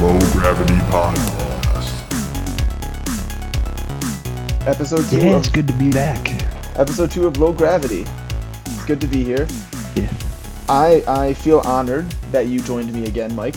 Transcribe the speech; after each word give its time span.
Low 0.00 0.16
Gravity 0.30 0.74
Podcast. 0.92 1.90
Episode 4.64 5.04
two. 5.10 5.16
Yeah, 5.18 5.32
of, 5.32 5.40
it's 5.40 5.48
good 5.48 5.66
to 5.66 5.72
be 5.72 5.90
back. 5.90 6.40
Episode 6.78 7.10
two 7.10 7.26
of 7.26 7.36
Low 7.38 7.52
Gravity. 7.52 8.06
It's 8.66 8.84
good 8.84 9.00
to 9.00 9.08
be 9.08 9.24
here. 9.24 9.48
Yeah. 9.96 10.08
I 10.68 11.02
I 11.08 11.34
feel 11.34 11.58
honored 11.64 12.08
that 12.30 12.46
you 12.46 12.60
joined 12.60 12.92
me 12.92 13.06
again, 13.06 13.34
Mike. 13.34 13.56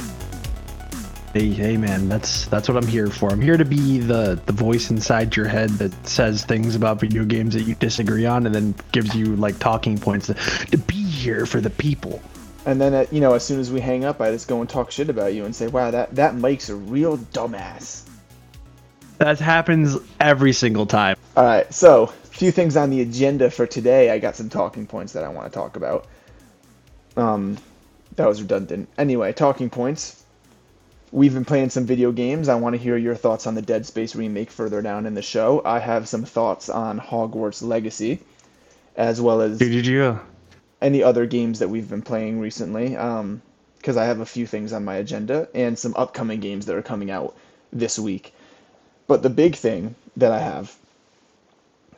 Hey, 1.36 1.52
hey, 1.52 1.78
man, 1.78 2.10
that's 2.10 2.48
that's 2.48 2.68
what 2.68 2.76
I'm 2.76 2.88
here 2.88 3.12
for. 3.12 3.30
I'm 3.30 3.40
here 3.40 3.58
to 3.58 3.66
be 3.66 4.00
the 4.00 4.42
the 4.48 4.54
voice 4.54 4.90
inside 4.90 5.36
your 5.36 5.48
head 5.48 5.70
that 5.78 5.94
says 6.08 6.44
things 6.44 6.76
about 6.76 7.00
video 7.00 7.24
games 7.24 7.54
that 7.54 7.66
you 7.66 7.76
disagree 7.76 8.26
on, 8.26 8.48
and 8.48 8.56
then 8.56 8.74
gives 8.92 9.14
you 9.14 9.36
like 9.36 9.60
talking 9.60 9.96
points 9.96 10.26
to, 10.26 10.34
to 10.34 10.78
be 10.80 11.04
here 11.04 11.46
for 11.46 11.62
the 11.62 11.70
people. 11.70 12.20
And 12.66 12.80
then, 12.80 12.94
uh, 12.94 13.06
you 13.12 13.22
know, 13.22 13.34
as 13.34 13.44
soon 13.44 13.60
as 13.60 13.72
we 13.72 13.80
hang 13.80 14.06
up, 14.06 14.22
I 14.22 14.32
just 14.32 14.48
go 14.48 14.62
and 14.62 14.70
talk 14.70 14.92
shit 14.92 15.10
about 15.10 15.34
you 15.34 15.46
and 15.46 15.56
say, 15.56 15.68
"Wow, 15.68 15.92
that 15.92 16.16
that 16.16 16.36
Mike's 16.36 16.70
a 16.70 16.76
real 16.76 17.18
dumbass." 17.18 18.04
That 19.18 19.40
happens 19.40 19.98
every 20.20 20.54
single 20.54 20.86
time. 20.86 21.16
All 21.38 21.44
right, 21.44 21.72
so 21.74 22.04
a 22.04 22.08
few 22.28 22.52
things 22.52 22.76
on 22.76 22.90
the 22.90 23.02
agenda 23.02 23.50
for 23.52 23.68
today. 23.68 24.10
I 24.10 24.20
got 24.20 24.36
some 24.36 24.50
talking 24.50 24.88
points 24.88 25.14
that 25.14 25.24
I 25.24 25.30
want 25.30 25.52
to 25.52 25.58
talk 25.58 25.76
about. 25.76 26.08
Um, 27.18 27.58
that 28.16 28.28
was 28.28 28.42
redundant. 28.42 28.90
Anyway, 28.98 29.34
talking 29.34 29.70
points. 29.70 30.24
We've 31.12 31.34
been 31.34 31.46
playing 31.46 31.72
some 31.72 31.86
video 31.86 32.12
games. 32.12 32.48
I 32.48 32.56
want 32.56 32.74
to 32.74 32.82
hear 32.82 32.96
your 32.96 33.16
thoughts 33.16 33.46
on 33.46 33.54
the 33.54 33.62
Dead 33.62 33.86
Space 33.86 34.16
remake 34.16 34.50
further 34.50 34.82
down 34.82 35.06
in 35.06 35.14
the 35.14 35.22
show. 35.22 35.62
I 35.66 35.80
have 35.80 36.08
some 36.08 36.24
thoughts 36.24 36.70
on 36.70 37.00
Hogwarts 37.00 37.62
Legacy, 37.62 38.20
as 38.96 39.20
well 39.20 39.42
as 39.42 39.58
did 39.58 39.86
you? 39.86 40.20
Any 40.82 41.04
other 41.04 41.26
games 41.26 41.60
that 41.60 41.70
we've 41.70 41.90
been 41.90 42.02
playing 42.02 42.40
recently. 42.40 42.96
Um, 42.96 43.42
because 43.82 43.98
I 43.98 44.06
have 44.06 44.20
a 44.20 44.26
few 44.28 44.46
things 44.46 44.74
on 44.74 44.86
my 44.86 44.96
agenda 44.96 45.48
and 45.56 45.78
some 45.78 45.96
upcoming 45.98 46.40
games 46.40 46.68
that 46.68 46.76
are 46.76 46.84
coming 46.84 47.10
out 47.10 47.36
this 47.74 47.98
week. 47.98 48.32
But 49.08 49.24
the 49.24 49.30
big 49.30 49.56
thing 49.56 49.96
that 50.18 50.32
I 50.32 50.40
have 50.40 50.76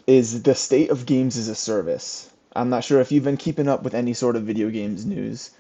is 0.08 0.44
the 0.44 0.56
state 0.56 0.90
of 0.90 1.06
games 1.06 1.36
as 1.38 1.50
a 1.50 1.56
service. 1.56 2.30
I'm 2.56 2.70
not 2.70 2.86
sure 2.86 3.02
if 3.02 3.12
you've 3.12 3.25
been 3.25 3.38
keeping 3.38 3.67
up 3.67 3.84
with 3.84 3.94
any 3.94 4.14
sort 4.14 4.38
of 4.38 4.44
video 4.44 4.70
games 4.70 5.06
news, 5.06 5.52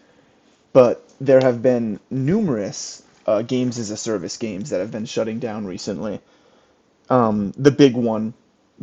but 0.71 1.03
there 1.19 1.41
have 1.41 1.61
been 1.61 1.99
numerous 2.09 3.03
uh, 3.27 3.41
games 3.41 3.77
as 3.77 3.89
a 3.89 3.97
service 3.97 4.37
games 4.37 4.69
that 4.69 4.79
have 4.79 4.91
been 4.91 5.05
shutting 5.05 5.39
down 5.39 5.65
recently. 5.65 6.21
Um, 7.09 7.53
the 7.57 7.71
big 7.71 7.95
one 7.95 8.33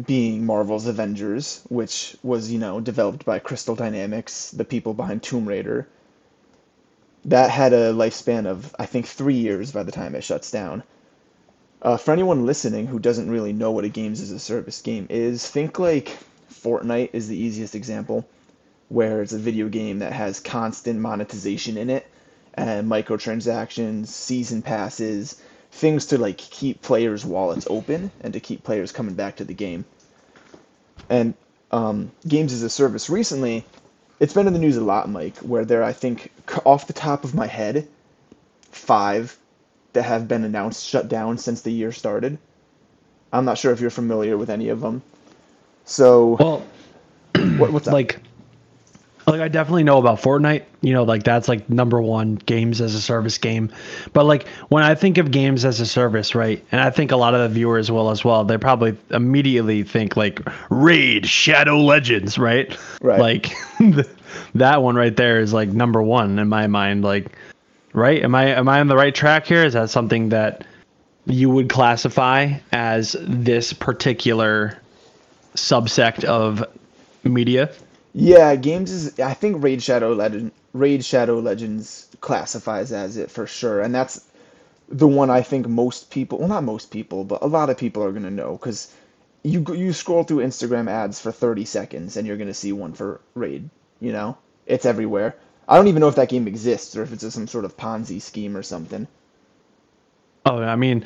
being 0.06 0.46
Marvel's 0.46 0.86
Avengers, 0.86 1.62
which 1.68 2.16
was, 2.22 2.50
you 2.50 2.58
know, 2.58 2.80
developed 2.80 3.24
by 3.24 3.38
Crystal 3.38 3.74
Dynamics, 3.74 4.50
the 4.50 4.64
people 4.64 4.94
behind 4.94 5.22
Tomb 5.22 5.46
Raider. 5.46 5.88
That 7.24 7.50
had 7.50 7.72
a 7.72 7.92
lifespan 7.92 8.46
of, 8.46 8.74
I 8.78 8.86
think, 8.86 9.06
three 9.06 9.34
years 9.34 9.72
by 9.72 9.82
the 9.82 9.92
time 9.92 10.14
it 10.14 10.24
shuts 10.24 10.50
down. 10.50 10.82
Uh, 11.82 11.96
for 11.96 12.12
anyone 12.12 12.46
listening 12.46 12.86
who 12.86 12.98
doesn't 12.98 13.30
really 13.30 13.52
know 13.52 13.70
what 13.70 13.84
a 13.84 13.88
games 13.88 14.20
as 14.20 14.30
a 14.30 14.38
service 14.38 14.80
game 14.80 15.06
is, 15.10 15.46
think 15.46 15.78
like 15.78 16.18
Fortnite 16.52 17.10
is 17.12 17.28
the 17.28 17.36
easiest 17.36 17.74
example, 17.74 18.26
where 18.88 19.22
it's 19.22 19.32
a 19.32 19.38
video 19.38 19.68
game 19.68 19.98
that 20.00 20.12
has 20.12 20.40
constant 20.40 21.00
monetization 21.00 21.76
in 21.76 21.90
it, 21.90 22.06
and 22.54 22.90
microtransactions, 22.90 24.08
season 24.08 24.62
passes, 24.62 25.40
things 25.72 26.06
to 26.06 26.18
like 26.18 26.38
keep 26.38 26.82
players' 26.82 27.24
wallets 27.24 27.66
open 27.70 28.10
and 28.20 28.32
to 28.32 28.40
keep 28.40 28.64
players 28.64 28.92
coming 28.92 29.14
back 29.14 29.36
to 29.36 29.44
the 29.44 29.54
game. 29.54 29.84
And 31.08 31.34
um, 31.70 32.12
games 32.26 32.52
as 32.52 32.62
a 32.62 32.70
service 32.70 33.10
recently, 33.10 33.66
it's 34.20 34.34
been 34.34 34.46
in 34.46 34.52
the 34.52 34.58
news 34.58 34.76
a 34.76 34.82
lot, 34.84 35.08
Mike, 35.08 35.38
where 35.38 35.64
there 35.64 35.82
I 35.82 35.92
think 35.92 36.32
off 36.64 36.86
the 36.86 36.92
top 36.92 37.24
of 37.24 37.34
my 37.34 37.46
head, 37.46 37.88
five 38.70 39.38
that 39.92 40.02
have 40.02 40.28
been 40.28 40.44
announced 40.44 40.86
shut 40.86 41.08
down 41.08 41.38
since 41.38 41.62
the 41.62 41.72
year 41.72 41.92
started. 41.92 42.38
I'm 43.32 43.44
not 43.44 43.58
sure 43.58 43.72
if 43.72 43.81
you're 43.81 43.91
familiar 43.91 44.37
with 44.37 44.50
any 44.50 44.69
of 44.69 44.81
them. 44.81 45.02
So 45.84 46.37
Well, 46.38 46.66
what, 47.34 47.72
what's 47.72 47.88
up? 47.88 47.94
Like, 49.30 49.41
I 49.41 49.48
definitely 49.48 49.84
know 49.84 49.98
about 49.98 50.20
Fortnite. 50.20 50.64
You 50.80 50.92
know, 50.92 51.04
like 51.04 51.22
that's 51.22 51.48
like 51.48 51.68
number 51.70 52.00
one 52.00 52.34
games 52.34 52.80
as 52.80 52.94
a 52.94 53.00
service 53.00 53.38
game. 53.38 53.70
But 54.12 54.24
like 54.26 54.46
when 54.68 54.82
I 54.82 54.94
think 54.94 55.18
of 55.18 55.30
games 55.30 55.64
as 55.64 55.80
a 55.80 55.86
service, 55.86 56.34
right, 56.34 56.64
and 56.72 56.80
I 56.80 56.91
think 56.91 57.12
a 57.12 57.16
lot 57.16 57.34
of 57.34 57.40
the 57.40 57.48
viewers 57.48 57.90
will 57.90 58.10
as 58.10 58.24
well. 58.24 58.44
They 58.44 58.58
probably 58.58 58.96
immediately 59.10 59.82
think 59.82 60.16
like 60.16 60.40
Raid, 60.70 61.26
Shadow 61.26 61.78
Legends, 61.78 62.38
right? 62.38 62.76
Right. 63.00 63.20
Like 63.20 63.52
that 64.54 64.82
one 64.82 64.96
right 64.96 65.16
there 65.16 65.40
is 65.40 65.52
like 65.52 65.69
number 65.69 66.02
one 66.02 66.38
in 66.38 66.48
my 66.48 66.66
mind. 66.66 67.04
Like, 67.04 67.26
right? 67.92 68.22
Am 68.22 68.34
I 68.34 68.46
am 68.54 68.69
I 68.69 68.80
on 68.80 68.88
the 68.88 68.96
right 68.96 69.14
track 69.14 69.46
here? 69.46 69.64
Is 69.64 69.74
that 69.74 69.90
something 69.90 70.30
that 70.30 70.66
you 71.26 71.50
would 71.50 71.69
classify 71.69 72.54
as 72.72 73.16
this 73.20 73.72
particular 73.72 74.78
subsect 75.54 76.24
of 76.24 76.64
media? 77.24 77.70
Yeah, 78.12 78.56
games 78.56 78.91
is. 78.91 79.21
I 79.21 79.34
think 79.34 79.62
Raid 79.62 79.82
Shadow 79.82 80.12
Legend, 80.12 80.53
Raid 80.72 81.04
Shadow 81.04 81.38
Legends 81.38 82.09
classifies 82.21 82.93
as 82.93 83.16
it 83.16 83.31
for 83.31 83.47
sure, 83.47 83.81
and 83.81 83.94
that's 83.94 84.25
the 84.88 85.06
one 85.06 85.31
I 85.31 85.43
think 85.43 85.69
most 85.69 86.10
people, 86.10 86.38
well, 86.38 86.49
not 86.49 86.65
most 86.65 86.91
people, 86.91 87.25
but 87.25 87.43
a 87.43 87.47
lot 87.47 87.70
of 87.70 87.78
people 87.78 88.03
are 88.03 88.12
gonna 88.12 88.31
know 88.31 88.53
because 88.53 88.93
you 89.43 89.65
you 89.75 89.93
scroll 89.93 90.25
through 90.25 90.44
Instagram 90.44 90.91
ads 90.91 91.20
for 91.20 91.31
30 91.31 91.65
seconds 91.65 92.16
and 92.16 92.26
you're 92.26 92.37
gonna 92.37 92.54
see 92.54 92.72
one 92.72 92.93
for 92.93 93.20
Raid. 93.34 93.70
You 94.00 94.12
know, 94.12 94.37
it's 94.66 94.87
everywhere. 94.87 95.37
I 95.69 95.76
don't 95.76 95.87
even 95.87 96.00
know 96.00 96.09
if 96.09 96.16
that 96.16 96.28
game 96.28 96.49
exists 96.49 96.97
or 96.97 97.03
if 97.03 97.12
it's 97.12 97.32
some 97.32 97.47
sort 97.47 97.65
of 97.65 97.76
Ponzi 97.76 98.20
scheme 98.20 98.56
or 98.56 98.65
something. 98.65 99.06
Oh, 100.44 100.59
I 100.59 100.75
mean, 100.75 101.04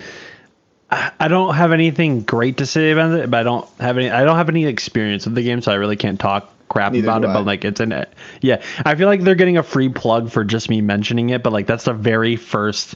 I 0.91 1.29
don't 1.29 1.55
have 1.55 1.73
anything 1.73 2.21
great 2.21 2.59
to 2.59 2.67
say 2.67 2.93
about 2.93 3.13
it, 3.19 3.31
but 3.31 3.41
I 3.41 3.43
don't 3.43 3.69
have 3.81 3.99
any. 3.99 4.11
I 4.11 4.25
don't 4.25 4.37
have 4.37 4.49
any 4.49 4.65
experience 4.67 5.27
with 5.27 5.35
the 5.35 5.43
game, 5.43 5.61
so 5.61 5.73
I 5.73 5.75
really 5.75 5.97
can't 5.97 6.19
talk 6.19 6.54
crap 6.69 6.93
Neither 6.93 7.09
about 7.09 7.25
it. 7.25 7.29
I. 7.29 7.33
But 7.35 7.45
like, 7.45 7.65
it's 7.65 7.81
an 7.81 8.07
yeah. 8.41 8.63
I 8.85 8.95
feel 8.95 9.09
like 9.09 9.23
they're 9.23 9.35
getting 9.35 9.57
a 9.57 9.63
free 9.63 9.89
plug 9.89 10.31
for 10.31 10.45
just 10.45 10.69
me 10.69 10.81
mentioning 10.81 11.31
it, 11.31 11.43
but 11.43 11.53
like 11.53 11.67
that's 11.67 11.85
the 11.85 11.95
very 11.95 12.37
first. 12.37 12.95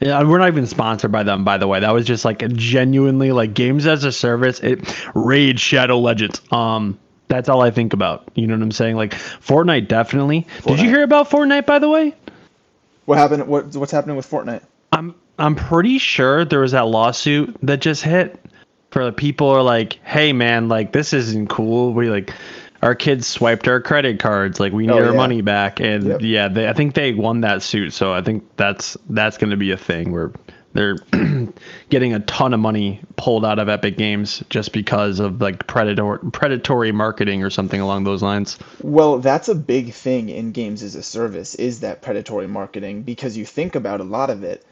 Yeah, 0.00 0.22
we're 0.22 0.38
not 0.38 0.48
even 0.48 0.66
sponsored 0.66 1.12
by 1.12 1.24
them, 1.24 1.44
by 1.44 1.58
the 1.58 1.68
way. 1.68 1.80
That 1.80 1.92
was 1.92 2.06
just 2.06 2.24
like 2.24 2.42
a 2.42 2.48
genuinely 2.48 3.32
like 3.32 3.52
games 3.52 3.86
as 3.86 4.04
a 4.04 4.12
service. 4.12 4.60
It 4.60 4.80
Raid 5.14 5.60
Shadow 5.60 5.98
Legends. 5.98 6.40
Um, 6.50 6.98
that's 7.28 7.48
all 7.48 7.60
I 7.60 7.70
think 7.70 7.92
about. 7.92 8.28
You 8.34 8.46
know 8.46 8.54
what 8.54 8.62
I'm 8.62 8.72
saying? 8.72 8.96
Like 8.96 9.12
Fortnite, 9.12 9.88
definitely. 9.88 10.46
Did 10.66 10.80
you 10.80 10.88
hear 10.88 11.02
about 11.02 11.28
Fortnite, 11.28 11.66
by 11.66 11.78
the 11.78 11.88
way? 11.88 12.14
What 13.04 13.18
happened? 13.18 13.46
What 13.46 13.74
what's 13.76 13.92
happening 13.92 14.16
with 14.16 14.28
Fortnite? 14.28 14.62
I'm 14.92 15.14
I'm 15.38 15.54
pretty 15.54 15.98
sure 15.98 16.44
there 16.44 16.60
was 16.60 16.72
that 16.72 16.86
lawsuit 16.86 17.56
that 17.62 17.80
just 17.80 18.02
hit 18.02 18.38
for 18.90 19.04
the 19.04 19.12
people 19.12 19.48
are 19.48 19.62
like, 19.62 19.98
hey 20.04 20.32
man, 20.32 20.68
like 20.68 20.92
this 20.92 21.12
isn't 21.12 21.48
cool. 21.48 21.92
We 21.92 22.10
like 22.10 22.34
our 22.82 22.94
kids 22.94 23.26
swiped 23.26 23.68
our 23.68 23.80
credit 23.80 24.18
cards, 24.20 24.58
like 24.60 24.72
we 24.72 24.86
need 24.86 24.92
Oh, 24.94 25.04
our 25.04 25.12
yeah. 25.12 25.16
money 25.16 25.42
back. 25.42 25.80
And 25.80 26.04
Yep. 26.06 26.22
yeah, 26.22 26.48
they, 26.48 26.68
I 26.68 26.72
think 26.72 26.94
they 26.94 27.12
won 27.12 27.40
that 27.42 27.62
suit, 27.62 27.92
so 27.92 28.12
I 28.12 28.22
think 28.22 28.44
that's 28.56 28.96
that's 29.10 29.36
going 29.38 29.50
to 29.50 29.56
be 29.56 29.70
a 29.70 29.76
thing 29.76 30.12
where 30.12 30.32
they're 30.72 30.96
getting 31.90 32.14
a 32.14 32.20
ton 32.20 32.54
of 32.54 32.60
money 32.60 33.00
pulled 33.16 33.44
out 33.44 33.58
of 33.58 33.68
Epic 33.68 33.96
Games 33.98 34.42
just 34.50 34.72
because 34.72 35.18
of 35.20 35.40
like 35.40 35.66
predator 35.66 36.18
predatory 36.32 36.92
marketing 36.92 37.42
or 37.42 37.50
something 37.50 37.80
along 37.80 38.04
those 38.04 38.22
lines. 38.22 38.58
Well, 38.82 39.18
that's 39.18 39.48
a 39.48 39.54
big 39.54 39.92
thing 39.92 40.28
in 40.28 40.52
games 40.52 40.82
as 40.82 40.94
a 40.94 41.02
service 41.02 41.54
is 41.56 41.80
that 41.80 42.02
predatory 42.02 42.46
marketing 42.46 43.02
because 43.02 43.36
you 43.36 43.44
think 43.44 43.74
about 43.74 44.00
a 44.00 44.04
lot 44.04 44.30
of 44.30 44.42
it. 44.44 44.64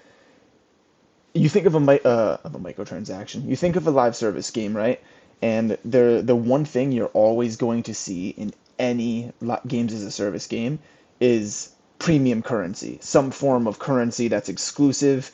You 1.35 1.49
think 1.49 1.67
of 1.67 1.75
a 1.75 2.09
uh, 2.09 2.39
of 2.45 2.55
a 2.55 2.59
microtransaction. 2.59 3.47
You 3.47 3.57
think 3.57 3.77
of 3.77 3.87
a 3.87 3.91
live 3.91 4.17
service 4.17 4.51
game, 4.51 4.77
right? 4.77 5.01
And 5.41 5.79
the 5.85 6.23
the 6.25 6.37
one 6.37 6.65
thing 6.65 6.93
you're 6.93 7.07
always 7.15 7.57
going 7.57 7.85
to 7.85 7.95
see 7.95 8.31
in 8.31 8.53
any 8.79 9.33
games 9.67 9.93
as 9.93 10.03
a 10.03 10.11
service 10.11 10.47
game 10.47 10.79
is 11.21 11.71
premium 11.99 12.43
currency, 12.43 12.99
some 13.01 13.31
form 13.31 13.67
of 13.67 13.79
currency 13.79 14.29
that's 14.29 14.49
exclusive 14.49 15.33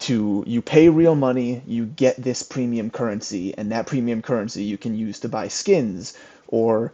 to 0.00 0.44
you 0.46 0.62
pay 0.62 0.88
real 0.88 1.14
money, 1.14 1.62
you 1.66 1.86
get 1.86 2.16
this 2.22 2.42
premium 2.42 2.90
currency, 2.90 3.54
and 3.58 3.72
that 3.72 3.86
premium 3.86 4.22
currency 4.22 4.62
you 4.62 4.78
can 4.78 4.96
use 4.96 5.18
to 5.20 5.28
buy 5.28 5.48
skins 5.48 6.16
or 6.48 6.92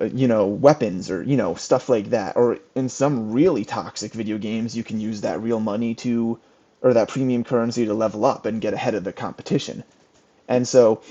uh, 0.00 0.06
you 0.06 0.26
know, 0.26 0.46
weapons 0.46 1.10
or, 1.10 1.22
you 1.22 1.36
know, 1.36 1.54
stuff 1.54 1.88
like 1.88 2.10
that. 2.10 2.36
Or 2.36 2.58
in 2.74 2.88
some 2.88 3.32
really 3.32 3.64
toxic 3.64 4.12
video 4.12 4.38
games, 4.38 4.76
you 4.76 4.82
can 4.82 5.00
use 5.00 5.20
that 5.20 5.40
real 5.40 5.60
money 5.60 5.94
to, 5.96 6.38
or 6.82 6.92
that 6.92 7.08
premium 7.08 7.44
currency 7.44 7.86
to 7.86 7.94
level 7.94 8.24
up 8.24 8.46
and 8.46 8.60
get 8.60 8.74
ahead 8.74 8.94
of 8.94 9.04
the 9.04 9.12
competition. 9.12 9.84
And 10.48 10.66
so 10.66 11.02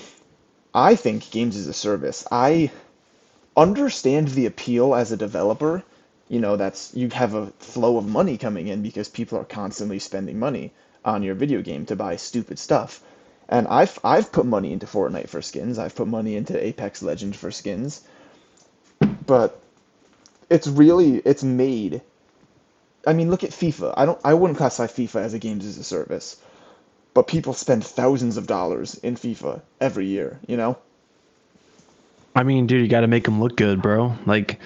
I 0.75 0.95
think 0.95 1.31
games 1.31 1.55
as 1.57 1.67
a 1.67 1.73
service, 1.73 2.27
I 2.31 2.69
understand 3.57 4.27
the 4.27 4.45
appeal 4.45 4.93
as 4.93 5.11
a 5.11 5.17
developer. 5.17 5.83
You 6.29 6.39
know, 6.39 6.57
that's, 6.57 6.93
you 6.93 7.09
have 7.09 7.33
a 7.33 7.47
flow 7.59 7.97
of 7.97 8.05
money 8.07 8.37
coming 8.37 8.67
in 8.67 8.83
because 8.83 9.09
people 9.09 9.39
are 9.39 9.45
constantly 9.45 9.97
spending 9.99 10.37
money 10.37 10.71
on 11.03 11.23
your 11.23 11.35
video 11.35 11.61
game 11.63 11.85
to 11.87 11.95
buy 11.95 12.17
stupid 12.17 12.59
stuff. 12.59 13.01
And 13.49 13.67
I've, 13.67 13.97
I've 14.03 14.31
put 14.31 14.45
money 14.45 14.73
into 14.73 14.85
Fortnite 14.85 15.29
for 15.29 15.41
skins. 15.41 15.79
I've 15.79 15.95
put 15.95 16.07
money 16.07 16.35
into 16.35 16.63
Apex 16.63 17.01
Legends 17.01 17.37
for 17.37 17.51
skins 17.51 18.01
but 19.25 19.59
it's 20.49 20.67
really 20.67 21.17
it's 21.17 21.43
made 21.43 22.01
I 23.07 23.13
mean, 23.13 23.29
look 23.29 23.43
at 23.43 23.51
FIFA. 23.51 23.93
I 23.95 24.05
don't. 24.07 24.19
I 24.23 24.33
wouldn't 24.33 24.57
classify 24.57 24.91
FIFA 24.91 25.21
as 25.21 25.33
a 25.35 25.39
games 25.39 25.63
as 25.63 25.77
a 25.77 25.83
service, 25.83 26.37
but 27.15 27.27
people 27.27 27.53
spend 27.53 27.83
thousands 27.83 28.37
of 28.37 28.45
dollars 28.45 28.95
in 28.95 29.15
FIFA 29.15 29.61
every 29.81 30.05
year. 30.05 30.39
You 30.45 30.57
know. 30.57 30.77
I 32.35 32.43
mean, 32.43 32.67
dude, 32.67 32.81
you 32.81 32.87
got 32.87 33.01
to 33.01 33.07
make 33.07 33.23
them 33.23 33.39
look 33.39 33.55
good, 33.55 33.81
bro. 33.81 34.13
Like, 34.25 34.59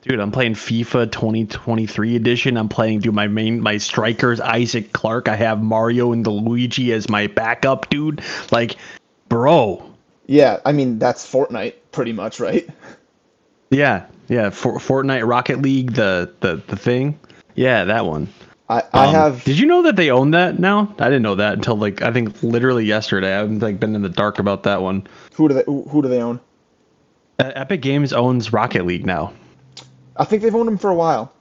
dude, 0.00 0.18
I'm 0.18 0.32
playing 0.32 0.54
FIFA 0.54 1.12
2023 1.12 2.16
edition. 2.16 2.56
I'm 2.56 2.70
playing, 2.70 3.00
dude, 3.00 3.14
my 3.14 3.28
main, 3.28 3.60
my 3.60 3.76
strikers, 3.76 4.40
Isaac 4.40 4.94
Clarke. 4.94 5.28
I 5.28 5.36
have 5.36 5.62
Mario 5.62 6.12
and 6.12 6.24
the 6.24 6.30
Luigi 6.30 6.94
as 6.94 7.10
my 7.10 7.26
backup, 7.26 7.90
dude. 7.90 8.22
Like, 8.50 8.76
bro. 9.28 9.90
Yeah, 10.26 10.60
I 10.64 10.72
mean 10.72 10.98
that's 10.98 11.30
Fortnite, 11.30 11.74
pretty 11.92 12.14
much, 12.14 12.40
right? 12.40 12.66
Yeah, 13.70 14.06
yeah. 14.28 14.48
For, 14.48 14.78
Fortnite, 14.78 15.28
Rocket 15.28 15.60
League, 15.60 15.92
the 15.92 16.32
the 16.40 16.62
the 16.66 16.76
thing. 16.76 17.18
Yeah, 17.54 17.84
that 17.84 18.06
one. 18.06 18.28
I 18.74 18.82
I 18.92 19.06
Um, 19.06 19.14
have. 19.14 19.44
Did 19.44 19.58
you 19.58 19.66
know 19.66 19.82
that 19.82 19.96
they 19.96 20.10
own 20.10 20.30
that 20.32 20.58
now? 20.58 20.94
I 20.98 21.04
didn't 21.04 21.22
know 21.22 21.34
that 21.36 21.54
until 21.54 21.76
like 21.76 22.02
I 22.02 22.12
think 22.12 22.42
literally 22.42 22.84
yesterday. 22.84 23.36
I've 23.36 23.50
like 23.62 23.78
been 23.78 23.94
in 23.94 24.02
the 24.02 24.08
dark 24.08 24.38
about 24.38 24.62
that 24.64 24.82
one. 24.82 25.06
Who 25.34 25.48
do 25.48 25.54
they? 25.54 25.64
Who 25.66 26.02
do 26.02 26.08
they 26.08 26.20
own? 26.22 26.40
Uh, 27.38 27.50
Epic 27.54 27.82
Games 27.82 28.12
owns 28.12 28.52
Rocket 28.52 28.86
League 28.86 29.06
now. 29.06 29.32
I 30.16 30.24
think 30.24 30.42
they've 30.42 30.54
owned 30.54 30.68
them 30.68 30.78
for 30.78 30.90
a 30.90 30.94
while. 30.94 31.32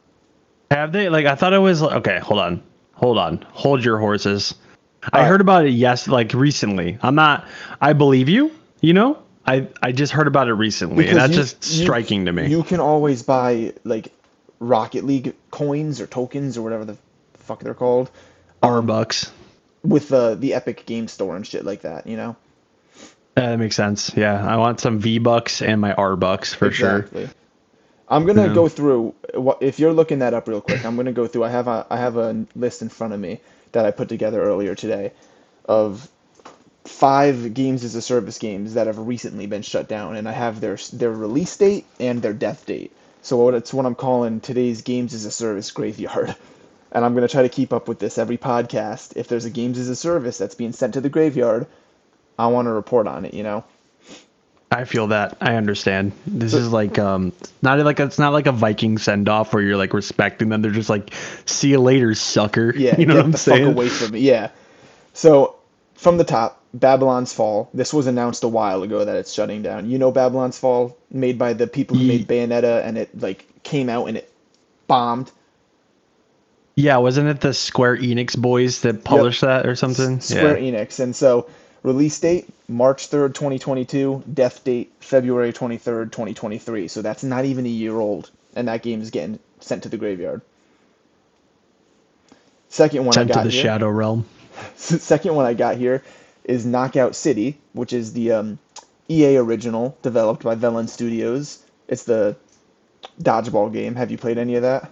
Have 0.71 0.91
they? 0.91 1.09
Like 1.09 1.25
I 1.25 1.35
thought 1.35 1.53
it 1.53 1.59
was 1.59 1.81
okay. 1.83 2.19
Hold 2.19 2.39
on, 2.39 2.61
hold 2.93 3.17
on, 3.17 3.45
hold 3.51 3.83
your 3.85 3.97
horses. 3.99 4.55
I 5.11 5.17
Alright. 5.17 5.29
heard 5.29 5.41
about 5.41 5.65
it 5.65 5.71
yes, 5.71 6.07
like 6.07 6.33
recently. 6.33 6.97
I'm 7.01 7.15
not. 7.15 7.45
I 7.81 7.93
believe 7.93 8.29
you. 8.29 8.51
You 8.81 8.93
know, 8.93 9.17
I 9.45 9.67
I 9.81 9.91
just 9.91 10.13
heard 10.13 10.27
about 10.27 10.47
it 10.47 10.53
recently, 10.53 11.07
and 11.07 11.17
that's 11.17 11.31
you- 11.33 11.39
just 11.39 11.71
you- 11.77 11.83
striking 11.83 12.25
to 12.25 12.31
me. 12.33 12.47
You 12.47 12.63
can 12.63 12.79
always 12.79 13.21
buy 13.21 13.73
like 13.83 14.11
Rocket 14.59 15.03
League 15.03 15.35
coins 15.51 15.99
or 16.01 16.07
tokens 16.07 16.57
or 16.57 16.61
whatever 16.63 16.85
the 16.85 16.97
fuck 17.43 17.59
they're 17.61 17.73
called 17.73 18.09
um, 18.61 18.71
R 18.71 18.81
bucks. 18.81 19.31
with 19.83 20.09
the 20.09 20.35
the 20.35 20.53
Epic 20.53 20.85
Game 20.85 21.07
Store 21.07 21.35
and 21.35 21.45
shit 21.45 21.65
like 21.65 21.81
that. 21.81 22.07
You 22.07 22.17
know. 22.17 22.35
That 23.35 23.57
makes 23.57 23.75
sense. 23.75 24.11
Yeah, 24.15 24.45
I 24.45 24.57
want 24.57 24.79
some 24.79 24.99
V 24.99 25.17
bucks 25.19 25.61
and 25.61 25.81
my 25.81 25.93
R 25.93 26.15
bucks 26.15 26.53
for 26.53 26.71
sure. 26.71 26.99
Exactly. 26.99 27.29
I'm 28.07 28.25
gonna 28.25 28.47
Yeah. 28.47 28.53
go 28.53 28.67
through. 28.69 29.15
If 29.59 29.79
you're 29.79 29.93
looking 29.93 30.19
that 30.19 30.33
up 30.33 30.47
real 30.47 30.61
quick, 30.61 30.85
I'm 30.85 30.95
gonna 30.95 31.13
go 31.13 31.25
through. 31.27 31.43
I 31.45 31.49
have 31.49 31.67
a 31.67 31.85
I 31.89 31.97
have 31.97 32.17
a 32.17 32.45
list 32.55 32.81
in 32.83 32.89
front 32.89 33.13
of 33.13 33.19
me 33.19 33.39
that 33.71 33.85
I 33.85 33.91
put 33.91 34.07
together 34.09 34.41
earlier 34.41 34.75
today, 34.75 35.13
of 35.65 36.07
five 36.85 37.53
games 37.53 37.83
as 37.83 37.95
a 37.95 38.01
service 38.01 38.37
games 38.37 38.75
that 38.75 38.87
have 38.87 38.99
recently 38.99 39.47
been 39.47 39.61
shut 39.63 39.87
down, 39.87 40.15
and 40.15 40.29
I 40.29 40.33
have 40.33 40.61
their 40.61 40.77
their 40.93 41.11
release 41.11 41.55
date 41.57 41.85
and 41.99 42.21
their 42.21 42.33
death 42.33 42.65
date. 42.67 42.91
So 43.23 43.37
what 43.37 43.53
it's 43.55 43.73
what 43.73 43.85
I'm 43.87 43.95
calling 43.95 44.41
today's 44.41 44.81
games 44.83 45.13
as 45.15 45.25
a 45.25 45.31
service 45.31 45.71
graveyard. 45.71 46.35
And 46.93 47.03
I'm 47.03 47.13
gonna 47.15 47.27
try 47.27 47.41
to 47.41 47.49
keep 47.49 47.73
up 47.73 47.87
with 47.89 47.99
this 47.99 48.17
every 48.17 48.37
podcast. 48.37 49.17
If 49.17 49.27
there's 49.27 49.45
a 49.45 49.49
games 49.49 49.77
as 49.77 49.89
a 49.89 49.95
service 49.95 50.37
that's 50.37 50.55
being 50.55 50.71
sent 50.71 50.93
to 50.93 51.01
the 51.01 51.09
graveyard, 51.09 51.67
I 52.39 52.47
want 52.47 52.67
to 52.67 52.71
report 52.71 53.07
on 53.07 53.25
it. 53.25 53.33
You 53.33 53.43
know. 53.43 53.63
I 54.71 54.85
feel 54.85 55.07
that. 55.07 55.37
I 55.39 55.55
understand. 55.55 56.13
This 56.25 56.53
is 56.53 56.71
like 56.71 56.97
um 56.97 57.31
not 57.61 57.79
like 57.79 57.99
it's 57.99 58.17
not 58.17 58.33
like 58.33 58.47
a 58.47 58.51
Viking 58.51 58.97
send 58.97 59.29
off 59.29 59.53
where 59.53 59.61
you're 59.61 59.77
like 59.77 59.93
respecting 59.93 60.49
them. 60.49 60.61
They're 60.61 60.71
just 60.71 60.89
like, 60.89 61.13
see 61.45 61.69
you 61.69 61.79
later, 61.79 62.15
sucker. 62.15 62.73
Yeah, 62.77 62.99
you 62.99 63.05
know 63.05 63.13
get 63.13 63.17
what 63.17 63.25
I'm 63.25 63.31
the 63.31 63.37
saying? 63.37 63.65
fuck 63.65 63.75
away 63.75 63.89
from 63.89 64.11
me. 64.11 64.21
Yeah. 64.21 64.49
So 65.13 65.55
from 65.95 66.17
the 66.17 66.23
top, 66.23 66.61
Babylon's 66.73 67.33
Fall. 67.33 67.69
This 67.73 67.93
was 67.93 68.07
announced 68.07 68.43
a 68.43 68.47
while 68.47 68.81
ago 68.83 69.05
that 69.05 69.15
it's 69.15 69.31
shutting 69.31 69.61
down. 69.61 69.89
You 69.89 69.99
know 69.99 70.11
Babylon's 70.11 70.57
Fall, 70.57 70.97
made 71.11 71.37
by 71.37 71.53
the 71.53 71.67
people 71.67 71.97
who 71.97 72.05
made 72.05 72.27
Bayonetta, 72.27 72.83
and 72.83 72.97
it 72.97 73.19
like 73.19 73.45
came 73.63 73.89
out 73.89 74.07
and 74.07 74.17
it 74.17 74.31
bombed. 74.87 75.31
Yeah, 76.75 76.97
wasn't 76.97 77.29
it 77.29 77.41
the 77.41 77.53
Square 77.53 77.97
Enix 77.97 78.37
boys 78.37 78.81
that 78.81 79.03
published 79.03 79.41
that 79.41 79.67
or 79.67 79.75
something? 79.75 80.19
Square 80.21 80.59
yeah. 80.59 80.71
Enix, 80.71 80.99
and 80.99 81.15
so 81.15 81.47
release 81.83 82.19
date 82.19 82.49
March 82.67 83.07
third, 83.07 83.35
twenty 83.35 83.59
twenty 83.59 83.85
two. 83.85 84.23
Death 84.33 84.63
date 84.63 84.91
February 84.99 85.53
twenty 85.53 85.77
third, 85.77 86.11
twenty 86.11 86.33
twenty 86.33 86.57
three. 86.57 86.87
So 86.87 87.01
that's 87.01 87.23
not 87.23 87.45
even 87.45 87.65
a 87.65 87.69
year 87.69 87.95
old, 87.99 88.31
and 88.55 88.67
that 88.67 88.81
game 88.81 89.01
is 89.01 89.11
getting 89.11 89.39
sent 89.59 89.83
to 89.83 89.89
the 89.89 89.97
graveyard. 89.97 90.41
Second 92.69 93.05
one 93.05 93.13
Sent 93.13 93.29
I 93.29 93.33
to 93.33 93.37
got 93.37 93.43
the 93.43 93.51
here. 93.51 93.61
Shadow 93.61 93.89
Realm. 93.89 94.25
second 94.75 95.35
one 95.35 95.45
I 95.45 95.53
got 95.53 95.77
here 95.77 96.03
is 96.43 96.65
Knockout 96.65 97.15
City, 97.15 97.59
which 97.73 97.93
is 97.93 98.13
the 98.13 98.31
um, 98.31 98.59
EA 99.09 99.37
original 99.37 99.95
developed 100.01 100.41
by 100.41 100.55
Velan 100.55 100.89
Studios. 100.89 101.63
It's 101.87 102.03
the 102.03 102.35
dodgeball 103.21 103.71
game. 103.71 103.93
Have 103.93 104.09
you 104.09 104.17
played 104.17 104.39
any 104.39 104.55
of 104.55 104.63
that? 104.63 104.89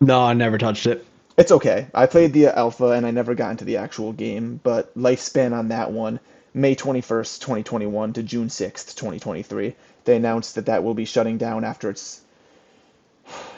No, 0.00 0.20
I 0.22 0.34
never 0.34 0.58
touched 0.58 0.86
it. 0.86 1.06
It's 1.38 1.52
okay. 1.52 1.86
I 1.94 2.06
played 2.06 2.32
the 2.32 2.48
alpha 2.48 2.90
and 2.90 3.06
I 3.06 3.10
never 3.10 3.34
got 3.34 3.50
into 3.50 3.64
the 3.64 3.78
actual 3.78 4.12
game, 4.12 4.60
but 4.62 4.94
lifespan 4.96 5.52
on 5.52 5.68
that 5.68 5.90
one, 5.90 6.20
May 6.54 6.74
21st, 6.74 7.40
2021 7.40 8.12
to 8.14 8.22
June 8.22 8.48
6th, 8.48 8.94
2023. 8.94 9.74
They 10.04 10.16
announced 10.16 10.54
that 10.54 10.66
that 10.66 10.84
will 10.84 10.94
be 10.94 11.04
shutting 11.04 11.38
down 11.38 11.64
after 11.64 11.90
its 11.90 12.22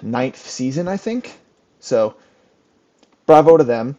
ninth 0.03 0.49
season, 0.49 0.89
I 0.89 0.97
think. 0.97 1.39
So, 1.81 2.15
bravo 3.27 3.57
to 3.57 3.65
them. 3.65 3.97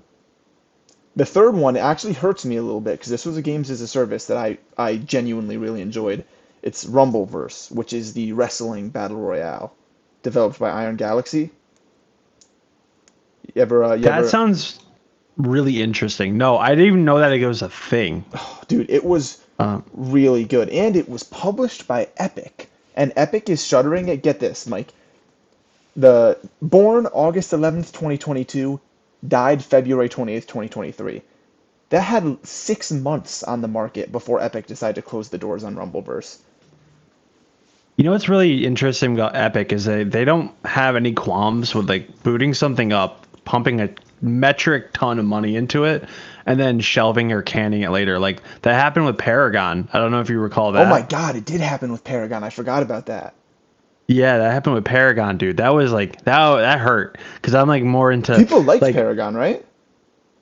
The 1.16 1.26
third 1.26 1.56
one 1.56 1.76
actually 1.76 2.14
hurts 2.14 2.46
me 2.46 2.56
a 2.56 2.64
little 2.64 2.82
bit 2.82 3.00
because 3.00 3.10
this 3.10 3.26
was 3.26 3.38
a 3.38 3.42
games 3.42 3.70
as 3.70 3.82
a 3.82 3.88
service 3.88 4.26
that 4.26 4.38
I, 4.38 4.58
I 4.78 4.98
genuinely 4.98 5.58
really 5.58 5.82
enjoyed. 5.82 6.24
It's 6.62 6.86
Rumbleverse, 6.86 7.72
which 7.72 7.94
is 7.94 8.14
the 8.14 8.34
wrestling 8.34 8.90
battle 8.90 9.18
royale, 9.18 9.74
developed 10.24 10.60
by 10.60 10.70
Iron 10.70 10.96
Galaxy. 10.96 11.52
You 13.54 13.62
ever, 13.62 13.84
uh, 13.84 13.94
you 13.96 14.04
That 14.04 14.20
ever, 14.20 14.28
sounds 14.30 14.80
really 15.38 15.82
interesting. 15.82 16.38
No, 16.38 16.58
I 16.58 16.70
didn't 16.70 16.86
even 16.88 17.06
know 17.06 17.20
that 17.20 17.34
it 17.34 17.46
was 17.46 17.62
a 17.62 17.70
thing. 17.70 18.26
dude, 18.68 18.90
it 18.90 19.04
was 19.04 19.40
Um, 19.60 19.84
really 19.94 20.46
good, 20.46 20.70
and 20.70 20.96
it 20.96 21.10
was 21.10 21.24
published 21.24 21.88
by 21.88 22.08
Epic, 22.18 22.70
and 22.96 23.12
Epic 23.16 23.50
is 23.50 23.66
shuttering 23.66 24.08
it. 24.08 24.24
Get 24.24 24.40
this, 24.40 24.68
Mike. 24.68 24.94
The 25.98 26.38
born 26.62 27.08
August 27.08 27.52
eleventh, 27.52 27.92
twenty 27.92 28.18
twenty 28.18 28.46
two, 28.46 28.80
died 29.28 29.62
February 29.64 30.08
twenty 30.08 30.34
eighth, 30.34 30.48
twenty 30.48 30.70
twenty 30.70 30.92
three. 30.94 31.22
That 31.90 32.02
had 32.02 32.38
six 32.46 32.92
months 32.92 33.42
on 33.44 33.62
the 33.62 33.68
market 33.68 34.12
before 34.12 34.40
Epic 34.40 34.68
decided 34.68 34.96
to 34.96 35.02
close 35.02 35.30
the 35.30 35.38
doors 35.40 35.64
on 35.64 35.76
Rumbleverse. 35.76 36.38
You 37.98 38.06
know 38.06 38.12
what's 38.12 38.30
really 38.30 38.64
interesting 38.66 39.14
about 39.16 39.36
Epic 39.36 39.74
is 39.74 39.84
they 39.86 40.04
they 40.06 40.24
don't 40.24 40.52
have 40.64 40.96
any 40.96 41.12
qualms 41.12 41.76
with 41.76 41.90
like 41.90 42.24
booting 42.24 42.54
something 42.54 42.94
up, 42.94 43.26
pumping 43.50 43.82
a 43.82 43.90
metric 44.22 44.94
ton 44.94 45.18
of 45.18 45.26
money 45.26 45.56
into 45.56 45.84
it, 45.86 46.08
and 46.46 46.60
then 46.60 46.80
shelving 46.80 47.32
or 47.32 47.42
canning 47.42 47.82
it 47.82 47.90
later. 47.90 48.20
Like 48.20 48.44
that 48.62 48.76
happened 48.76 49.08
with 49.08 49.18
Paragon. 49.18 49.90
I 49.92 49.98
don't 49.98 50.12
know 50.12 50.22
if 50.22 50.30
you 50.30 50.40
recall 50.40 50.72
that. 50.74 50.86
Oh 50.86 50.90
my 50.90 51.02
God, 51.02 51.36
it 51.36 51.46
did 51.46 51.60
happen 51.60 51.92
with 51.92 52.04
Paragon. 52.04 52.44
I 52.44 52.52
forgot 52.52 52.84
about 52.84 53.08
that. 53.08 53.34
Yeah, 54.06 54.38
that 54.38 54.52
happened 54.52 54.76
with 54.76 54.86
Paragon, 54.86 55.40
dude. 55.40 55.58
That 55.58 55.74
was 55.74 55.92
like 55.92 56.24
that 56.26 56.58
that 56.58 56.80
hurt 56.80 57.18
because 57.36 57.56
I'm 57.56 57.68
like 57.68 57.84
more 57.84 58.12
into 58.12 58.36
People 58.38 58.62
liked 58.62 58.84
like 58.84 58.94
Paragon, 58.94 59.34
right? 59.36 59.66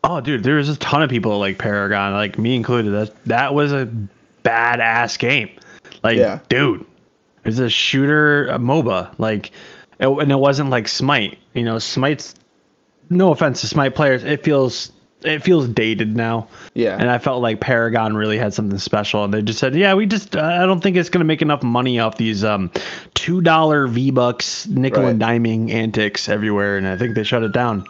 oh 0.04 0.20
dude, 0.20 0.44
there's 0.44 0.68
a 0.68 0.76
ton 0.78 1.02
of 1.02 1.10
people 1.10 1.32
that 1.32 1.38
like 1.38 1.58
Paragon, 1.58 2.12
like 2.12 2.38
me 2.38 2.56
included. 2.56 2.92
That 2.92 3.24
that 3.26 3.54
was 3.54 3.72
a 3.72 3.90
badass 4.44 5.18
game. 5.18 5.50
Like 6.04 6.18
Yeah. 6.18 6.40
dude, 6.50 6.86
it's 7.46 7.60
a 7.60 7.70
shooter 7.70 8.48
a 8.50 8.58
MOBA. 8.60 9.18
Like 9.18 9.52
it, 9.98 10.08
and 10.08 10.30
it 10.30 10.40
wasn't 10.40 10.70
like 10.72 10.90
Smite. 10.90 11.38
You 11.54 11.64
know, 11.64 11.80
Smite's 11.80 12.36
no 13.10 13.32
offense 13.32 13.62
to 13.62 13.68
Smite 13.68 13.96
players, 13.96 14.24
it 14.24 14.44
feels 14.44 14.92
it 15.24 15.44
feels 15.44 15.68
dated 15.68 16.16
now. 16.16 16.48
Yeah. 16.74 16.96
And 16.98 17.10
I 17.10 17.18
felt 17.18 17.42
like 17.42 17.60
Paragon 17.60 18.16
really 18.16 18.38
had 18.38 18.54
something 18.54 18.78
special, 18.78 19.24
and 19.24 19.34
they 19.34 19.42
just 19.42 19.60
said, 19.60 19.76
"Yeah, 19.76 19.94
we 19.94 20.06
just 20.06 20.36
uh, 20.36 20.42
I 20.42 20.66
don't 20.66 20.82
think 20.82 20.96
it's 20.96 21.10
gonna 21.10 21.26
make 21.26 21.42
enough 21.42 21.64
money 21.64 22.00
off 22.00 22.18
these 22.18 22.44
um 22.44 22.72
two 23.14 23.42
dollar 23.42 23.88
V 23.88 24.12
bucks 24.12 24.68
nickel 24.68 25.06
and 25.06 25.22
diming 25.22 25.72
antics 25.72 26.30
everywhere," 26.30 26.78
and 26.78 26.88
I 26.88 26.98
think 26.98 27.16
they 27.16 27.24
shut 27.24 27.44
it 27.44 27.52
down. 27.52 27.86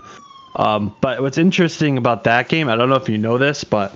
Um, 0.56 0.96
but 1.02 1.22
what's 1.22 1.38
interesting 1.38 1.98
about 1.98 2.24
that 2.24 2.50
game, 2.50 2.68
I 2.68 2.76
don't 2.76 2.90
know 2.90 2.96
if 2.96 3.10
you 3.10 3.18
know 3.18 3.38
this, 3.38 3.64
but 3.64 3.96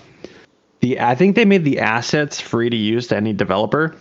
the 0.82 1.00
I 1.00 1.16
think 1.16 1.36
they 1.36 1.46
made 1.46 1.63
the 1.63 1.80
assets 1.80 2.40
free 2.40 2.70
to 2.70 2.78
use 2.78 3.08
to 3.08 3.16
any 3.16 3.34
developer. 3.34 3.96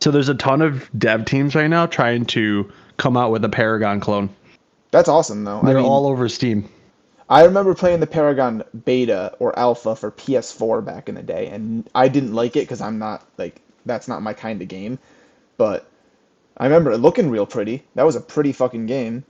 So 0.00 0.10
there's 0.10 0.30
a 0.30 0.34
ton 0.34 0.62
of 0.62 0.88
dev 0.98 1.26
teams 1.26 1.54
right 1.54 1.68
now 1.68 1.84
trying 1.84 2.24
to 2.26 2.72
come 2.96 3.16
out 3.16 3.30
with 3.30 3.44
a 3.44 3.50
Paragon 3.50 4.00
clone. 4.00 4.30
That's 4.90 5.08
awesome, 5.08 5.44
though. 5.44 5.60
They're 5.62 5.78
I 5.78 5.82
mean, 5.82 5.90
all 5.90 6.06
over 6.06 6.28
Steam. 6.28 6.68
I 7.28 7.44
remember 7.44 7.74
playing 7.74 8.00
the 8.00 8.08
Paragon 8.08 8.64
beta 8.84 9.34
or 9.38 9.56
alpha 9.56 9.94
for 9.94 10.10
PS4 10.10 10.84
back 10.84 11.08
in 11.08 11.14
the 11.14 11.22
day, 11.22 11.46
and 11.46 11.88
I 11.94 12.08
didn't 12.08 12.34
like 12.34 12.56
it 12.56 12.60
because 12.60 12.80
I'm 12.80 12.98
not 12.98 13.24
like 13.38 13.60
that's 13.86 14.08
not 14.08 14.22
my 14.22 14.32
kind 14.32 14.60
of 14.60 14.68
game. 14.68 14.98
But 15.56 15.86
I 16.56 16.64
remember 16.64 16.90
it 16.90 16.98
looking 16.98 17.30
real 17.30 17.46
pretty. 17.46 17.84
That 17.94 18.04
was 18.04 18.16
a 18.16 18.20
pretty 18.20 18.52
fucking 18.52 18.86
game. 18.86 19.24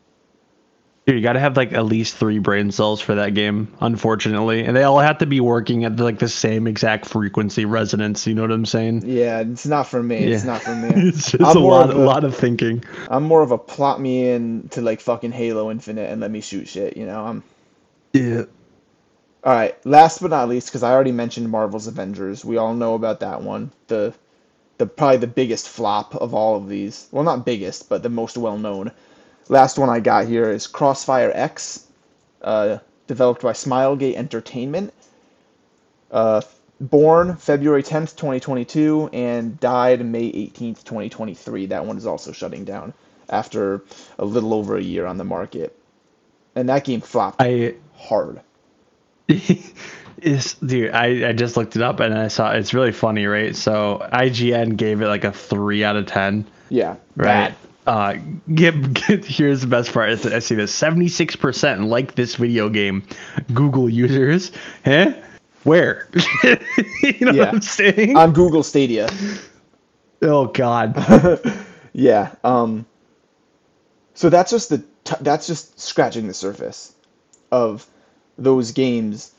Dude, 1.07 1.17
you 1.17 1.23
got 1.23 1.33
to 1.33 1.41
have 1.41 1.57
like 1.57 1.73
at 1.73 1.87
least 1.87 2.17
three 2.17 2.39
brain 2.39 2.71
cells 2.71 3.01
for 3.01 3.15
that 3.15 3.33
game, 3.35 3.73
unfortunately, 3.81 4.65
and 4.65 4.77
they 4.77 4.83
all 4.83 4.99
have 4.99 5.19
to 5.19 5.27
be 5.27 5.41
working 5.41 5.85
at 5.85 5.97
like 5.99 6.19
the 6.19 6.29
same 6.29 6.67
exact 6.67 7.07
frequency 7.07 7.65
resonance. 7.65 8.27
You 8.27 8.35
know 8.35 8.43
what 8.43 8.53
I'm 8.53 8.67
saying? 8.67 9.03
Yeah, 9.07 9.41
it's 9.41 9.67
not 9.67 9.87
for 9.89 10.03
me. 10.03 10.19
It's 10.19 10.45
not 10.45 10.63
for 10.63 10.75
me. 10.75 10.89
it's 11.09 11.33
just 11.33 11.43
I'm 11.43 11.57
a 11.57 11.61
lot, 11.61 11.91
a- 11.91 11.95
lot 11.95 12.25
of 12.25 12.37
thinking. 12.37 12.85
I'm 13.09 13.25
more 13.25 13.43
of 13.43 13.51
a 13.51 13.59
plot 13.59 14.01
me 14.01 14.29
in 14.29 14.69
to 14.73 14.83
like 14.83 15.01
fucking 15.01 15.33
Halo 15.33 15.71
Infinite 15.71 16.11
and 16.11 16.21
let 16.21 16.31
me 16.31 16.43
shoot 16.43 16.69
shit. 16.69 16.97
You 16.99 17.07
know, 17.07 17.25
I'm 17.25 17.43
Yeah. 18.13 18.43
All 19.43 19.55
right, 19.55 19.75
last 19.87 20.21
but 20.21 20.29
not 20.31 20.51
least, 20.51 20.69
because 20.69 20.83
I 20.83 20.93
already 20.93 21.13
mentioned 21.13 21.49
Marvel's 21.49 21.87
Avengers. 21.87 22.45
We 22.45 22.59
all 22.59 22.75
know 22.75 22.95
about 22.95 23.21
that 23.21 23.41
one. 23.41 23.73
The, 23.89 24.13
the 24.77 24.85
probably 24.85 25.17
the 25.17 25.27
biggest 25.29 25.67
flop 25.67 26.15
of 26.15 26.35
all 26.35 26.57
of 26.57 26.69
these. 26.69 27.09
Well, 27.11 27.25
not 27.25 27.47
biggest, 27.47 27.89
but 27.89 28.03
the 28.03 28.11
most 28.11 28.37
well 28.37 28.59
known. 28.59 28.93
Last 29.51 29.79
one 29.81 29.89
I 29.91 29.99
got 29.99 30.29
here 30.29 30.49
is 30.49 30.69
Crossfire 30.69 31.33
X, 31.35 31.85
uh, 32.41 32.79
developed 33.09 33.43
by 33.43 33.53
Smilegate 33.53 34.15
Entertainment. 34.15 34.95
Uh, 36.13 36.41
born 36.81 37.35
February 37.35 37.83
10th, 37.83 38.15
2022, 38.15 39.11
and 39.13 39.59
died 39.59 40.07
May 40.07 40.31
18th, 40.31 40.85
2023. 40.85 41.67
That 41.67 41.85
one 41.85 41.97
is 41.97 42.07
also 42.07 42.31
shutting 42.31 42.65
down 42.65 42.95
after 43.29 43.83
a 44.21 44.25
little 44.25 44.55
over 44.55 44.77
a 44.77 44.83
year 44.83 45.05
on 45.05 45.19
the 45.19 45.25
market. 45.25 45.77
And 46.55 46.69
that 46.69 46.85
game 46.85 47.01
flopped 47.01 47.41
I 47.41 47.75
hard. 47.97 48.41
is 49.29 50.55
dude. 50.55 50.93
I 50.93 51.31
I 51.31 51.33
just 51.33 51.57
looked 51.57 51.75
it 51.75 51.83
up 51.83 51.99
and 51.99 52.17
I 52.17 52.29
saw 52.29 52.53
it's 52.53 52.73
really 52.73 52.93
funny, 52.93 53.27
right? 53.27 53.57
So 53.57 54.07
IGN 54.13 54.77
gave 54.77 55.03
it 55.03 55.09
like 55.09 55.25
a 55.25 55.33
three 55.33 55.83
out 55.83 55.97
of 55.97 56.07
ten. 56.07 56.47
Yeah, 56.69 56.97
Right. 57.17 57.49
bad. 57.49 57.55
Uh, 57.87 58.15
get, 58.55 58.93
get, 58.95 59.25
here's 59.25 59.63
the 59.63 59.67
best 59.67 59.93
part. 59.93 60.11
I 60.11 60.39
see 60.39 60.55
this 60.55 60.79
76% 60.79 61.89
like 61.89 62.15
this 62.15 62.37
video 62.37 62.69
game. 62.69 63.03
Google 63.55 63.89
users. 63.89 64.53
Huh? 64.85 65.13
Where? 65.65 66.09
you 67.03 67.17
know 67.21 67.33
Yeah. 67.33 67.47
what 67.47 67.49
I'm 67.55 67.61
saying? 67.63 68.17
on 68.17 68.33
Google 68.33 68.63
Stadia. 68.63 69.09
oh, 70.23 70.47
God. 70.47 70.95
Yeah. 71.93 72.35
Um. 72.45 72.87
So 74.15 74.31
that's 74.31 74.53
just 74.53 74.69
the 74.69 74.79
t- 75.03 75.17
that's 75.21 75.49
just 75.49 75.81
scratching 75.81 76.29
the 76.29 76.35
surface 76.35 76.95
of 77.51 77.85
those 78.39 78.71
games 78.71 79.33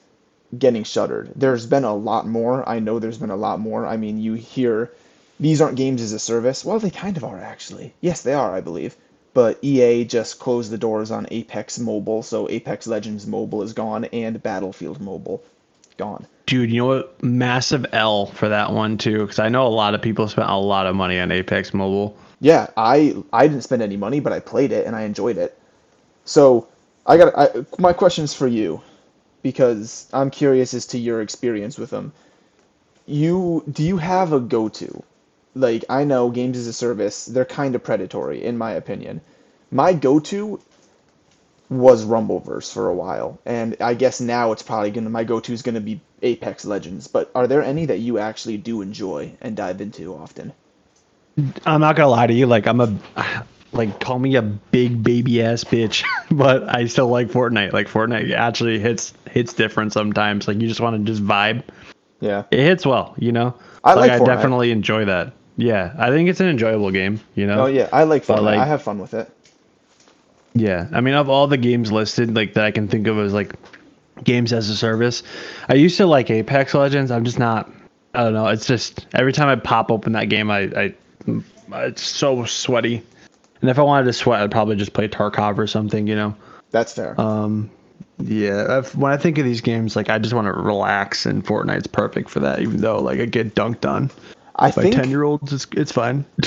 getting 0.58 0.84
shuttered. 0.84 1.32
There's 1.34 1.66
been 1.66 1.86
a 1.86 1.96
lot 1.96 2.28
more. 2.28 2.68
I 2.68 2.80
know 2.80 3.00
there's 3.00 3.18
been 3.18 3.30
a 3.30 3.38
lot 3.38 3.62
more. 3.62 3.86
I 3.86 3.96
mean, 3.96 4.18
you 4.18 4.34
hear 4.34 4.92
these 5.42 5.60
aren't 5.60 5.76
games 5.76 6.02
as 6.02 6.14
a 6.14 6.20
service. 6.20 6.64
Well, 6.64 6.80
they 6.80 6.92
kind 6.92 7.18
of 7.18 7.24
are 7.24 7.40
actually. 7.40 7.94
Yes, 8.00 8.22
they 8.22 8.34
are, 8.34 8.56
I 8.56 8.62
believe. 8.62 8.96
But 9.34 9.58
EA 9.64 10.06
just 10.06 10.40
closed 10.40 10.72
the 10.72 10.78
doors 10.78 11.10
on 11.10 11.28
Apex 11.32 11.80
Mobile, 11.80 12.22
so 12.22 12.48
Apex 12.50 12.86
Legends 12.86 13.26
Mobile 13.26 13.64
is 13.64 13.74
gone 13.74 14.06
and 14.06 14.42
Battlefield 14.44 15.02
Mobile 15.02 15.44
gone. 15.98 16.28
Dude, 16.46 16.70
you 16.70 16.78
know 16.78 16.86
what? 16.86 17.24
Massive 17.24 17.86
L 17.92 18.28
for 18.28 18.50
that 18.50 18.72
one, 18.72 18.98
too. 18.98 19.22
Because 19.22 19.40
I 19.40 19.50
know 19.50 19.66
a 19.66 19.70
lot 19.70 19.96
of 19.96 20.02
people 20.02 20.28
spent 20.28 20.50
a 20.50 20.56
lot 20.58 20.86
of 20.86 20.96
money 20.96 21.20
on 21.20 21.32
Apex 21.32 21.74
Mobile. 21.74 22.16
Yeah, 22.40 22.68
I 22.78 23.16
I 23.34 23.48
didn't 23.48 23.64
spend 23.64 23.82
any 23.82 23.98
money, 23.98 24.20
but 24.20 24.34
I 24.34 24.40
played 24.40 24.72
it 24.72 24.86
and 24.86 24.96
I 24.96 25.04
enjoyed 25.04 25.38
it. 25.38 25.58
So 26.26 26.68
I 27.08 27.18
got 27.18 27.34
I, 27.38 27.66
my 27.80 27.94
questions 27.94 28.34
for 28.34 28.48
you, 28.48 28.82
because 29.42 30.08
I'm 30.14 30.30
curious 30.30 30.74
as 30.74 30.86
to 30.88 31.00
your 31.00 31.22
experience 31.22 31.80
with 31.80 31.90
them. 31.90 32.12
You 33.08 33.64
do 33.72 33.84
you 33.84 33.98
have 33.98 34.34
a 34.34 34.40
go-to? 34.40 35.04
Like 35.56 35.86
I 35.90 36.04
know 36.04 36.30
games 36.30 36.58
as 36.58 36.68
a 36.68 36.74
service, 36.74 37.26
they're 37.26 37.46
kind 37.46 37.76
of 37.76 37.84
predatory 37.84 38.44
in 38.44 38.58
my 38.58 38.72
opinion. 38.72 39.22
My 39.72 39.94
go-to 39.94 40.60
was 41.70 42.06
Rumbleverse 42.06 42.72
for 42.74 42.90
a 42.90 42.94
while, 42.94 43.40
and 43.46 43.78
I 43.80 43.94
guess 43.94 44.20
now 44.20 44.52
it's 44.52 44.64
probably 44.64 44.92
gonna 44.92 45.10
my 45.10 45.24
go-to 45.24 45.54
is 45.54 45.62
gonna 45.62 45.82
be 45.82 46.02
Apex 46.22 46.66
Legends. 46.66 47.08
But 47.08 47.32
are 47.34 47.48
there 47.48 47.64
any 47.64 47.86
that 47.86 48.00
you 48.00 48.18
actually 48.18 48.58
do 48.58 48.82
enjoy 48.82 49.34
and 49.42 49.56
dive 49.56 49.82
into 49.82 50.14
often? 50.14 50.54
I'm 51.66 51.82
not 51.82 51.96
gonna 51.96 52.10
lie 52.10 52.28
to 52.28 52.34
you, 52.34 52.46
like 52.46 52.68
I'm 52.68 52.82
a 52.82 52.94
like 53.74 54.00
call 54.00 54.20
me 54.20 54.36
a 54.36 54.42
big 54.42 55.02
baby 55.02 55.42
ass 55.42 55.64
bitch, 55.64 56.04
but 56.32 56.74
I 56.74 56.88
still 56.88 57.08
like 57.08 57.28
Fortnite. 57.28 57.74
Like 57.74 57.88
Fortnite 57.88 58.32
actually 58.34 58.80
hits 58.80 59.14
hits 59.30 59.54
different 59.54 59.94
sometimes. 59.94 60.48
Like 60.48 60.60
you 60.60 60.68
just 60.68 60.82
want 60.82 60.98
to 60.98 61.12
just 61.12 61.24
vibe. 61.26 61.64
Yeah. 62.20 62.44
It 62.52 62.60
hits 62.60 62.86
well, 62.86 63.16
you 63.18 63.32
know. 63.32 63.56
I 63.84 63.94
like 63.96 64.12
I 64.12 64.20
Fortnite. 64.20 64.26
definitely 64.26 64.72
enjoy 64.72 65.06
that. 65.06 65.34
Yeah, 65.58 65.94
I 65.98 66.10
think 66.10 66.30
it's 66.30 66.40
an 66.40 66.48
enjoyable 66.48 66.92
game. 66.92 67.20
You 67.36 67.48
know. 67.48 67.64
Oh 67.64 67.66
yeah, 67.68 67.90
I 67.92 68.04
like 68.04 68.24
Fortnite. 68.26 68.42
like- 68.44 68.60
I 68.60 68.66
have 68.66 68.82
fun 68.82 69.00
with 69.00 69.14
it. 69.14 69.30
Yeah, 70.54 70.88
I 70.92 71.00
mean, 71.02 71.14
of 71.14 71.30
all 71.30 71.48
the 71.48 71.58
games 71.58 71.92
listed, 71.92 72.36
like 72.36 72.56
that 72.56 72.66
I 72.66 72.72
can 72.72 72.88
think 72.88 73.08
of 73.08 73.18
as 73.20 73.34
like 73.34 73.54
games 74.24 74.52
as 74.52 74.70
a 74.70 74.76
service, 74.76 75.24
I 75.70 75.76
used 75.76 75.98
to 75.98 76.06
like 76.06 76.30
Apex 76.30 76.74
Legends. 76.74 77.10
I'm 77.12 77.24
just 77.24 77.40
not. 77.40 77.72
I 78.14 78.24
don't 78.26 78.34
know. 78.34 78.48
It's 78.48 78.68
just 78.68 79.06
every 79.14 79.32
time 79.32 79.48
I 79.48 79.56
pop 79.56 79.90
open 79.92 80.14
that 80.14 80.26
game, 80.26 80.52
I, 80.52 80.60
I 80.76 80.96
it's 81.86 82.02
so 82.02 82.44
sweaty. 82.46 83.02
And 83.62 83.70
if 83.70 83.80
I 83.80 83.84
wanted 83.84 84.06
to 84.06 84.14
sweat, 84.14 84.42
I'd 84.42 84.52
probably 84.52 84.76
just 84.76 84.92
play 84.92 85.08
Tarkov 85.08 85.58
or 85.58 85.68
something. 85.68 86.08
You 86.08 86.16
know. 86.16 86.36
That's 86.72 86.94
fair. 86.94 87.20
Um, 87.20 87.70
yeah. 88.20 88.78
I've, 88.78 88.96
when 88.96 89.12
I 89.12 89.18
think 89.18 89.38
of 89.38 89.46
these 89.46 89.62
games, 89.62 89.96
like 89.96 90.10
I 90.10 90.20
just 90.20 90.34
want 90.34 90.48
to 90.48 90.54
relax, 90.54 91.26
and 91.26 91.46
Fortnite's 91.46 91.88
perfect 91.88 92.30
for 92.30 92.42
that. 92.42 92.60
Even 92.62 92.82
though 92.82 93.00
like 93.00 93.20
I 93.22 93.26
get 93.26 93.56
dunked 93.56 93.90
on 93.90 94.12
I 94.56 94.72
by 94.72 94.84
think 94.84 94.96
ten 94.96 95.10
year 95.10 95.24
olds, 95.24 95.54
it's 95.54 95.68
it's 95.72 95.92
fine. 95.92 96.26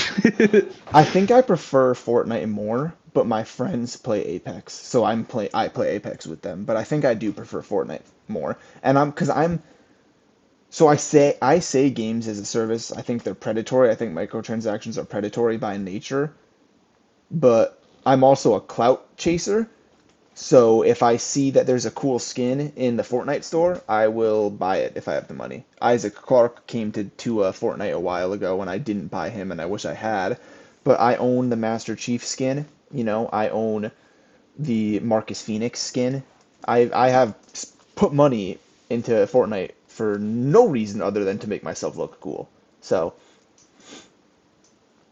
I 0.93 1.03
think 1.03 1.31
I 1.31 1.41
prefer 1.41 1.93
Fortnite 1.93 2.49
more, 2.49 2.93
but 3.13 3.25
my 3.25 3.43
friends 3.43 3.97
play 3.97 4.23
Apex, 4.25 4.73
so 4.73 5.03
I'm 5.03 5.25
play 5.25 5.49
I 5.53 5.67
play 5.67 5.89
Apex 5.95 6.27
with 6.27 6.41
them. 6.41 6.65
But 6.65 6.77
I 6.77 6.83
think 6.83 7.05
I 7.05 7.13
do 7.13 7.31
prefer 7.31 7.61
Fortnite 7.61 8.03
more, 8.27 8.57
and 8.83 8.97
I'm 8.97 9.09
because 9.09 9.29
I'm. 9.29 9.61
So 10.69 10.87
I 10.87 10.97
say 10.97 11.37
I 11.41 11.59
say 11.59 11.89
games 11.89 12.27
as 12.27 12.39
a 12.39 12.45
service. 12.45 12.91
I 12.91 13.01
think 13.01 13.23
they're 13.23 13.33
predatory. 13.33 13.89
I 13.89 13.95
think 13.95 14.13
microtransactions 14.13 14.97
are 14.97 15.05
predatory 15.05 15.57
by 15.57 15.77
nature, 15.77 16.33
but 17.31 17.81
I'm 18.05 18.23
also 18.23 18.53
a 18.55 18.61
clout 18.61 19.17
chaser. 19.17 19.69
So 20.37 20.81
if 20.83 21.01
I 21.01 21.17
see 21.17 21.49
that 21.51 21.65
there's 21.65 21.85
a 21.85 21.91
cool 21.91 22.19
skin 22.19 22.73
in 22.75 22.97
the 22.97 23.03
Fortnite 23.03 23.43
store, 23.43 23.81
I 23.87 24.09
will 24.09 24.49
buy 24.49 24.77
it 24.77 24.93
if 24.95 25.07
I 25.07 25.13
have 25.13 25.27
the 25.29 25.33
money. 25.33 25.63
Isaac 25.81 26.13
Clarke 26.13 26.67
came 26.67 26.91
to 26.91 27.05
to 27.05 27.43
uh, 27.45 27.51
Fortnite 27.53 27.93
a 27.93 27.99
while 27.99 28.33
ago, 28.33 28.61
and 28.61 28.69
I 28.69 28.77
didn't 28.77 29.07
buy 29.07 29.29
him, 29.29 29.51
and 29.51 29.61
I 29.61 29.65
wish 29.65 29.85
I 29.85 29.93
had. 29.93 30.37
But 30.83 30.99
I 30.99 31.15
own 31.15 31.49
the 31.49 31.55
Master 31.55 31.95
Chief 31.95 32.25
skin. 32.25 32.65
You 32.91 33.05
know, 33.05 33.29
I 33.31 33.47
own 33.49 33.91
the 34.59 34.99
Marcus 34.99 35.41
Fenix 35.41 35.79
skin. 35.79 36.21
I 36.67 36.91
I 36.93 37.09
have 37.09 37.33
put 37.95 38.13
money 38.13 38.59
into 38.89 39.11
Fortnite 39.27 39.71
for 39.87 40.19
no 40.19 40.67
reason 40.67 41.01
other 41.01 41.23
than 41.23 41.39
to 41.39 41.49
make 41.49 41.63
myself 41.63 41.95
look 41.95 42.19
cool. 42.19 42.49
So 42.81 43.13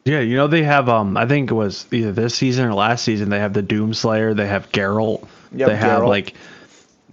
Yeah, 0.05 0.19
you 0.19 0.35
know 0.35 0.47
they 0.47 0.63
have 0.63 0.89
um 0.89 1.15
I 1.15 1.25
think 1.25 1.49
it 1.49 1.53
was 1.53 1.85
either 1.91 2.11
this 2.11 2.35
season 2.35 2.65
or 2.65 2.73
last 2.73 3.03
season 3.03 3.29
they 3.29 3.39
have 3.39 3.53
the 3.53 3.61
Doom 3.61 3.93
Slayer, 3.93 4.33
they 4.33 4.47
have 4.47 4.71
Geralt, 4.71 5.27
Yep, 5.53 5.69
they 5.69 5.75
have 5.75 6.03
like 6.03 6.33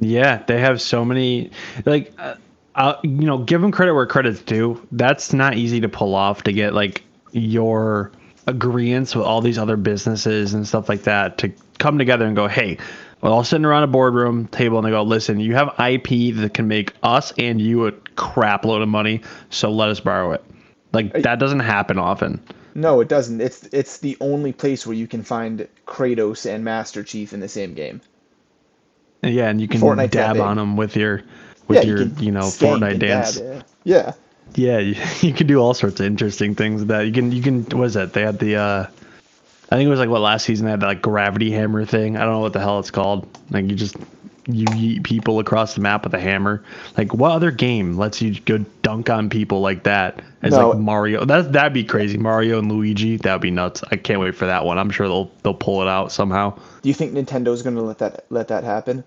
yeah, 0.01 0.43
they 0.47 0.59
have 0.61 0.81
so 0.81 1.05
many 1.05 1.51
like 1.85 2.13
uh, 2.19 2.35
uh, 2.75 2.95
you 3.03 3.27
know, 3.27 3.39
give 3.39 3.61
them 3.61 3.71
credit 3.71 3.95
where 3.95 4.07
credit's 4.07 4.41
due. 4.41 4.87
That's 4.93 5.33
not 5.33 5.57
easy 5.57 5.81
to 5.81 5.89
pull 5.89 6.15
off 6.15 6.45
to 6.45 6.53
get 6.53 6.73
like 6.73 7.03
your 7.33 8.11
agreements 8.47 9.15
with 9.15 9.27
all 9.27 9.41
these 9.41 9.59
other 9.59 9.77
businesses 9.77 10.55
and 10.55 10.67
stuff 10.67 10.89
like 10.89 11.03
that 11.03 11.39
to 11.39 11.53
come 11.79 11.99
together 11.99 12.27
and 12.27 12.35
go, 12.35 12.49
"Hey, 12.49 12.79
we're 13.21 13.31
all 13.31 13.45
sitting 13.45 13.65
around 13.67 13.83
a 13.83 13.89
boardroom 13.89 14.47
table 14.49 14.79
and 14.79 14.87
they 14.87 14.91
go, 14.91 15.03
"Listen, 15.03 15.41
you 15.41 15.55
have 15.55 15.75
IP 15.79 16.35
that 16.37 16.55
can 16.55 16.69
make 16.69 16.95
us 17.03 17.33
and 17.39 17.61
you 17.61 17.87
a 17.87 17.93
crap 18.17 18.65
load 18.65 18.83
of 18.83 18.89
money, 18.89 19.21
so 19.51 19.71
let 19.71 19.91
us 19.91 20.01
borrow 20.01 20.33
it." 20.33 20.43
Like 20.93 21.13
that 21.23 21.39
doesn't 21.39 21.61
happen 21.61 21.99
often. 21.99 22.41
No, 22.75 23.01
it 23.01 23.09
doesn't. 23.09 23.41
It's 23.41 23.69
it's 23.73 23.99
the 23.99 24.17
only 24.21 24.53
place 24.53 24.87
where 24.87 24.97
you 24.97 25.07
can 25.07 25.23
find 25.23 25.67
Kratos 25.87 26.49
and 26.49 26.65
Master 26.65 27.03
Chief 27.03 27.33
in 27.33 27.41
the 27.41 27.49
same 27.49 27.75
game. 27.75 28.01
Yeah, 29.23 29.49
and 29.49 29.61
you 29.61 29.69
can 29.69 29.81
Fortnite's 29.81 30.13
dab 30.13 30.39
on 30.39 30.57
them 30.57 30.77
with 30.77 30.97
your 30.97 31.23
with 31.69 31.79
yeah, 31.79 31.91
your 31.91 32.03
you, 32.03 32.15
you 32.19 32.33
know 32.33 32.43
Fortnite 32.43 32.99
dance. 32.99 33.37
dab, 33.37 33.65
yeah. 33.85 34.13
Yeah, 34.55 34.79
yeah. 34.79 34.79
you, 35.21 35.29
you 35.29 35.35
can 35.35 35.47
do 35.47 35.59
all 35.59 35.75
sorts 35.75 36.01
of 36.01 36.07
interesting 36.07 36.55
things 36.55 36.81
with 36.81 36.89
that. 36.89 37.07
You 37.07 37.13
can 37.13 37.33
you 37.33 37.43
can 37.43 37.65
what 37.65 37.85
is 37.85 37.95
that? 37.95 38.13
They 38.13 38.23
had 38.23 38.39
the 38.39 38.57
uh 38.57 38.87
I 39.73 39.77
think 39.77 39.87
it 39.87 39.91
was 39.91 40.01
like 40.01 40.09
what 40.09 40.21
last 40.21 40.45
season 40.45 40.65
they 40.65 40.73
had 40.73 40.81
that 40.81 40.87
like 40.87 41.03
gravity 41.03 41.51
hammer 41.51 41.85
thing. 41.85 42.17
I 42.17 42.21
don't 42.21 42.33
know 42.33 42.41
what 42.41 42.53
the 42.53 42.61
hell 42.61 42.81
it's 42.81 42.91
called. 42.91 43.29
Like 43.51 43.69
you 43.69 43.77
just 43.77 43.97
you 44.55 44.67
yeet 44.67 45.05
people 45.05 45.39
across 45.39 45.75
the 45.75 45.81
map 45.81 46.05
with 46.05 46.15
a 46.15 46.21
hammer. 46.21 46.63
Like 46.97 47.15
what 47.15 47.33
other 47.33 47.51
game 47.51 47.97
lets 47.97 48.21
you 48.23 48.39
go 48.41 48.59
dunk 48.83 49.11
on 49.11 49.31
people 49.31 49.61
like 49.61 49.83
that? 49.85 50.23
As 50.43 50.53
No. 50.53 50.71
like 50.71 50.79
Mario. 50.79 51.25
That 51.25 51.53
that'd 51.53 51.73
be 51.73 51.85
crazy. 51.85 52.19
Mario 52.19 52.59
and 52.59 52.71
Luigi, 52.71 53.17
that'd 53.17 53.41
be 53.43 53.51
nuts. 53.51 53.83
I 53.91 53.97
can't 53.97 54.21
wait 54.21 54.35
for 54.35 54.47
that 54.47 54.65
one. 54.65 54.79
I'm 54.79 54.91
sure 54.91 55.07
they'll 55.09 55.31
they'll 55.43 55.55
pull 55.55 55.83
it 55.83 55.89
out 55.89 56.13
somehow. 56.13 56.59
Do 56.83 56.89
you 56.89 56.95
think 56.95 57.13
Nintendo's 57.13 57.63
gonna 57.63 57.83
let 57.83 57.99
that 57.99 58.25
let 58.31 58.49
that 58.49 58.65
happen? 58.65 59.05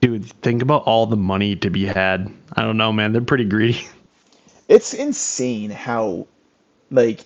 Dude, 0.00 0.26
think 0.42 0.60
about 0.60 0.82
all 0.84 1.06
the 1.06 1.16
money 1.16 1.56
to 1.56 1.70
be 1.70 1.86
had. 1.86 2.30
I 2.52 2.62
don't 2.62 2.76
know, 2.76 2.92
man. 2.92 3.12
They're 3.12 3.22
pretty 3.22 3.44
greedy. 3.44 3.86
It's 4.66 4.94
insane 4.94 5.68
how, 5.68 6.26
like, 6.90 7.20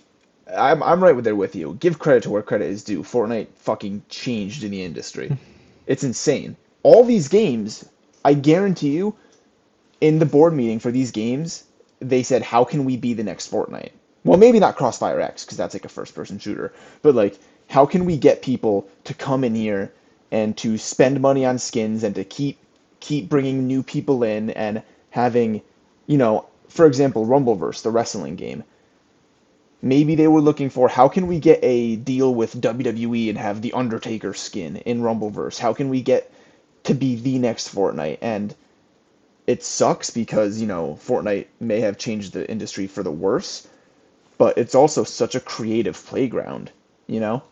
I'm 0.57 0.83
I'm 0.83 1.01
right 1.01 1.23
there 1.23 1.37
with 1.37 1.55
you. 1.55 1.77
Give 1.79 1.97
credit 1.97 2.23
to 2.23 2.29
where 2.29 2.41
credit 2.41 2.65
is 2.65 2.83
due. 2.83 3.01
Fortnite 3.01 3.47
fucking 3.55 4.03
changed 4.09 4.63
in 4.65 4.71
the 4.71 4.83
industry. 4.83 5.29
Hmm. 5.29 5.35
It's 5.87 6.03
insane. 6.03 6.57
All 6.83 7.03
these 7.03 7.27
games, 7.27 7.85
I 8.23 8.33
guarantee 8.33 8.91
you, 8.91 9.15
in 10.01 10.19
the 10.19 10.25
board 10.25 10.53
meeting 10.53 10.79
for 10.79 10.91
these 10.91 11.11
games, 11.11 11.65
they 11.99 12.23
said, 12.23 12.41
"How 12.41 12.63
can 12.63 12.85
we 12.85 12.95
be 12.95 13.13
the 13.13 13.23
next 13.23 13.51
Fortnite?" 13.51 13.91
Well, 14.23 14.37
maybe 14.37 14.59
not 14.59 14.77
Crossfire 14.77 15.19
X 15.19 15.43
because 15.43 15.57
that's 15.57 15.75
like 15.75 15.85
a 15.85 15.89
first-person 15.89 16.39
shooter, 16.39 16.73
but 17.01 17.15
like, 17.15 17.37
how 17.67 17.85
can 17.85 18.05
we 18.05 18.17
get 18.17 18.41
people 18.41 18.87
to 19.03 19.13
come 19.13 19.43
in 19.43 19.55
here 19.55 19.91
and 20.31 20.55
to 20.57 20.77
spend 20.77 21.21
money 21.21 21.45
on 21.45 21.57
skins 21.57 22.03
and 22.03 22.15
to 22.15 22.23
keep 22.23 22.57
keep 22.99 23.29
bringing 23.29 23.67
new 23.67 23.81
people 23.81 24.23
in 24.23 24.49
and 24.51 24.81
having, 25.09 25.61
you 26.07 26.17
know, 26.17 26.45
for 26.67 26.85
example, 26.85 27.25
Rumbleverse, 27.25 27.81
the 27.81 27.89
wrestling 27.89 28.35
game. 28.35 28.63
Maybe 29.81 30.15
they 30.15 30.27
were 30.27 30.41
looking 30.41 30.69
for 30.69 30.89
how 30.89 31.07
can 31.07 31.27
we 31.27 31.39
get 31.39 31.59
a 31.63 31.95
deal 31.95 32.35
with 32.35 32.59
WWE 32.59 33.29
and 33.29 33.37
have 33.37 33.61
the 33.61 33.73
Undertaker 33.73 34.33
skin 34.33 34.77
in 34.77 35.01
Rumbleverse? 35.01 35.57
How 35.57 35.73
can 35.73 35.89
we 35.89 36.01
get 36.01 36.31
to 36.89 36.95
be 36.95 37.15
the 37.15 37.39
next 37.39 37.73
Fortnite? 37.73 38.17
And 38.21 38.53
it 39.47 39.63
sucks 39.63 40.09
because, 40.09 40.59
you 40.59 40.67
know, 40.67 40.99
Fortnite 41.01 41.47
may 41.59 41.79
have 41.79 41.97
changed 41.97 42.33
the 42.33 42.49
industry 42.49 42.87
for 42.87 43.03
the 43.03 43.11
worse, 43.11 43.67
but 44.37 44.57
it's 44.57 44.75
also 44.75 45.03
such 45.03 45.35
a 45.35 45.39
creative 45.39 46.03
playground, 46.05 46.71
you 47.07 47.19
know? 47.19 47.43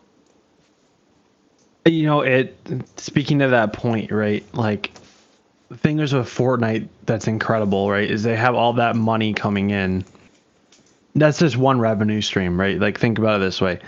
You 1.86 2.04
know, 2.04 2.20
it 2.20 2.56
speaking 2.96 3.38
to 3.38 3.48
that 3.48 3.72
point, 3.72 4.12
right? 4.12 4.44
Like 4.54 4.90
is 5.70 6.12
with 6.12 6.28
Fortnite 6.28 6.88
that's 7.06 7.26
incredible, 7.26 7.90
right? 7.90 8.10
Is 8.10 8.22
they 8.22 8.36
have 8.36 8.54
all 8.54 8.74
that 8.74 8.96
money 8.96 9.32
coming 9.32 9.70
in. 9.70 10.04
That's 11.14 11.38
just 11.38 11.56
one 11.56 11.80
revenue 11.80 12.20
stream, 12.20 12.60
right? 12.60 12.78
Like 12.78 12.98
think 12.98 13.18
about 13.18 13.40
it 13.40 13.44
this 13.44 13.60
way. 13.60 13.80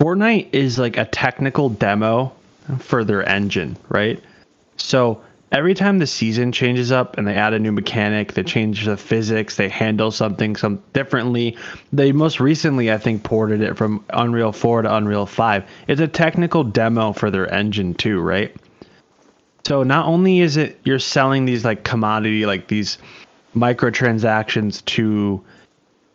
Fortnite 0.00 0.48
is 0.52 0.78
like 0.78 0.96
a 0.96 1.04
technical 1.04 1.68
demo 1.68 2.32
for 2.78 3.04
their 3.04 3.26
engine, 3.28 3.76
right? 3.88 4.22
So 4.76 5.22
every 5.52 5.74
time 5.74 5.98
the 5.98 6.06
season 6.06 6.52
changes 6.52 6.92
up 6.92 7.16
and 7.18 7.26
they 7.26 7.34
add 7.34 7.54
a 7.54 7.58
new 7.58 7.72
mechanic, 7.72 8.34
they 8.34 8.42
change 8.42 8.84
the 8.84 8.96
physics, 8.96 9.56
they 9.56 9.68
handle 9.68 10.10
something 10.10 10.56
some 10.56 10.82
differently. 10.92 11.56
They 11.92 12.12
most 12.12 12.40
recently, 12.40 12.92
I 12.92 12.98
think, 12.98 13.22
ported 13.22 13.62
it 13.62 13.76
from 13.76 14.04
Unreal 14.10 14.52
4 14.52 14.82
to 14.82 14.94
Unreal 14.94 15.26
5. 15.26 15.64
It's 15.88 16.00
a 16.00 16.08
technical 16.08 16.64
demo 16.64 17.12
for 17.12 17.30
their 17.30 17.52
engine 17.52 17.94
too, 17.94 18.20
right? 18.20 18.54
So 19.66 19.82
not 19.82 20.06
only 20.06 20.40
is 20.40 20.56
it 20.56 20.78
you're 20.84 20.98
selling 20.98 21.44
these 21.44 21.64
like 21.64 21.82
commodity, 21.84 22.46
like 22.46 22.68
these 22.68 22.98
microtransactions 23.56 24.84
to, 24.84 25.42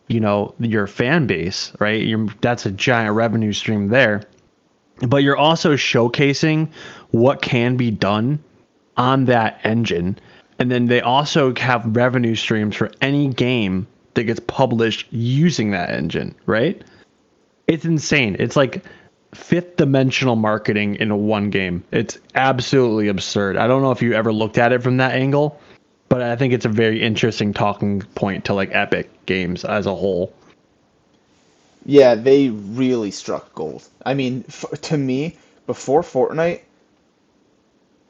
you 0.08 0.20
know, 0.20 0.54
your 0.58 0.86
fan 0.86 1.26
base, 1.26 1.72
right? 1.78 2.00
You're, 2.00 2.28
that's 2.40 2.64
a 2.64 2.70
giant 2.70 3.14
revenue 3.14 3.52
stream 3.52 3.88
there. 3.88 4.22
But 5.06 5.18
you're 5.18 5.36
also 5.36 5.74
showcasing 5.74 6.68
what 7.10 7.42
can 7.42 7.76
be 7.76 7.90
done 7.90 8.42
on 8.96 9.26
that 9.26 9.60
engine. 9.64 10.18
And 10.58 10.70
then 10.70 10.86
they 10.86 11.00
also 11.00 11.54
have 11.56 11.96
revenue 11.96 12.34
streams 12.34 12.76
for 12.76 12.90
any 13.00 13.28
game 13.28 13.86
that 14.14 14.24
gets 14.24 14.40
published 14.40 15.06
using 15.10 15.70
that 15.70 15.90
engine, 15.90 16.34
right? 16.46 16.82
It's 17.66 17.84
insane. 17.84 18.36
It's 18.38 18.56
like 18.56 18.84
fifth 19.34 19.76
dimensional 19.76 20.36
marketing 20.36 20.96
in 20.96 21.26
one 21.26 21.50
game. 21.50 21.82
It's 21.90 22.18
absolutely 22.34 23.08
absurd. 23.08 23.56
I 23.56 23.66
don't 23.66 23.82
know 23.82 23.90
if 23.90 24.02
you 24.02 24.12
ever 24.12 24.32
looked 24.32 24.58
at 24.58 24.72
it 24.72 24.82
from 24.82 24.98
that 24.98 25.12
angle, 25.12 25.58
but 26.08 26.22
I 26.22 26.36
think 26.36 26.52
it's 26.52 26.66
a 26.66 26.70
very 26.70 27.00
interesting 27.00 27.54
talking 27.54 28.02
point 28.14 28.44
to 28.46 28.54
like 28.54 28.70
Epic 28.72 29.10
Games 29.26 29.64
as 29.64 29.86
a 29.86 29.94
whole. 29.94 30.34
Yeah, 31.86 32.14
they 32.14 32.50
really 32.50 33.10
struck 33.10 33.54
gold. 33.54 33.88
I 34.04 34.14
mean, 34.14 34.44
f- 34.46 34.80
to 34.82 34.96
me, 34.96 35.36
before 35.66 36.02
Fortnite, 36.02 36.60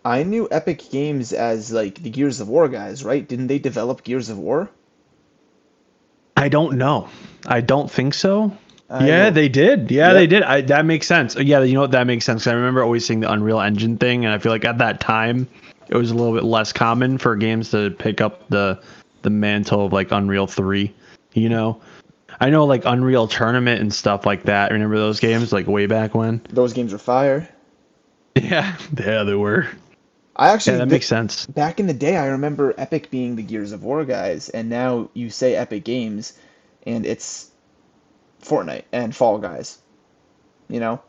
I 0.05 0.23
knew 0.25 0.49
Epic 0.51 0.83
Games 0.91 1.33
as 1.33 1.71
like 1.73 2.03
the 2.03 2.11
Gears 2.11 2.41
of 2.41 2.49
War 2.49 2.69
guys, 2.69 3.05
right? 3.05 3.27
Didn't 3.27 3.47
they 3.47 3.59
develop 3.59 4.03
Gears 4.03 4.29
of 4.31 4.39
War? 4.39 4.69
I 6.37 6.49
don't 6.49 6.77
know. 6.77 7.09
I 7.47 7.61
don't 7.61 7.91
think 7.91 8.15
so. 8.15 8.57
I 8.91 9.07
yeah, 9.07 9.25
know. 9.25 9.31
they 9.31 9.49
did. 9.49 9.91
Yeah, 9.91 10.09
Yep. 10.09 10.15
they 10.15 10.27
did. 10.27 10.43
I, 10.43 10.61
that 10.63 10.85
makes 10.85 11.07
sense. 11.07 11.37
Yeah, 11.37 11.63
you 11.63 11.75
know 11.75 11.81
what? 11.83 11.93
That 11.93 12.07
makes 12.07 12.25
sense. 12.25 12.47
I 12.47 12.53
remember 12.53 12.83
always 12.83 13.07
seeing 13.07 13.21
the 13.21 13.31
Unreal 13.33 13.61
Engine 13.61 13.97
thing, 13.97 14.25
and 14.25 14.35
I 14.35 14.39
feel 14.39 14.53
like 14.53 14.65
at 14.65 14.79
that 14.79 15.01
time 15.01 15.47
it 15.89 15.97
was 15.97 16.11
a 16.11 16.15
little 16.15 16.35
bit 16.35 16.45
less 16.45 16.73
common 16.73 17.19
for 17.19 17.37
games 17.37 17.71
to 17.71 17.91
pick 17.91 18.21
up 18.21 18.49
the 18.49 18.81
the 19.23 19.31
mantle 19.31 19.87
of 19.87 19.93
like 19.93 20.11
Unreal 20.11 20.47
Three. 20.47 20.93
You 21.33 21.49
know, 21.49 21.81
I 22.41 22.51
know 22.51 22.67
like 22.67 22.83
Unreal 22.85 23.29
Tournament 23.29 23.81
and 23.81 23.95
stuff 23.95 24.27
like 24.27 24.43
that. 24.45 24.73
Remember 24.73 24.99
those 24.99 25.21
games 25.21 25.53
like 25.53 25.67
way 25.67 25.87
back 25.87 26.15
when? 26.15 26.43
Those 26.51 26.73
games 26.73 26.93
were 26.93 26.99
fire. 26.99 27.49
Yeah, 28.35 28.77
yeah, 28.99 29.25
they 29.25 29.35
were. 29.35 29.69
I 30.37 30.49
actually 30.49 30.75
Yeah, 30.75 30.79
that 30.79 30.89
makes 30.89 31.07
sense. 31.07 31.47
back 31.47 31.81
in 31.81 31.87
the 31.87 31.95
day, 31.95 32.17
I 32.17 32.27
remember 32.27 32.75
Epic 32.79 33.11
being 33.11 33.37
the 33.37 33.43
Gears 33.43 33.73
of 33.73 33.85
War 33.85 34.05
guys, 34.05 34.49
and 34.51 34.71
now 34.71 35.11
you 35.15 35.31
say 35.31 35.55
Epic 35.57 35.85
Games, 35.85 36.35
and 36.87 37.05
it's 37.07 37.51
Fortnite 38.43 38.85
and 38.93 39.15
Fall 39.15 39.39
Guys. 39.39 39.79
You 40.69 40.81
know? 40.81 41.03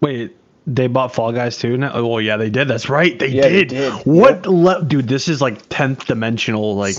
Wait, 0.00 0.36
they 0.66 0.86
bought 0.86 1.14
Fall 1.14 1.32
Guys 1.32 1.58
too? 1.58 1.76
Now? 1.76 1.92
Oh, 1.94 2.06
well, 2.06 2.20
yeah, 2.20 2.36
they 2.36 2.50
did. 2.50 2.68
That's 2.68 2.88
right, 2.88 3.18
they 3.18 3.30
Yeah, 3.30 3.42
they 3.48 3.64
did. 3.64 3.68
did. 3.68 4.04
What, 4.04 4.46
le- 4.46 4.84
dude? 4.84 5.08
This 5.08 5.28
is 5.28 5.40
like 5.40 5.68
tenth 5.68 6.06
dimensional. 6.06 6.76
Like, 6.76 6.96